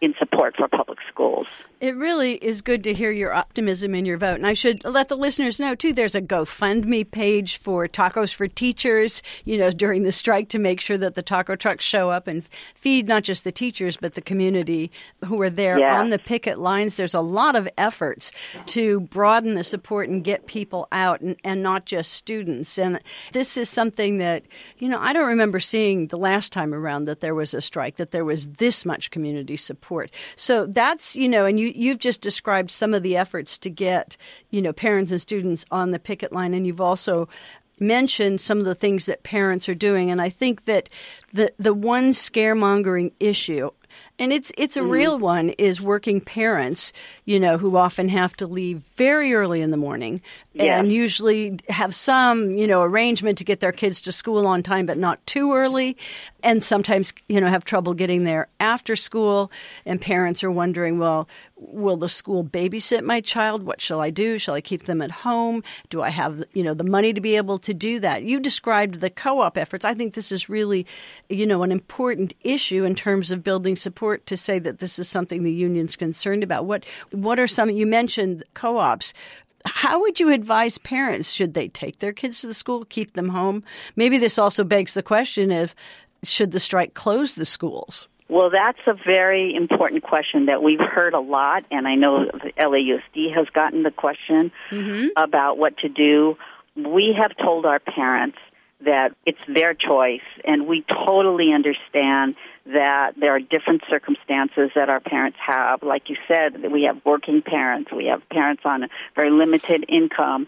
in 0.01 0.13
support 0.19 0.55
for 0.57 0.67
public 0.67 0.97
schools. 1.09 1.47
It 1.81 1.95
really 1.95 2.35
is 2.35 2.61
good 2.61 2.83
to 2.85 2.93
hear 2.93 3.11
your 3.11 3.33
optimism 3.33 3.93
in 3.93 4.05
your 4.05 4.17
vote. 4.17 4.35
And 4.35 4.47
I 4.47 4.53
should 4.53 4.83
let 4.85 5.09
the 5.09 5.17
listeners 5.17 5.59
know, 5.59 5.75
too, 5.75 5.91
there's 5.91 6.15
a 6.15 6.21
GoFundMe 6.21 7.09
page 7.09 7.57
for 7.57 7.87
Tacos 7.87 8.33
for 8.33 8.47
Teachers, 8.47 9.21
you 9.43 9.57
know, 9.57 9.71
during 9.71 10.03
the 10.03 10.11
strike 10.11 10.47
to 10.49 10.59
make 10.59 10.79
sure 10.79 10.97
that 10.97 11.15
the 11.15 11.21
taco 11.21 11.55
trucks 11.55 11.83
show 11.83 12.09
up 12.09 12.27
and 12.27 12.43
feed 12.75 13.07
not 13.07 13.23
just 13.23 13.43
the 13.43 13.51
teachers, 13.51 13.97
but 13.97 14.13
the 14.13 14.21
community 14.21 14.89
who 15.25 15.41
are 15.41 15.49
there 15.49 15.77
yes. 15.77 15.97
on 15.97 16.09
the 16.09 16.19
picket 16.19 16.59
lines. 16.59 16.95
There's 16.95 17.13
a 17.13 17.21
lot 17.21 17.55
of 17.55 17.67
efforts 17.77 18.31
to 18.67 19.01
broaden 19.01 19.55
the 19.55 19.63
support 19.63 20.07
and 20.07 20.23
get 20.23 20.47
people 20.47 20.87
out 20.91 21.19
and, 21.21 21.35
and 21.43 21.61
not 21.61 21.85
just 21.85 22.13
students. 22.13 22.77
And 22.77 22.99
this 23.33 23.57
is 23.57 23.69
something 23.69 24.17
that, 24.19 24.43
you 24.77 24.87
know, 24.87 24.99
I 24.99 25.11
don't 25.13 25.27
remember 25.27 25.59
seeing 25.59 26.07
the 26.07 26.17
last 26.17 26.53
time 26.53 26.73
around 26.73 27.05
that 27.05 27.19
there 27.19 27.35
was 27.35 27.53
a 27.53 27.61
strike, 27.61 27.97
that 27.97 28.11
there 28.11 28.25
was 28.25 28.47
this 28.53 28.85
much 28.85 29.11
community 29.11 29.57
support. 29.57 30.09
So 30.35 30.65
that's, 30.67 31.15
you 31.15 31.27
know, 31.27 31.45
and 31.45 31.59
you, 31.59 31.64
you've 31.67 31.99
just 31.99 32.21
described 32.21 32.71
some 32.71 32.93
of 32.93 33.03
the 33.03 33.17
efforts 33.17 33.57
to 33.59 33.69
get, 33.69 34.17
you 34.49 34.61
know, 34.61 34.73
parents 34.73 35.11
and 35.11 35.21
students 35.21 35.65
on 35.71 35.91
the 35.91 35.99
picket 35.99 36.31
line, 36.31 36.53
and 36.53 36.65
you've 36.65 36.81
also 36.81 37.27
mentioned 37.79 38.39
some 38.39 38.59
of 38.59 38.65
the 38.65 38.75
things 38.75 39.05
that 39.05 39.23
parents 39.23 39.67
are 39.67 39.75
doing. 39.75 40.09
And 40.09 40.21
I 40.21 40.29
think 40.29 40.65
that 40.65 40.89
the 41.33 41.51
the 41.59 41.73
one 41.73 42.11
scaremongering 42.11 43.11
issue 43.19 43.69
And 44.17 44.31
it's 44.31 44.51
it's 44.57 44.77
a 44.77 44.79
mm-hmm. 44.79 44.89
real 44.89 45.19
one 45.19 45.49
is 45.49 45.81
working 45.81 46.21
parents, 46.21 46.93
you 47.25 47.39
know, 47.39 47.57
who 47.57 47.75
often 47.75 48.09
have 48.09 48.35
to 48.37 48.47
leave 48.47 48.81
very 48.95 49.33
early 49.33 49.61
in 49.61 49.71
the 49.71 49.77
morning 49.77 50.21
yes. 50.53 50.79
and 50.79 50.91
usually 50.91 51.59
have 51.67 51.93
some, 51.93 52.51
you 52.51 52.65
know, 52.65 52.81
arrangement 52.81 53.37
to 53.39 53.43
get 53.43 53.59
their 53.59 53.71
kids 53.73 53.99
to 54.01 54.11
school 54.11 54.47
on 54.47 54.63
time 54.63 54.85
but 54.85 54.97
not 54.97 55.25
too 55.27 55.53
early 55.53 55.97
and 56.43 56.63
sometimes, 56.63 57.11
you 57.27 57.41
know, 57.41 57.47
have 57.47 57.65
trouble 57.65 57.93
getting 57.93 58.23
there 58.23 58.47
after 58.59 58.95
school 58.95 59.51
and 59.85 59.99
parents 59.99 60.43
are 60.43 60.51
wondering, 60.51 60.99
well, 60.99 61.27
will 61.57 61.97
the 61.97 62.09
school 62.09 62.43
babysit 62.43 63.03
my 63.03 63.19
child? 63.19 63.63
What 63.63 63.81
shall 63.81 63.99
I 63.99 64.11
do? 64.11 64.37
Shall 64.37 64.53
I 64.53 64.61
keep 64.61 64.85
them 64.85 65.01
at 65.01 65.11
home? 65.11 65.63
Do 65.89 66.01
I 66.01 66.09
have, 66.09 66.43
you 66.53 66.63
know, 66.63 66.73
the 66.73 66.83
money 66.83 67.13
to 67.13 67.21
be 67.21 67.35
able 67.35 67.57
to 67.59 67.73
do 67.73 67.99
that? 68.01 68.23
You 68.23 68.39
described 68.39 68.99
the 68.99 69.09
co-op 69.09 69.57
efforts. 69.57 69.83
I 69.83 69.93
think 69.93 70.13
this 70.13 70.31
is 70.31 70.47
really, 70.47 70.85
you 71.29 71.45
know, 71.45 71.63
an 71.63 71.71
important 71.71 72.33
issue 72.43 72.83
in 72.83 72.95
terms 72.95 73.31
of 73.31 73.43
building 73.43 73.75
support 73.75 74.04
to 74.13 74.37
say 74.37 74.59
that 74.59 74.79
this 74.79 74.99
is 74.99 75.07
something 75.07 75.43
the 75.43 75.51
union's 75.51 75.95
concerned 75.95 76.43
about. 76.43 76.65
What 76.65 76.85
what 77.11 77.39
are 77.39 77.47
some 77.47 77.69
you 77.69 77.85
mentioned 77.85 78.43
co-ops. 78.53 79.13
How 79.65 79.99
would 79.99 80.19
you 80.19 80.31
advise 80.31 80.77
parents? 80.77 81.31
Should 81.31 81.55
they 81.55 81.67
take 81.67 81.99
their 81.99 82.13
kids 82.13 82.41
to 82.41 82.47
the 82.47 82.53
school, 82.53 82.85
keep 82.85 83.13
them 83.13 83.29
home? 83.29 83.63
Maybe 83.95 84.17
this 84.17 84.37
also 84.37 84.63
begs 84.63 84.93
the 84.93 85.01
question 85.01 85.51
of 85.51 85.73
should 86.23 86.51
the 86.51 86.59
strike 86.59 86.93
close 86.93 87.35
the 87.35 87.45
schools? 87.45 88.07
Well, 88.27 88.49
that's 88.49 88.79
a 88.87 88.93
very 88.93 89.53
important 89.55 90.01
question 90.03 90.47
that 90.47 90.63
we've 90.63 90.79
heard 90.79 91.13
a 91.13 91.19
lot, 91.19 91.65
and 91.69 91.87
I 91.87 91.93
know 91.95 92.25
the 92.25 92.53
LAUSD 92.57 93.35
has 93.35 93.47
gotten 93.49 93.83
the 93.83 93.91
question 93.91 94.51
mm-hmm. 94.71 95.07
about 95.15 95.59
what 95.59 95.77
to 95.79 95.89
do. 95.89 96.35
We 96.75 97.15
have 97.19 97.37
told 97.37 97.67
our 97.67 97.79
parents 97.79 98.37
that 98.81 99.15
it's 99.27 99.41
their 99.47 99.75
choice, 99.75 100.25
and 100.43 100.65
we 100.65 100.83
totally 100.91 101.53
understand 101.53 102.35
that 102.65 103.13
there 103.17 103.35
are 103.35 103.39
different 103.39 103.83
circumstances 103.89 104.71
that 104.75 104.89
our 104.89 104.99
parents 104.99 105.37
have. 105.45 105.83
Like 105.83 106.09
you 106.09 106.15
said, 106.27 106.71
we 106.71 106.83
have 106.83 107.03
working 107.05 107.41
parents, 107.41 107.91
we 107.91 108.05
have 108.05 108.27
parents 108.29 108.63
on 108.65 108.83
a 108.83 108.87
very 109.15 109.31
limited 109.31 109.85
income, 109.87 110.47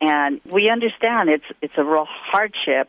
and 0.00 0.40
we 0.44 0.70
understand 0.70 1.28
it's 1.28 1.44
it's 1.60 1.74
a 1.76 1.84
real 1.84 2.06
hardship. 2.06 2.88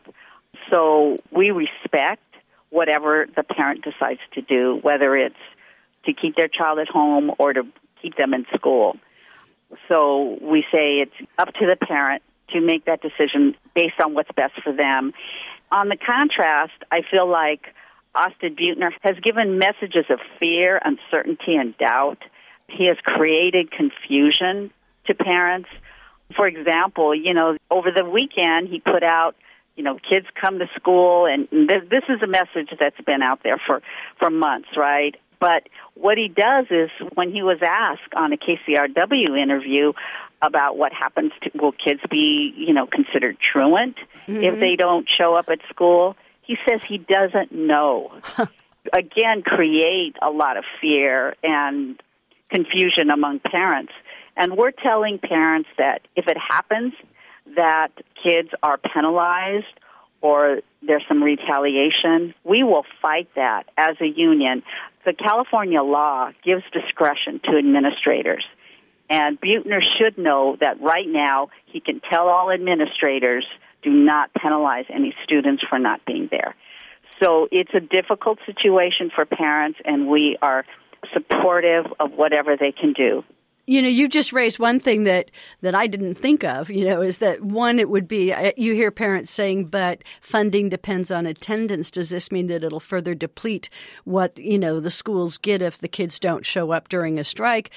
So 0.70 1.18
we 1.32 1.50
respect 1.50 2.22
whatever 2.70 3.26
the 3.34 3.42
parent 3.42 3.82
decides 3.82 4.20
to 4.34 4.42
do, 4.42 4.78
whether 4.80 5.16
it's 5.16 5.34
to 6.04 6.12
keep 6.12 6.36
their 6.36 6.48
child 6.48 6.78
at 6.78 6.88
home 6.88 7.32
or 7.38 7.52
to 7.52 7.66
keep 8.00 8.16
them 8.16 8.34
in 8.34 8.46
school. 8.54 8.96
So 9.88 10.38
we 10.40 10.64
say 10.70 11.00
it's 11.00 11.28
up 11.38 11.52
to 11.54 11.66
the 11.66 11.76
parent 11.76 12.22
to 12.50 12.60
make 12.60 12.84
that 12.86 13.02
decision 13.02 13.54
based 13.74 14.00
on 14.02 14.14
what's 14.14 14.30
best 14.32 14.54
for 14.62 14.72
them. 14.72 15.12
On 15.70 15.88
the 15.88 15.96
contrast, 15.96 16.72
I 16.90 17.02
feel 17.10 17.28
like 17.28 17.74
Austin 18.18 18.56
Beutner, 18.56 18.90
has 19.02 19.16
given 19.22 19.58
messages 19.58 20.06
of 20.10 20.18
fear, 20.40 20.80
uncertainty, 20.84 21.54
and 21.54 21.76
doubt. 21.78 22.18
He 22.68 22.86
has 22.86 22.96
created 23.02 23.70
confusion 23.70 24.70
to 25.06 25.14
parents. 25.14 25.68
For 26.36 26.46
example, 26.46 27.14
you 27.14 27.32
know, 27.32 27.56
over 27.70 27.90
the 27.90 28.04
weekend 28.04 28.68
he 28.68 28.80
put 28.80 29.02
out 29.02 29.36
you 29.76 29.84
know, 29.84 29.94
kids 29.94 30.26
come 30.34 30.58
to 30.58 30.66
school, 30.74 31.26
and 31.26 31.46
this, 31.52 31.84
this 31.88 32.02
is 32.08 32.20
a 32.20 32.26
message 32.26 32.68
that's 32.80 33.00
been 33.06 33.22
out 33.22 33.44
there 33.44 33.60
for 33.64 33.80
for 34.18 34.28
months, 34.28 34.70
right? 34.76 35.14
But 35.38 35.68
what 35.94 36.18
he 36.18 36.26
does 36.26 36.66
is, 36.68 36.90
when 37.14 37.30
he 37.30 37.42
was 37.42 37.58
asked 37.62 38.12
on 38.16 38.32
a 38.32 38.36
KCRW 38.36 39.40
interview 39.40 39.92
about 40.42 40.76
what 40.76 40.92
happens 40.92 41.30
to 41.42 41.50
will 41.54 41.72
kids 41.72 42.00
be, 42.10 42.52
you 42.56 42.74
know, 42.74 42.86
considered 42.86 43.36
truant 43.52 43.96
mm-hmm. 44.26 44.42
if 44.42 44.58
they 44.58 44.74
don't 44.74 45.08
show 45.08 45.36
up 45.36 45.48
at 45.48 45.60
school, 45.68 46.16
he 46.48 46.56
says 46.66 46.80
he 46.88 46.98
doesn't 46.98 47.52
know. 47.52 48.10
Again, 48.92 49.42
create 49.42 50.16
a 50.20 50.30
lot 50.30 50.56
of 50.56 50.64
fear 50.80 51.36
and 51.42 52.02
confusion 52.50 53.10
among 53.10 53.38
parents. 53.40 53.92
And 54.34 54.56
we're 54.56 54.70
telling 54.70 55.18
parents 55.18 55.68
that 55.76 56.00
if 56.16 56.26
it 56.26 56.38
happens, 56.38 56.94
that 57.54 57.88
kids 58.22 58.48
are 58.62 58.78
penalized 58.78 59.66
or 60.22 60.60
there's 60.82 61.04
some 61.06 61.22
retaliation, 61.22 62.34
we 62.44 62.62
will 62.64 62.84
fight 63.02 63.28
that 63.36 63.64
as 63.76 63.96
a 64.00 64.06
union. 64.06 64.62
The 65.04 65.12
California 65.12 65.82
law 65.82 66.30
gives 66.44 66.62
discretion 66.72 67.40
to 67.44 67.58
administrators. 67.58 68.44
And 69.10 69.40
Beutner 69.40 69.82
should 69.82 70.18
know 70.18 70.56
that 70.60 70.80
right 70.80 71.06
now 71.06 71.50
he 71.66 71.80
can 71.80 72.00
tell 72.10 72.28
all 72.28 72.50
administrators 72.50 73.46
do 73.82 73.90
not 73.90 74.30
penalize 74.34 74.86
any 74.92 75.14
students 75.24 75.62
for 75.68 75.78
not 75.78 76.04
being 76.06 76.28
there. 76.30 76.54
So 77.22 77.48
it's 77.50 77.72
a 77.74 77.80
difficult 77.80 78.38
situation 78.46 79.10
for 79.14 79.24
parents, 79.24 79.78
and 79.84 80.08
we 80.08 80.36
are 80.40 80.64
supportive 81.12 81.86
of 81.98 82.12
whatever 82.12 82.56
they 82.56 82.72
can 82.72 82.92
do 82.92 83.24
you 83.68 83.82
know, 83.82 83.88
you 83.88 84.08
just 84.08 84.32
raised 84.32 84.58
one 84.58 84.80
thing 84.80 85.04
that, 85.04 85.30
that 85.60 85.74
I 85.74 85.86
didn't 85.86 86.14
think 86.14 86.42
of, 86.42 86.70
you 86.70 86.86
know, 86.86 87.02
is 87.02 87.18
that 87.18 87.42
one, 87.42 87.78
it 87.78 87.90
would 87.90 88.08
be, 88.08 88.34
you 88.56 88.74
hear 88.74 88.90
parents 88.90 89.30
saying, 89.30 89.66
but 89.66 90.02
funding 90.22 90.70
depends 90.70 91.10
on 91.10 91.26
attendance. 91.26 91.90
Does 91.90 92.08
this 92.08 92.32
mean 92.32 92.46
that 92.46 92.64
it'll 92.64 92.80
further 92.80 93.14
deplete 93.14 93.68
what, 94.04 94.38
you 94.38 94.58
know, 94.58 94.80
the 94.80 94.90
schools 94.90 95.36
get 95.36 95.60
if 95.60 95.76
the 95.76 95.86
kids 95.86 96.18
don't 96.18 96.46
show 96.46 96.70
up 96.70 96.88
during 96.88 97.18
a 97.18 97.24
strike? 97.24 97.70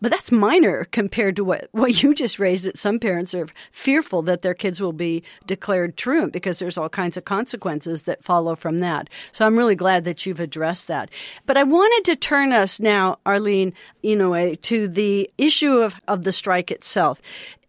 But 0.00 0.10
that's 0.10 0.32
minor 0.32 0.84
compared 0.84 1.36
to 1.36 1.44
what, 1.44 1.68
what 1.72 2.02
you 2.02 2.14
just 2.14 2.38
raised 2.38 2.66
that 2.66 2.78
some 2.78 2.98
parents 2.98 3.34
are 3.34 3.46
fearful 3.72 4.22
that 4.22 4.42
their 4.42 4.54
kids 4.54 4.80
will 4.80 4.92
be 4.92 5.22
declared 5.46 5.96
truant 5.96 6.32
because 6.32 6.58
there's 6.58 6.76
all 6.76 6.88
kinds 6.88 7.16
of 7.16 7.24
consequences 7.24 8.02
that 8.02 8.22
follow 8.22 8.54
from 8.54 8.80
that. 8.80 9.08
So 9.32 9.46
I'm 9.46 9.56
really 9.56 9.74
glad 9.76 10.04
that 10.04 10.26
you've 10.26 10.40
addressed 10.40 10.88
that. 10.88 11.10
But 11.46 11.56
I 11.56 11.62
wanted 11.62 12.04
to 12.10 12.16
turn 12.16 12.52
us 12.52 12.80
now, 12.80 13.18
Arlene 13.24 13.72
Inouye, 14.02 14.52
eh, 14.52 14.56
to 14.62 14.88
the 14.88 15.30
issue 15.38 15.78
of, 15.78 16.00
of 16.08 16.24
the 16.24 16.32
strike 16.32 16.70
itself 16.70 17.22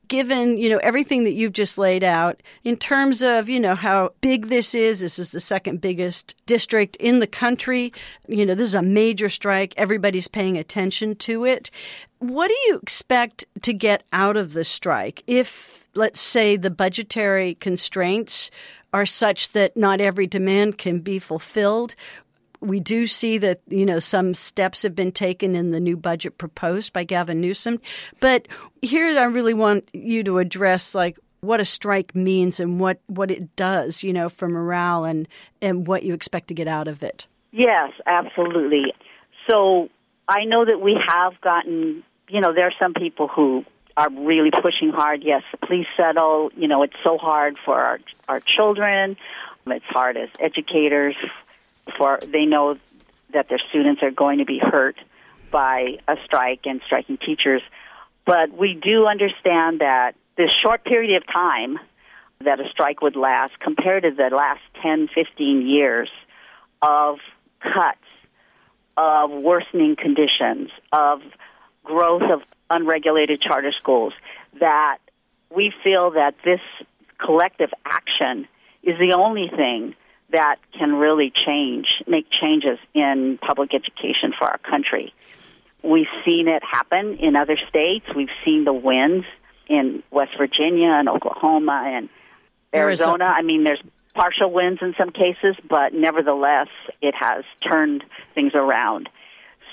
given 0.08 0.58
you 0.58 0.70
know 0.70 0.78
everything 0.78 1.24
that 1.24 1.34
you've 1.34 1.54
just 1.54 1.78
laid 1.78 2.04
out 2.04 2.42
in 2.64 2.78
terms 2.78 3.22
of 3.22 3.50
you 3.50 3.60
know 3.60 3.76
how 3.76 4.12
big 4.22 4.48
this 4.48 4.74
is 4.76 5.00
this 5.00 5.20
is 5.20 5.32
the 5.32 5.40
second 5.40 5.82
biggest 5.82 6.36
district 6.46 6.96
in 6.98 7.20
the 7.20 7.28
country. 7.28 7.94
You 8.28 8.46
know 8.46 8.56
this 8.56 8.68
is 8.68 8.76
a 8.76 8.82
major 8.82 9.30
strike. 9.30 9.74
Everybody's 9.78 10.28
paying 10.28 10.58
attention 10.58 11.16
to 11.18 11.46
it. 11.46 11.72
What 12.20 12.48
do 12.48 12.56
you 12.68 12.80
expect 12.82 13.46
to 13.62 13.74
get 13.74 14.04
out 14.14 14.38
of 14.38 14.54
the 14.54 14.64
strike 14.64 15.24
if 15.28 15.88
let's 15.96 16.20
say 16.20 16.58
the 16.58 16.70
budgetary 16.70 17.56
constraints 17.56 18.52
are 18.94 19.06
such 19.06 19.50
that 19.50 19.76
not 19.76 20.00
every 20.00 20.26
demand 20.26 20.78
can 20.78 21.00
be 21.00 21.20
fulfilled 21.20 21.96
we 22.66 22.80
do 22.80 23.08
see 23.08 23.38
that 23.40 23.62
you 23.68 23.86
know 23.86 24.00
some 24.00 24.34
steps 24.34 24.84
have 24.84 24.96
been 24.96 25.12
taken 25.12 25.56
in 25.56 25.72
the 25.72 25.80
new 25.80 25.98
budget 25.98 26.38
proposed 26.38 26.94
by 26.94 27.04
Gavin 27.04 27.42
Newsom. 27.42 27.80
But 28.20 28.48
here, 28.82 29.08
I 29.20 29.26
really 29.26 29.54
want 29.54 29.90
you 29.94 30.24
to 30.24 30.40
address 30.40 30.96
like 30.96 31.18
what 31.42 31.60
a 31.60 31.66
strike 31.66 32.16
means 32.16 32.60
and 32.60 32.80
what 32.80 33.00
what 33.08 33.32
it 33.32 33.56
does, 33.56 34.04
you 34.04 34.14
know, 34.14 34.30
for 34.30 34.48
morale 34.48 35.06
and 35.06 35.28
and 35.62 35.88
what 35.88 36.04
you 36.04 36.14
expect 36.14 36.48
to 36.50 36.54
get 36.54 36.68
out 36.68 36.88
of 36.88 37.04
it. 37.04 37.28
Yes, 37.52 37.92
absolutely. 38.06 38.94
So 39.50 39.90
I 40.28 40.46
know 40.46 40.66
that 40.66 40.82
we 40.82 40.98
have 41.08 41.40
gotten, 41.42 42.04
you 42.28 42.42
know, 42.42 42.54
there 42.54 42.66
are 42.66 42.74
some 42.80 42.94
people 42.94 43.28
who 43.28 43.64
are 43.96 44.10
really 44.10 44.52
pushing 44.52 44.90
hard. 44.90 45.24
Yes, 45.24 45.44
please 45.64 45.86
settle. 45.96 46.52
You 46.58 46.68
know, 46.68 46.84
it's 46.84 46.96
so 47.04 47.18
hard 47.18 47.58
for 47.64 47.80
our 47.80 48.00
our 48.28 48.40
children. 48.40 49.18
It's 49.68 49.86
hard 49.86 50.18
as 50.18 50.30
educators 50.40 51.16
for 51.98 52.20
they 52.22 52.46
know 52.46 52.78
that 53.34 53.50
their 53.50 53.60
students 53.70 54.02
are 54.04 54.12
going 54.12 54.40
to 54.40 54.46
be 54.46 54.60
hurt 54.60 54.96
by 55.52 55.98
a 56.08 56.16
strike 56.26 56.62
and 56.66 56.82
striking 56.86 57.18
teachers. 57.18 57.62
But 58.26 58.52
we 58.52 58.74
do 58.82 59.06
understand 59.06 59.80
that 59.80 60.14
this 60.38 60.52
short 60.64 60.84
period 60.84 61.16
of 61.18 61.28
time 61.32 61.80
that 62.44 62.60
a 62.60 62.70
strike 62.70 63.02
would 63.02 63.16
last 63.16 63.60
compared 63.60 64.04
to 64.04 64.12
the 64.12 64.36
last 64.36 64.62
10, 64.82 65.10
15 65.14 65.68
years 65.68 66.10
of 66.82 67.20
cuts, 67.62 68.00
of 68.98 69.32
worsening 69.32 69.96
conditions, 69.96 70.70
of 70.92 71.22
growth 71.84 72.24
of 72.24 72.42
unregulated 72.70 73.42
charter 73.42 73.72
schools, 73.72 74.14
that 74.60 74.98
we 75.54 75.74
feel 75.84 76.12
that 76.12 76.36
this 76.44 76.62
collective 77.18 77.70
action 77.86 78.48
is 78.84 78.98
the 79.00 79.14
only 79.16 79.50
thing 79.50 79.96
that 80.32 80.58
can 80.78 80.96
really 80.96 81.32
change, 81.34 81.88
make 82.08 82.30
changes 82.30 82.80
in 82.94 83.38
public 83.42 83.74
education 83.74 84.34
for 84.38 84.46
our 84.46 84.58
country. 84.58 85.14
We've 85.84 86.08
seen 86.26 86.48
it 86.48 86.64
happen 86.64 87.18
in 87.18 87.36
other 87.36 87.58
states. 87.70 88.06
We've 88.16 88.30
seen 88.44 88.66
the 88.66 88.74
wins 88.74 89.26
in 89.68 90.04
West 90.12 90.32
Virginia 90.38 90.90
and 90.90 91.08
Oklahoma 91.08 91.84
and 91.86 92.10
Arizona. 92.74 93.26
I 93.26 93.44
mean, 93.44 93.64
there's 93.64 93.82
partial 94.16 94.52
wins 94.52 94.80
in 94.82 94.96
some 94.98 95.12
cases, 95.12 95.56
but 95.70 95.94
nevertheless, 95.94 96.70
it 97.02 97.14
has 97.16 97.44
turned 97.70 98.04
things 98.34 98.54
around. 98.56 99.10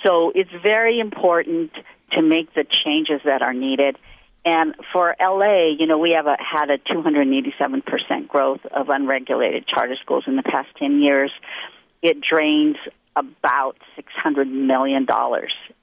So 0.05 0.33
it's 0.35 0.51
very 0.63 0.99
important 0.99 1.73
to 2.13 2.23
make 2.23 2.53
the 2.55 2.65
changes 2.65 3.21
that 3.25 3.41
are 3.41 3.55
needed. 3.55 3.97
And 4.45 4.75
for 4.93 5.15
LA, 5.21 5.71
you 5.79 5.87
know, 5.87 5.99
we 5.99 6.13
have 6.13 6.27
a, 6.27 6.37
had 6.39 6.71
a 6.71 6.79
287% 6.79 8.29
growth 8.29 8.61
of 8.67 8.89
unregulated 8.89 9.67
charter 9.67 9.97
schools 10.03 10.25
in 10.27 10.37
the 10.37 10.43
past 10.43 10.69
10 10.79 11.01
years. 11.01 11.31
It 12.03 12.21
drains 12.21 12.77
about 13.15 13.77
$600 13.97 14.51
million 14.51 15.07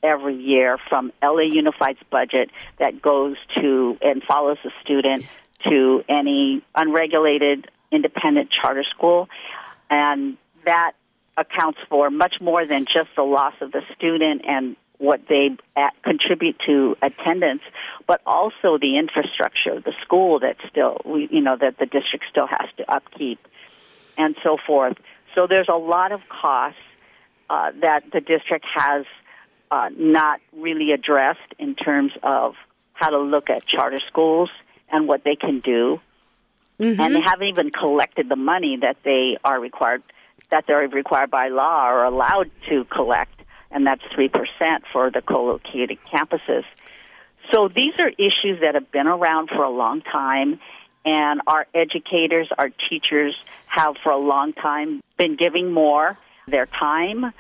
every 0.04 0.36
year 0.36 0.78
from 0.90 1.14
LA 1.24 1.44
Unified's 1.44 2.00
budget 2.10 2.50
that 2.80 3.02
goes 3.02 3.38
to 3.56 3.98
and 4.02 4.24
follows 4.24 4.58
the 4.64 4.72
student 4.84 5.26
to 5.70 6.04
any 6.10 6.62
unregulated 6.76 7.70
independent 7.92 8.50
charter 8.52 8.84
school. 8.84 9.30
And 9.90 10.38
that 10.66 10.94
accounts 11.38 11.80
for 11.88 12.10
much 12.10 12.36
more 12.42 12.66
than 12.66 12.86
just 12.86 13.10
the 13.16 13.24
loss 13.24 13.54
of 13.62 13.72
the 13.72 13.82
student 13.96 14.42
and 14.46 14.76
what 15.00 15.22
they 15.28 15.58
contribute 16.04 16.58
to 16.68 16.96
attendance, 17.02 17.62
but 18.06 18.22
also 18.26 18.78
the 18.78 18.98
infrastructure, 18.98 19.80
the 19.80 19.94
school 20.04 20.40
that 20.40 20.58
still, 20.70 21.02
we, 21.04 21.28
you 21.32 21.42
know, 21.42 21.58
that 21.58 21.78
the 21.78 21.86
district 21.86 22.26
still 22.30 22.48
has 22.48 22.70
to 22.78 22.90
upkeep, 22.92 23.40
and 24.18 24.36
so 24.44 24.58
forth. 24.68 24.98
So 25.36 25.48
there's 25.48 25.70
a 25.70 25.78
lot 25.78 26.12
of 26.12 26.22
costs 26.30 26.80
uh, 27.50 27.72
that 27.82 28.12
the 28.12 28.22
district 28.22 28.66
has 28.74 29.06
uh, 29.72 29.90
not 29.98 30.42
really 30.56 30.92
addressed 30.92 31.54
in 31.58 31.76
terms 31.76 32.12
of 32.22 32.56
how 32.94 33.10
to 33.10 33.20
look 33.20 33.50
at 33.50 33.66
charter 33.66 34.02
schools 34.08 34.50
and 34.92 35.08
what 35.08 35.24
they 35.24 35.36
can 35.36 35.60
do. 35.60 36.00
Mm-hmm. 36.80 37.00
And 37.00 37.16
they 37.16 37.22
haven't 37.22 37.48
even 37.48 37.72
collected 37.72 38.30
the 38.30 38.36
money 38.36 38.78
that 38.82 38.98
they 39.04 39.38
are 39.44 39.60
required 39.60 40.04
that 40.50 40.66
they're 40.68 40.88
required 40.88 41.30
by 41.30 41.50
law 41.50 41.90
or 41.90 42.04
allowed 42.06 42.50
to 42.70 42.86
collect, 42.86 43.40
and 43.72 43.86
that's 43.86 44.02
three 44.14 44.30
percent 44.30 44.84
for 44.92 45.12
the 45.12 45.22
co-located 45.22 45.98
campuses. 46.12 46.64
So 47.52 47.68
these 47.68 47.94
are 48.00 48.10
issues 48.10 48.62
that 48.62 48.76
have 48.76 48.92
been 48.92 49.08
around 49.08 49.50
for 49.50 49.64
a 49.64 49.70
long 49.70 50.02
time, 50.02 50.60
and 51.06 51.42
our 51.48 51.66
educators, 51.74 52.48
our 52.58 52.70
teachers 52.90 53.36
have 53.68 53.96
for 54.04 54.12
a 54.12 54.18
long 54.18 54.54
time 54.54 55.02
been 55.18 55.36
giving 55.36 55.72
more 55.72 56.18
their 56.48 56.66
time 56.66 57.34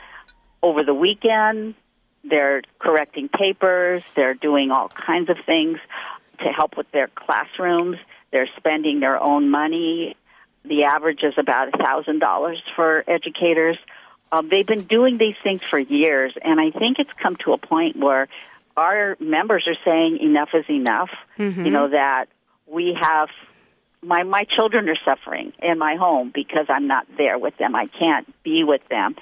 over 0.61 0.83
the 0.83 0.93
weekend. 0.93 1.75
They're 2.23 2.61
correcting 2.79 3.29
papers. 3.29 4.03
They're 4.15 4.33
doing 4.33 4.71
all 4.71 4.89
kinds 4.89 5.29
of 5.29 5.37
things 5.45 5.79
to 6.43 6.49
help 6.49 6.77
with 6.77 6.89
their 6.91 7.07
classrooms. 7.07 7.97
They're 8.31 8.49
spending 8.57 8.99
their 8.99 9.21
own 9.21 9.49
money. 9.49 10.15
The 10.65 10.83
average 10.83 11.23
is 11.23 11.33
about 11.37 11.69
a 11.73 11.77
thousand 11.77 12.19
dollars 12.19 12.61
for 12.75 13.03
educators. 13.07 13.77
Um, 14.31 14.49
they've 14.49 14.65
been 14.65 14.83
doing 14.83 15.17
these 15.17 15.35
things 15.43 15.63
for 15.63 15.79
years, 15.79 16.33
and 16.43 16.59
I 16.59 16.71
think 16.71 16.99
it's 16.99 17.11
come 17.21 17.35
to 17.45 17.53
a 17.53 17.57
point 17.57 17.95
where 17.95 18.27
our 18.77 19.17
members 19.19 19.67
are 19.67 19.77
saying 19.83 20.19
enough 20.21 20.49
is 20.53 20.65
enough. 20.69 21.09
Mm-hmm. 21.37 21.65
You 21.65 21.71
know 21.71 21.89
that 21.89 22.27
we 22.67 22.97
have 22.99 23.29
my 24.01 24.23
my 24.23 24.45
children 24.45 24.87
are 24.89 24.97
suffering 25.05 25.53
in 25.61 25.77
my 25.77 25.95
home 25.95 26.31
because 26.33 26.67
I'm 26.69 26.87
not 26.87 27.07
there 27.17 27.37
with 27.37 27.57
them. 27.57 27.75
I 27.75 27.87
can't 27.87 28.27
be 28.43 28.63
with 28.63 28.85
them. 28.87 29.15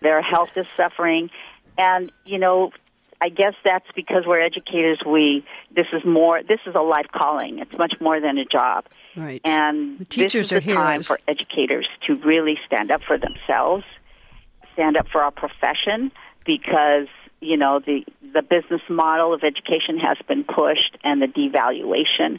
Their 0.00 0.22
health 0.22 0.56
is 0.56 0.66
suffering, 0.76 1.30
and 1.78 2.10
you 2.24 2.38
know, 2.38 2.72
I 3.20 3.28
guess 3.28 3.54
that's 3.64 3.86
because 3.94 4.24
we're 4.26 4.40
educators. 4.40 5.00
We 5.06 5.44
this 5.74 5.86
is 5.92 6.04
more. 6.04 6.42
This 6.42 6.60
is 6.66 6.74
a 6.74 6.80
life 6.80 7.06
calling. 7.12 7.60
It's 7.60 7.78
much 7.78 7.94
more 8.00 8.20
than 8.20 8.38
a 8.38 8.44
job. 8.44 8.86
Right. 9.16 9.40
And 9.44 9.98
the 10.00 10.04
teachers 10.04 10.50
this 10.50 10.52
is 10.52 10.52
are 10.52 10.60
the 10.60 10.74
time 10.74 11.02
for 11.02 11.18
educators 11.28 11.88
to 12.06 12.16
really 12.16 12.58
stand 12.66 12.90
up 12.90 13.02
for 13.02 13.16
themselves, 13.18 13.84
stand 14.76 14.96
up 14.96 15.08
for 15.08 15.22
our 15.22 15.30
profession, 15.30 16.12
because 16.44 17.08
you 17.40 17.56
know 17.56 17.80
the 17.80 18.04
the 18.34 18.42
business 18.42 18.82
model 18.88 19.32
of 19.32 19.42
education 19.42 19.98
has 19.98 20.18
been 20.28 20.44
pushed, 20.44 20.96
and 21.02 21.22
the 21.22 21.26
devaluation 21.26 22.38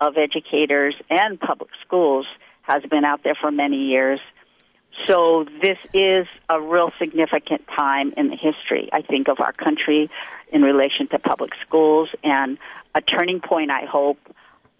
of 0.00 0.16
educators 0.16 0.94
and 1.10 1.40
public 1.40 1.70
schools 1.84 2.26
has 2.62 2.82
been 2.90 3.04
out 3.04 3.24
there 3.24 3.34
for 3.34 3.50
many 3.50 3.86
years. 3.86 4.20
So 5.06 5.46
this 5.62 5.78
is 5.94 6.26
a 6.48 6.60
real 6.60 6.90
significant 6.98 7.62
time 7.76 8.12
in 8.16 8.28
the 8.28 8.36
history, 8.36 8.90
I 8.92 9.02
think, 9.02 9.28
of 9.28 9.40
our 9.40 9.52
country 9.52 10.10
in 10.52 10.62
relation 10.62 11.08
to 11.08 11.18
public 11.18 11.52
schools 11.66 12.08
and 12.24 12.58
a 12.94 13.00
turning 13.00 13.40
point, 13.40 13.70
I 13.70 13.84
hope, 13.84 14.18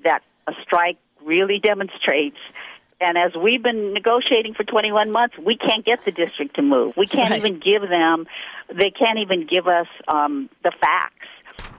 that 0.05 0.23
a 0.47 0.53
strike 0.63 0.99
really 1.25 1.61
demonstrates. 1.61 2.39
And 3.01 3.17
as 3.17 3.33
we've 3.41 3.63
been 3.63 3.93
negotiating 3.95 4.55
for 4.55 4.65
21 4.65 5.11
months, 5.13 5.37
we 5.39 5.57
can't 5.57 5.85
get 5.85 6.01
the 6.05 6.11
district 6.11 6.57
to 6.57 6.63
move. 6.63 6.97
We 6.97 7.07
can't 7.07 7.31
Right. 7.31 7.39
even 7.39 7.61
give 7.61 7.83
them, 7.89 8.27
they 8.75 8.91
can't 8.91 9.19
even 9.21 9.47
give 9.47 9.69
us 9.69 9.87
um, 10.09 10.51
the 10.65 10.73
facts 10.81 11.29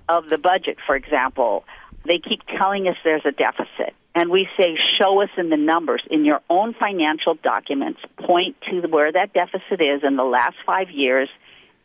of 0.07 0.29
the 0.29 0.37
budget, 0.37 0.77
for 0.85 0.95
example. 0.95 1.65
They 2.05 2.19
keep 2.19 2.41
telling 2.57 2.87
us 2.87 2.95
there's 3.03 3.25
a 3.25 3.31
deficit. 3.31 3.93
And 4.15 4.31
we 4.31 4.47
say, 4.59 4.77
show 4.99 5.21
us 5.21 5.29
in 5.37 5.49
the 5.49 5.57
numbers, 5.57 6.01
in 6.09 6.25
your 6.25 6.39
own 6.49 6.73
financial 6.73 7.35
documents, 7.35 7.99
point 8.17 8.55
to 8.69 8.87
where 8.87 9.11
that 9.11 9.33
deficit 9.33 9.81
is 9.81 10.01
in 10.03 10.15
the 10.15 10.23
last 10.23 10.55
five 10.65 10.89
years. 10.89 11.29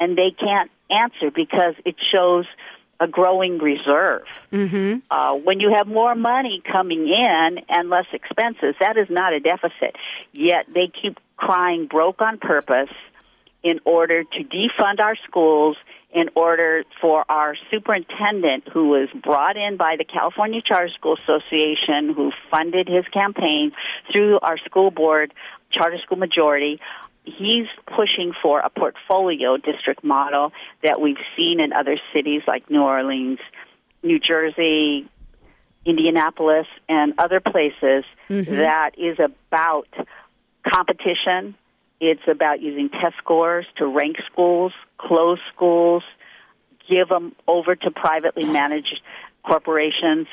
And 0.01 0.17
they 0.17 0.31
can't 0.31 0.71
answer 0.91 1.31
because 1.35 1.75
it 1.85 1.97
shows 2.13 2.47
a 3.05 3.09
growing 3.09 3.59
reserve. 3.59 4.23
Mm-hmm. 4.51 4.99
Uh, 5.11 5.35
when 5.35 5.61
you 5.61 5.75
have 5.77 5.87
more 5.87 6.15
money 6.15 6.63
coming 6.71 7.07
in 7.07 7.59
and 7.69 7.91
less 7.91 8.07
expenses, 8.13 8.75
that 8.81 8.97
is 8.97 9.09
not 9.11 9.33
a 9.33 9.41
deficit. 9.41 9.97
Yet 10.33 10.67
they 10.73 10.91
keep 11.01 11.19
crying 11.37 11.87
broke 11.87 12.21
on 12.23 12.39
purpose 12.39 12.95
in 13.63 13.81
order 13.85 14.25
to 14.25 14.45
defund 14.45 15.01
our 15.01 15.17
schools, 15.29 15.77
in 16.13 16.29
order 16.35 16.85
for 17.01 17.25
our 17.29 17.57
superintendent, 17.71 18.69
who 18.73 18.89
was 18.89 19.09
brought 19.23 19.57
in 19.57 19.77
by 19.77 19.97
the 19.97 20.05
California 20.05 20.61
Charter 20.63 20.93
School 20.95 21.17
Association, 21.23 22.15
who 22.15 22.31
funded 22.51 22.89
his 22.89 23.07
campaign 23.09 23.73
through 24.13 24.39
our 24.41 24.59
school 24.59 24.91
board 24.91 25.33
charter 25.73 25.99
school 26.05 26.19
majority, 26.19 26.81
he's 27.25 27.67
pushing 27.87 28.33
for 28.43 28.61
a 28.61 28.71
portfolio 28.71 29.57
district 29.57 30.05
model 30.05 30.53
that 30.83 31.01
we've 31.01 31.17
seen 31.37 31.61
in 31.61 31.73
other 31.73 31.99
cities 32.13 32.43
like 32.47 32.71
New 32.71 32.83
Orleans, 32.83 33.39
New 34.03 34.19
Jersey, 34.19 35.09
Indianapolis, 35.85 36.67
and 36.89 37.15
other 37.19 37.41
places 37.41 38.05
mm-hmm. 38.29 38.57
that 38.57 38.93
is 38.99 39.19
about 39.19 39.89
competition. 40.67 41.55
It's 42.01 42.27
about 42.29 42.61
using 42.61 42.91
test 42.91 43.17
scores 43.19 43.67
to 43.77 43.87
rank 43.87 44.17
schools, 44.31 44.73
close 44.99 45.39
schools, 45.55 46.03
give 46.89 47.09
them 47.09 47.35
over 47.49 47.75
to 47.75 47.91
privately 47.91 48.45
managed 48.45 49.01
corporations. 49.45 50.27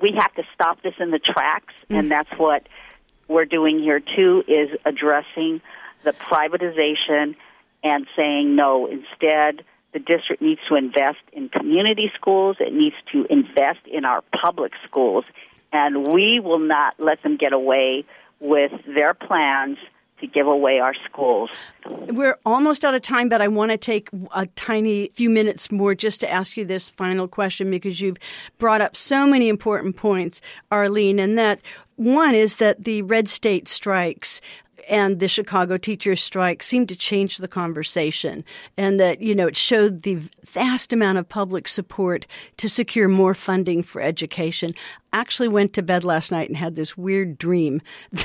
We 0.00 0.14
have 0.18 0.32
to 0.34 0.44
stop 0.54 0.82
this 0.82 0.94
in 1.00 1.10
the 1.10 1.18
tracks, 1.18 1.74
and 1.88 2.06
mm. 2.06 2.08
that's 2.10 2.30
what 2.38 2.66
we're 3.28 3.44
doing 3.44 3.78
here 3.78 4.00
too 4.00 4.44
is 4.48 4.70
addressing 4.84 5.60
the 6.04 6.12
privatization 6.12 7.34
and 7.82 8.06
saying 8.16 8.56
no 8.56 8.86
instead 8.86 9.64
the 9.92 9.98
district 9.98 10.40
needs 10.40 10.60
to 10.68 10.76
invest 10.76 11.18
in 11.32 11.48
community 11.48 12.10
schools 12.14 12.56
it 12.60 12.72
needs 12.72 12.96
to 13.12 13.26
invest 13.30 13.80
in 13.86 14.04
our 14.04 14.22
public 14.40 14.72
schools 14.86 15.24
and 15.72 16.12
we 16.12 16.40
will 16.40 16.58
not 16.58 16.94
let 16.98 17.22
them 17.22 17.36
get 17.36 17.52
away 17.52 18.04
with 18.40 18.72
their 18.86 19.14
plans 19.14 19.78
to 20.20 20.26
give 20.26 20.46
away 20.46 20.78
our 20.78 20.94
schools. 21.08 21.50
We're 21.86 22.38
almost 22.44 22.84
out 22.84 22.94
of 22.94 23.02
time, 23.02 23.28
but 23.28 23.42
I 23.42 23.48
want 23.48 23.70
to 23.70 23.76
take 23.76 24.10
a 24.34 24.46
tiny 24.46 25.10
few 25.14 25.30
minutes 25.30 25.72
more 25.72 25.94
just 25.94 26.20
to 26.20 26.30
ask 26.30 26.56
you 26.56 26.64
this 26.64 26.90
final 26.90 27.26
question 27.26 27.70
because 27.70 28.00
you've 28.00 28.18
brought 28.58 28.80
up 28.80 28.96
so 28.96 29.26
many 29.26 29.48
important 29.48 29.96
points, 29.96 30.40
Arlene, 30.70 31.18
and 31.18 31.38
that 31.38 31.60
one 31.96 32.34
is 32.34 32.56
that 32.56 32.84
the 32.84 33.02
red 33.02 33.28
state 33.28 33.68
strikes 33.68 34.40
and 34.90 35.20
the 35.20 35.28
Chicago 35.28 35.78
teachers 35.78 36.20
strike 36.20 36.62
seemed 36.62 36.88
to 36.88 36.96
change 36.96 37.38
the 37.38 37.48
conversation 37.48 38.44
and 38.76 38.98
that 38.98 39.22
you 39.22 39.34
know 39.34 39.46
it 39.46 39.56
showed 39.56 40.02
the 40.02 40.18
vast 40.44 40.92
amount 40.92 41.16
of 41.16 41.28
public 41.28 41.68
support 41.68 42.26
to 42.56 42.68
secure 42.68 43.08
more 43.08 43.34
funding 43.34 43.82
for 43.82 44.02
education. 44.02 44.74
Actually 45.12 45.48
went 45.48 45.72
to 45.72 45.82
bed 45.82 46.04
last 46.04 46.30
night 46.30 46.48
and 46.48 46.56
had 46.56 46.76
this 46.76 46.96
weird 46.96 47.38
dream. 47.38 47.80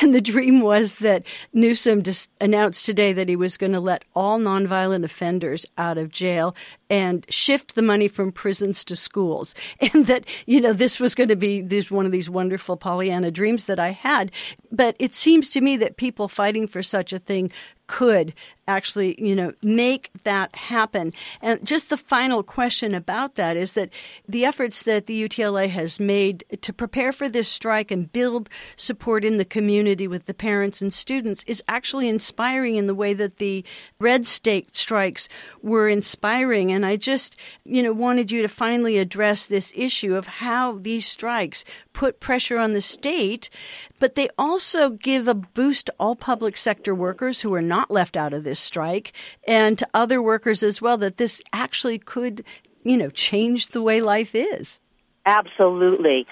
And 0.00 0.14
the 0.14 0.20
dream 0.20 0.60
was 0.60 0.96
that 0.96 1.22
Newsom 1.52 2.02
just 2.02 2.28
announced 2.40 2.84
today 2.84 3.12
that 3.12 3.28
he 3.28 3.36
was 3.36 3.56
going 3.56 3.72
to 3.72 3.80
let 3.80 4.04
all 4.14 4.38
nonviolent 4.38 5.04
offenders 5.04 5.64
out 5.78 5.96
of 5.96 6.10
jail 6.10 6.56
and 6.90 7.24
shift 7.28 7.74
the 7.74 7.82
money 7.82 8.08
from 8.08 8.32
prisons 8.32 8.84
to 8.84 8.96
schools. 8.96 9.54
And 9.94 10.06
that 10.06 10.26
you 10.46 10.60
know 10.60 10.72
this 10.72 10.98
was 10.98 11.14
going 11.14 11.28
to 11.28 11.36
be 11.36 11.60
this 11.60 11.90
one 11.90 12.06
of 12.06 12.12
these 12.12 12.30
wonderful 12.30 12.76
Pollyanna 12.76 13.30
dreams 13.30 13.66
that 13.66 13.78
I 13.78 13.90
had 13.90 14.32
but 14.72 14.96
it 14.98 15.14
seems 15.14 15.50
to 15.50 15.60
me 15.60 15.76
that 15.76 15.96
people 15.96 16.26
fighting 16.26 16.66
for 16.66 16.82
such 16.82 17.12
a 17.12 17.18
thing 17.18 17.52
could 17.86 18.34
actually, 18.68 19.20
you 19.22 19.34
know, 19.34 19.52
make 19.62 20.10
that 20.24 20.54
happen. 20.54 21.12
And 21.40 21.64
just 21.66 21.90
the 21.90 21.96
final 21.96 22.42
question 22.42 22.94
about 22.94 23.34
that 23.34 23.56
is 23.56 23.72
that 23.72 23.90
the 24.28 24.44
efforts 24.44 24.84
that 24.84 25.06
the 25.06 25.28
UTLA 25.28 25.68
has 25.68 25.98
made 25.98 26.44
to 26.60 26.72
prepare 26.72 27.12
for 27.12 27.28
this 27.28 27.48
strike 27.48 27.90
and 27.90 28.12
build 28.12 28.48
support 28.76 29.24
in 29.24 29.38
the 29.38 29.44
community 29.44 30.06
with 30.06 30.26
the 30.26 30.34
parents 30.34 30.80
and 30.80 30.92
students 30.92 31.44
is 31.46 31.62
actually 31.66 32.08
inspiring 32.08 32.76
in 32.76 32.86
the 32.86 32.94
way 32.94 33.12
that 33.14 33.38
the 33.38 33.64
red 33.98 34.26
state 34.26 34.76
strikes 34.76 35.28
were 35.60 35.88
inspiring. 35.88 36.70
And 36.70 36.86
I 36.86 36.96
just, 36.96 37.36
you 37.64 37.82
know, 37.82 37.92
wanted 37.92 38.30
you 38.30 38.42
to 38.42 38.48
finally 38.48 38.98
address 38.98 39.46
this 39.46 39.72
issue 39.74 40.14
of 40.14 40.26
how 40.26 40.78
these 40.78 41.06
strikes 41.06 41.64
put 41.92 42.20
pressure 42.20 42.58
on 42.58 42.72
the 42.72 42.80
state, 42.80 43.50
but 43.98 44.14
they 44.14 44.28
also 44.38 44.90
give 44.90 45.26
a 45.26 45.34
boost 45.34 45.86
to 45.86 45.94
all 45.98 46.14
public 46.14 46.56
sector 46.56 46.94
workers 46.94 47.40
who 47.40 47.52
are 47.52 47.60
not 47.72 47.90
left 47.90 48.16
out 48.16 48.34
of 48.34 48.44
this 48.44 48.60
strike, 48.60 49.12
and 49.48 49.78
to 49.78 49.86
other 49.94 50.20
workers 50.20 50.62
as 50.62 50.82
well, 50.82 50.98
that 50.98 51.16
this 51.16 51.40
actually 51.52 51.98
could, 51.98 52.44
you 52.82 52.96
know, 52.98 53.10
change 53.10 53.68
the 53.68 53.80
way 53.80 54.00
life 54.00 54.34
is. 54.34 54.78
Absolutely. 55.24 56.26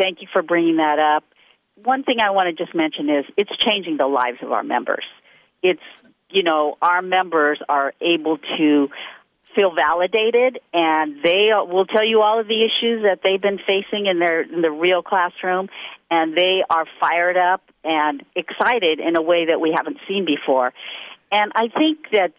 Thank 0.00 0.22
you 0.22 0.28
for 0.32 0.42
bringing 0.42 0.76
that 0.76 0.98
up. 0.98 1.24
One 1.84 2.02
thing 2.04 2.18
I 2.22 2.30
want 2.30 2.46
to 2.48 2.64
just 2.64 2.74
mention 2.74 3.10
is 3.10 3.24
it's 3.36 3.56
changing 3.58 3.98
the 3.98 4.06
lives 4.06 4.38
of 4.42 4.50
our 4.52 4.62
members. 4.62 5.04
It's, 5.62 5.88
you 6.30 6.42
know, 6.42 6.76
our 6.80 7.02
members 7.02 7.58
are 7.68 7.92
able 8.00 8.38
to 8.58 8.88
feel 9.58 9.74
validated 9.74 10.60
and 10.72 11.16
they 11.24 11.48
will 11.66 11.86
tell 11.86 12.06
you 12.06 12.22
all 12.22 12.38
of 12.38 12.46
the 12.46 12.62
issues 12.64 13.02
that 13.02 13.20
they've 13.24 13.42
been 13.42 13.58
facing 13.58 14.06
in 14.06 14.20
their 14.20 14.42
in 14.42 14.62
the 14.62 14.70
real 14.70 15.02
classroom 15.02 15.68
and 16.10 16.36
they 16.36 16.62
are 16.70 16.84
fired 17.00 17.36
up 17.36 17.62
and 17.82 18.22
excited 18.36 19.00
in 19.00 19.16
a 19.16 19.22
way 19.22 19.46
that 19.46 19.60
we 19.60 19.74
haven't 19.76 19.98
seen 20.06 20.24
before. 20.24 20.72
And 21.32 21.50
I 21.54 21.68
think 21.68 21.98
that 22.12 22.32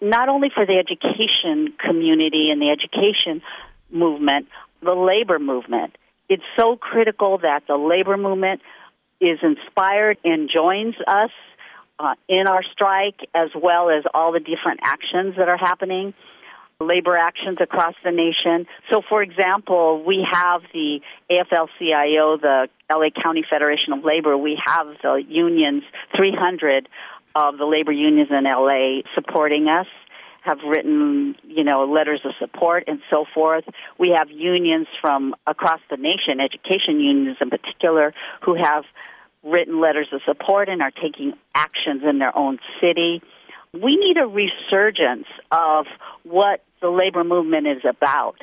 not 0.00 0.28
only 0.28 0.50
for 0.52 0.66
the 0.66 0.76
education 0.76 1.74
community 1.78 2.50
and 2.50 2.60
the 2.60 2.70
education 2.70 3.42
movement, 3.90 4.48
the 4.82 4.94
labor 4.94 5.38
movement, 5.38 5.96
it's 6.28 6.42
so 6.58 6.76
critical 6.76 7.38
that 7.38 7.62
the 7.68 7.76
labor 7.76 8.16
movement 8.16 8.60
is 9.20 9.38
inspired 9.42 10.18
and 10.24 10.50
joins 10.52 10.96
us 11.06 11.30
uh, 11.98 12.14
in 12.28 12.48
our 12.48 12.62
strike 12.72 13.20
as 13.34 13.50
well 13.54 13.90
as 13.90 14.02
all 14.12 14.32
the 14.32 14.40
different 14.40 14.80
actions 14.82 15.36
that 15.36 15.48
are 15.48 15.56
happening 15.56 16.12
labor 16.80 17.16
actions 17.16 17.58
across 17.60 17.94
the 18.04 18.10
nation. 18.10 18.66
So, 18.92 19.02
for 19.08 19.22
example, 19.22 20.02
we 20.04 20.26
have 20.30 20.62
the 20.72 21.00
AFL-CIO, 21.30 22.38
the 22.38 22.68
LA 22.90 23.10
County 23.22 23.44
Federation 23.48 23.92
of 23.92 24.04
Labor. 24.04 24.36
We 24.36 24.60
have 24.66 24.88
the 25.02 25.22
unions, 25.28 25.84
300 26.16 26.88
of 27.34 27.58
the 27.58 27.64
labor 27.64 27.92
unions 27.92 28.28
in 28.30 28.44
LA 28.44 29.00
supporting 29.14 29.68
us 29.68 29.86
have 30.42 30.58
written, 30.66 31.34
you 31.48 31.64
know, 31.64 31.84
letters 31.86 32.20
of 32.24 32.32
support 32.38 32.84
and 32.86 33.00
so 33.08 33.24
forth. 33.32 33.64
We 33.98 34.14
have 34.16 34.30
unions 34.30 34.86
from 35.00 35.34
across 35.46 35.80
the 35.90 35.96
nation, 35.96 36.38
education 36.38 37.00
unions 37.00 37.38
in 37.40 37.48
particular, 37.48 38.12
who 38.42 38.54
have 38.54 38.84
written 39.42 39.80
letters 39.80 40.08
of 40.12 40.20
support 40.26 40.68
and 40.68 40.82
are 40.82 40.90
taking 40.90 41.32
actions 41.54 42.02
in 42.08 42.18
their 42.18 42.36
own 42.36 42.58
city. 42.80 43.22
We 43.74 43.96
need 43.96 44.16
a 44.18 44.26
resurgence 44.26 45.26
of 45.50 45.86
what 46.22 46.62
the 46.80 46.88
labor 46.88 47.24
movement 47.24 47.66
is 47.66 47.82
about. 47.88 48.36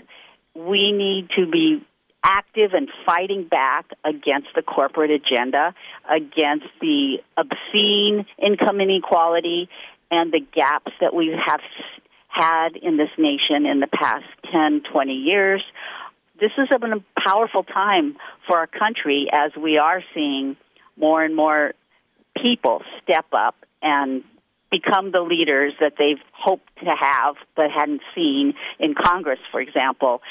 We 0.56 0.92
need 0.92 1.30
to 1.38 1.50
be 1.50 1.86
active 2.24 2.74
and 2.74 2.90
fighting 3.06 3.48
back 3.48 3.86
against 4.04 4.50
the 4.56 4.62
corporate 4.62 5.10
agenda, 5.10 5.74
against 6.10 6.68
the 6.82 7.18
obscene 7.38 8.26
income 8.38 8.82
inequality 8.82 9.70
and 10.12 10.34
the 10.34 10.42
gaps 10.54 10.92
that 11.00 11.14
we 11.14 11.28
have 11.28 11.62
had 12.28 12.76
in 12.76 12.98
this 12.98 13.10
nation 13.18 13.66
in 13.66 13.80
the 13.80 13.88
past 13.88 14.26
10, 14.52 14.82
20 14.92 15.14
years. 15.14 15.64
This 16.40 16.52
is 16.58 16.68
a 16.72 17.20
powerful 17.20 17.64
time 17.64 18.18
for 18.48 18.58
our 18.58 18.68
country 18.68 19.28
as 19.32 19.52
we 19.56 19.78
are 19.78 20.04
seeing 20.14 20.58
more 20.98 21.24
and 21.24 21.36
more 21.36 21.74
people 22.36 22.82
step 23.02 23.26
up 23.32 23.56
and 23.82 24.24
become 24.72 25.12
the 25.12 25.22
leaders 25.22 25.74
that 25.80 25.94
they've 26.00 26.22
hoped 26.34 26.70
to 26.80 26.96
have 27.00 27.36
but 27.56 27.70
hadn't 27.70 28.02
seen 28.16 28.54
in 28.80 28.96
Congress, 28.96 29.40
for 29.52 29.60
example. 29.60 30.22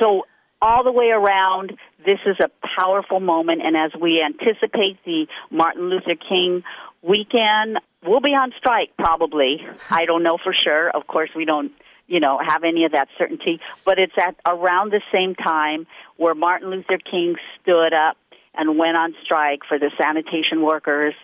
So 0.00 0.22
all 0.62 0.84
the 0.84 0.92
way 0.92 1.10
around, 1.10 1.72
this 2.06 2.20
is 2.24 2.36
a 2.40 2.48
powerful 2.78 3.18
moment, 3.18 3.62
and 3.62 3.76
as 3.76 3.90
we 4.00 4.22
anticipate 4.22 4.98
the 5.04 5.26
Martin 5.50 5.90
Luther 5.90 6.14
King 6.14 6.62
weekend, 7.02 7.78
we'll 8.06 8.20
be 8.20 8.30
on 8.30 8.52
strike 8.56 8.96
probably. 8.96 9.66
I 9.90 10.06
don't 10.06 10.22
know 10.22 10.38
for 10.42 10.54
sure. 10.54 10.88
Of 10.88 11.08
course, 11.08 11.30
we 11.34 11.44
don't, 11.44 11.72
you 12.06 12.20
know, 12.20 12.38
have 12.44 12.62
any 12.62 12.84
of 12.84 12.92
that 12.92 13.08
certainty, 13.18 13.60
but 13.84 13.98
it's 13.98 14.16
at 14.16 14.36
around 14.46 14.92
the 14.92 15.02
same 15.12 15.34
time 15.34 15.88
where 16.16 16.34
Martin 16.34 16.70
Luther 16.70 16.98
King 16.98 17.34
stood 17.60 17.92
up 17.92 18.16
and 18.54 18.78
went 18.78 18.96
on 18.96 19.14
strike 19.24 19.60
for 19.68 19.78
the 19.78 19.90
sanitation 20.00 20.62
workers 20.62 21.14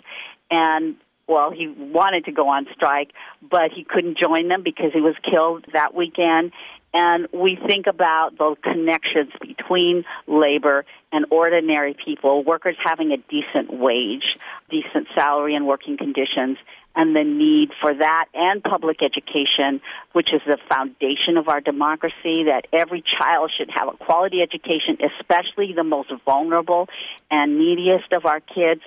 and 0.51 0.97
well, 1.29 1.51
he 1.51 1.69
wanted 1.69 2.25
to 2.25 2.33
go 2.33 2.49
on 2.49 2.67
strike, 2.75 3.13
but 3.43 3.71
he 3.75 3.85
couldn't 3.85 4.19
join 4.19 4.49
them 4.49 4.63
because 4.65 4.93
he 4.93 5.01
was 5.01 5.15
killed 5.31 5.67
that 5.73 5.95
weekend. 5.95 6.53
And 6.95 7.29
we 7.33 7.59
think 7.67 7.87
about 7.87 8.39
the 8.39 8.57
connections 8.63 9.31
between 9.41 10.05
labor 10.27 10.87
and 11.13 11.27
ordinary 11.31 11.95
people, 12.03 12.43
workers 12.43 12.77
having 12.83 13.13
a 13.13 13.19
decent 13.19 13.79
wage, 13.79 14.25
decent 14.71 15.07
salary 15.15 15.55
and 15.55 15.67
working 15.67 15.99
conditions, 15.99 16.57
and 16.97 17.15
the 17.15 17.25
need 17.25 17.71
for 17.81 17.95
that 17.95 18.25
and 18.33 18.63
public 18.63 19.03
education, 19.03 19.83
which 20.13 20.33
is 20.33 20.41
the 20.47 20.57
foundation 20.69 21.37
of 21.37 21.49
our 21.49 21.61
democracy, 21.61 22.45
that 22.45 22.63
every 22.73 23.05
child 23.19 23.53
should 23.57 23.71
have 23.71 23.89
a 23.89 23.97
quality 23.97 24.41
education, 24.41 24.97
especially 25.21 25.75
the 25.75 25.85
most 25.85 26.11
vulnerable 26.25 26.89
and 27.31 27.59
neediest 27.59 28.13
of 28.13 28.25
our 28.25 28.41
kids. 28.41 28.81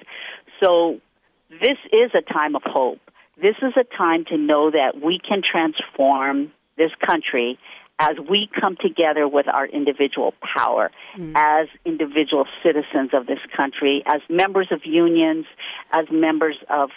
So 0.61 0.99
this 1.59 1.77
is 1.91 2.11
a 2.15 2.21
time 2.21 2.55
of 2.55 2.63
hope. 2.65 2.99
This 3.41 3.55
is 3.61 3.73
a 3.75 3.83
time 3.97 4.25
to 4.25 4.37
know 4.37 4.71
that 4.71 5.01
we 5.03 5.19
can 5.19 5.41
transform 5.41 6.51
this 6.77 6.91
country 7.05 7.59
as 7.99 8.15
we 8.29 8.49
come 8.59 8.75
together 8.79 9.27
with 9.27 9.47
our 9.47 9.67
individual 9.67 10.33
power, 10.41 10.91
mm. 11.15 11.33
as 11.35 11.67
individual 11.85 12.45
citizens 12.63 13.11
of 13.13 13.27
this 13.27 13.39
country, 13.55 14.01
as 14.07 14.21
members 14.29 14.67
of 14.71 14.81
unions, 14.85 15.45
as 15.91 16.05
members 16.11 16.57
of 16.69 16.89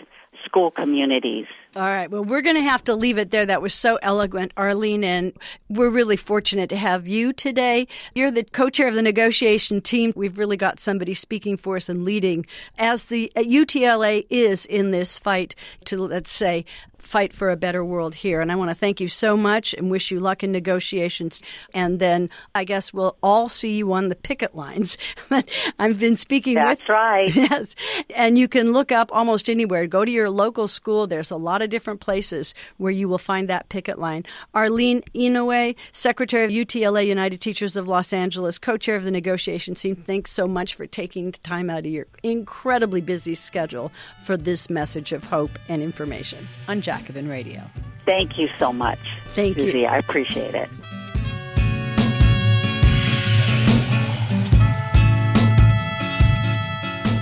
school 0.46 0.70
communities. 0.70 1.46
All 1.76 1.82
right. 1.82 2.08
Well, 2.08 2.22
we're 2.22 2.40
going 2.40 2.54
to 2.54 2.62
have 2.62 2.84
to 2.84 2.94
leave 2.94 3.18
it 3.18 3.32
there. 3.32 3.44
That 3.44 3.60
was 3.60 3.74
so 3.74 3.98
eloquent, 4.00 4.52
Arlene, 4.56 5.02
and 5.02 5.32
we're 5.68 5.90
really 5.90 6.16
fortunate 6.16 6.68
to 6.68 6.76
have 6.76 7.08
you 7.08 7.32
today. 7.32 7.88
You're 8.14 8.30
the 8.30 8.44
co-chair 8.44 8.86
of 8.86 8.94
the 8.94 9.02
negotiation 9.02 9.80
team. 9.80 10.12
We've 10.14 10.38
really 10.38 10.56
got 10.56 10.78
somebody 10.78 11.14
speaking 11.14 11.56
for 11.56 11.74
us 11.74 11.88
and 11.88 12.04
leading 12.04 12.46
as 12.78 13.04
the 13.04 13.32
uh, 13.34 13.40
UTLA 13.40 14.24
is 14.30 14.66
in 14.66 14.92
this 14.92 15.18
fight 15.18 15.56
to, 15.86 16.00
let's 16.00 16.30
say, 16.30 16.64
fight 17.06 17.32
for 17.32 17.50
a 17.50 17.56
better 17.56 17.84
world 17.84 18.14
here. 18.14 18.40
And 18.40 18.50
I 18.50 18.56
want 18.56 18.70
to 18.70 18.74
thank 18.74 19.00
you 19.00 19.08
so 19.08 19.36
much 19.36 19.74
and 19.74 19.90
wish 19.90 20.10
you 20.10 20.20
luck 20.20 20.42
in 20.42 20.52
negotiations. 20.52 21.40
And 21.72 21.98
then 21.98 22.30
I 22.54 22.64
guess 22.64 22.92
we'll 22.92 23.16
all 23.22 23.48
see 23.48 23.76
you 23.76 23.92
on 23.92 24.08
the 24.08 24.16
picket 24.16 24.54
lines. 24.54 24.96
I've 25.78 25.98
been 25.98 26.16
speaking 26.16 26.54
That's 26.54 26.80
with. 26.80 26.88
That's 26.88 26.90
right. 26.90 27.34
Yes. 27.44 27.74
And 28.14 28.38
you 28.38 28.48
can 28.48 28.72
look 28.72 28.90
up 28.90 29.10
almost 29.12 29.50
anywhere. 29.50 29.86
Go 29.86 30.04
to 30.04 30.10
your 30.10 30.30
local 30.30 30.66
school. 30.66 31.06
There's 31.06 31.30
a 31.30 31.36
lot 31.36 31.62
of 31.62 31.70
different 31.70 32.00
places 32.00 32.54
where 32.78 32.90
you 32.90 33.08
will 33.08 33.18
find 33.18 33.48
that 33.48 33.68
picket 33.68 33.98
line. 33.98 34.24
Arlene 34.54 35.02
Inouye, 35.14 35.76
Secretary 35.92 36.44
of 36.44 36.50
UTLA 36.50 37.06
United 37.06 37.40
Teachers 37.40 37.76
of 37.76 37.86
Los 37.86 38.12
Angeles, 38.12 38.58
co 38.58 38.76
chair 38.76 38.96
of 38.96 39.04
the 39.04 39.10
negotiation 39.10 39.74
team, 39.74 39.96
thanks 39.96 40.32
so 40.32 40.48
much 40.48 40.74
for 40.74 40.86
taking 40.86 41.32
the 41.32 41.38
time 41.38 41.68
out 41.68 41.80
of 41.80 41.86
your 41.86 42.06
incredibly 42.22 43.00
busy 43.00 43.34
schedule 43.34 43.92
for 44.24 44.36
this 44.36 44.70
message 44.70 45.12
of 45.12 45.24
hope 45.24 45.58
and 45.68 45.82
information. 45.82 46.46
On 46.68 46.80
Jacobin 46.98 47.28
Radio. 47.28 47.62
Thank 48.04 48.38
you 48.38 48.48
so 48.58 48.72
much. 48.72 48.98
Thank 49.34 49.56
Suzi. 49.56 49.80
you. 49.80 49.86
I 49.86 49.98
appreciate 49.98 50.54
it. 50.54 50.68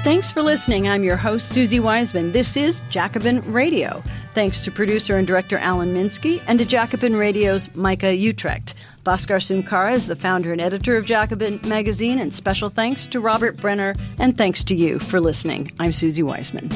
Thanks 0.05 0.33
for 0.33 0.43
listening. 0.43 0.89
I'm 0.89 1.05
your 1.05 1.17
host, 1.17 1.53
Suzi 1.53 1.79
Weissman. 1.79 2.33
This 2.33 2.57
is 2.57 2.81
Jacobin 2.91 3.41
Radio. 3.53 4.03
Thanks 4.35 4.61
to 4.63 4.73
producer 4.73 5.17
and 5.17 5.27
director 5.27 5.59
Alan 5.59 5.95
Minsky 5.95 6.43
and 6.49 6.59
to 6.59 6.65
Jacobin 6.65 7.15
Radio's 7.15 7.73
Micah 7.77 8.07
Uetricht. 8.07 8.75
Bhaskar 9.05 9.39
Sunkara 9.39 9.93
is 9.93 10.09
the 10.09 10.17
founder 10.17 10.51
and 10.53 10.61
editor 10.61 10.97
of 10.97 11.07
Jacobin 11.07 11.61
Magazine, 11.65 12.19
and 12.19 12.35
special 12.35 12.69
thanks 12.69 13.07
to 13.09 13.21
Robert 13.21 13.57
Brenner, 13.59 13.95
and 14.19 14.37
thanks 14.37 14.65
to 14.65 14.75
you 14.75 14.99
for 14.99 15.21
listening. 15.21 15.71
I'm 15.79 15.93
Suzi 15.93 16.23
Weissman. 16.23 16.71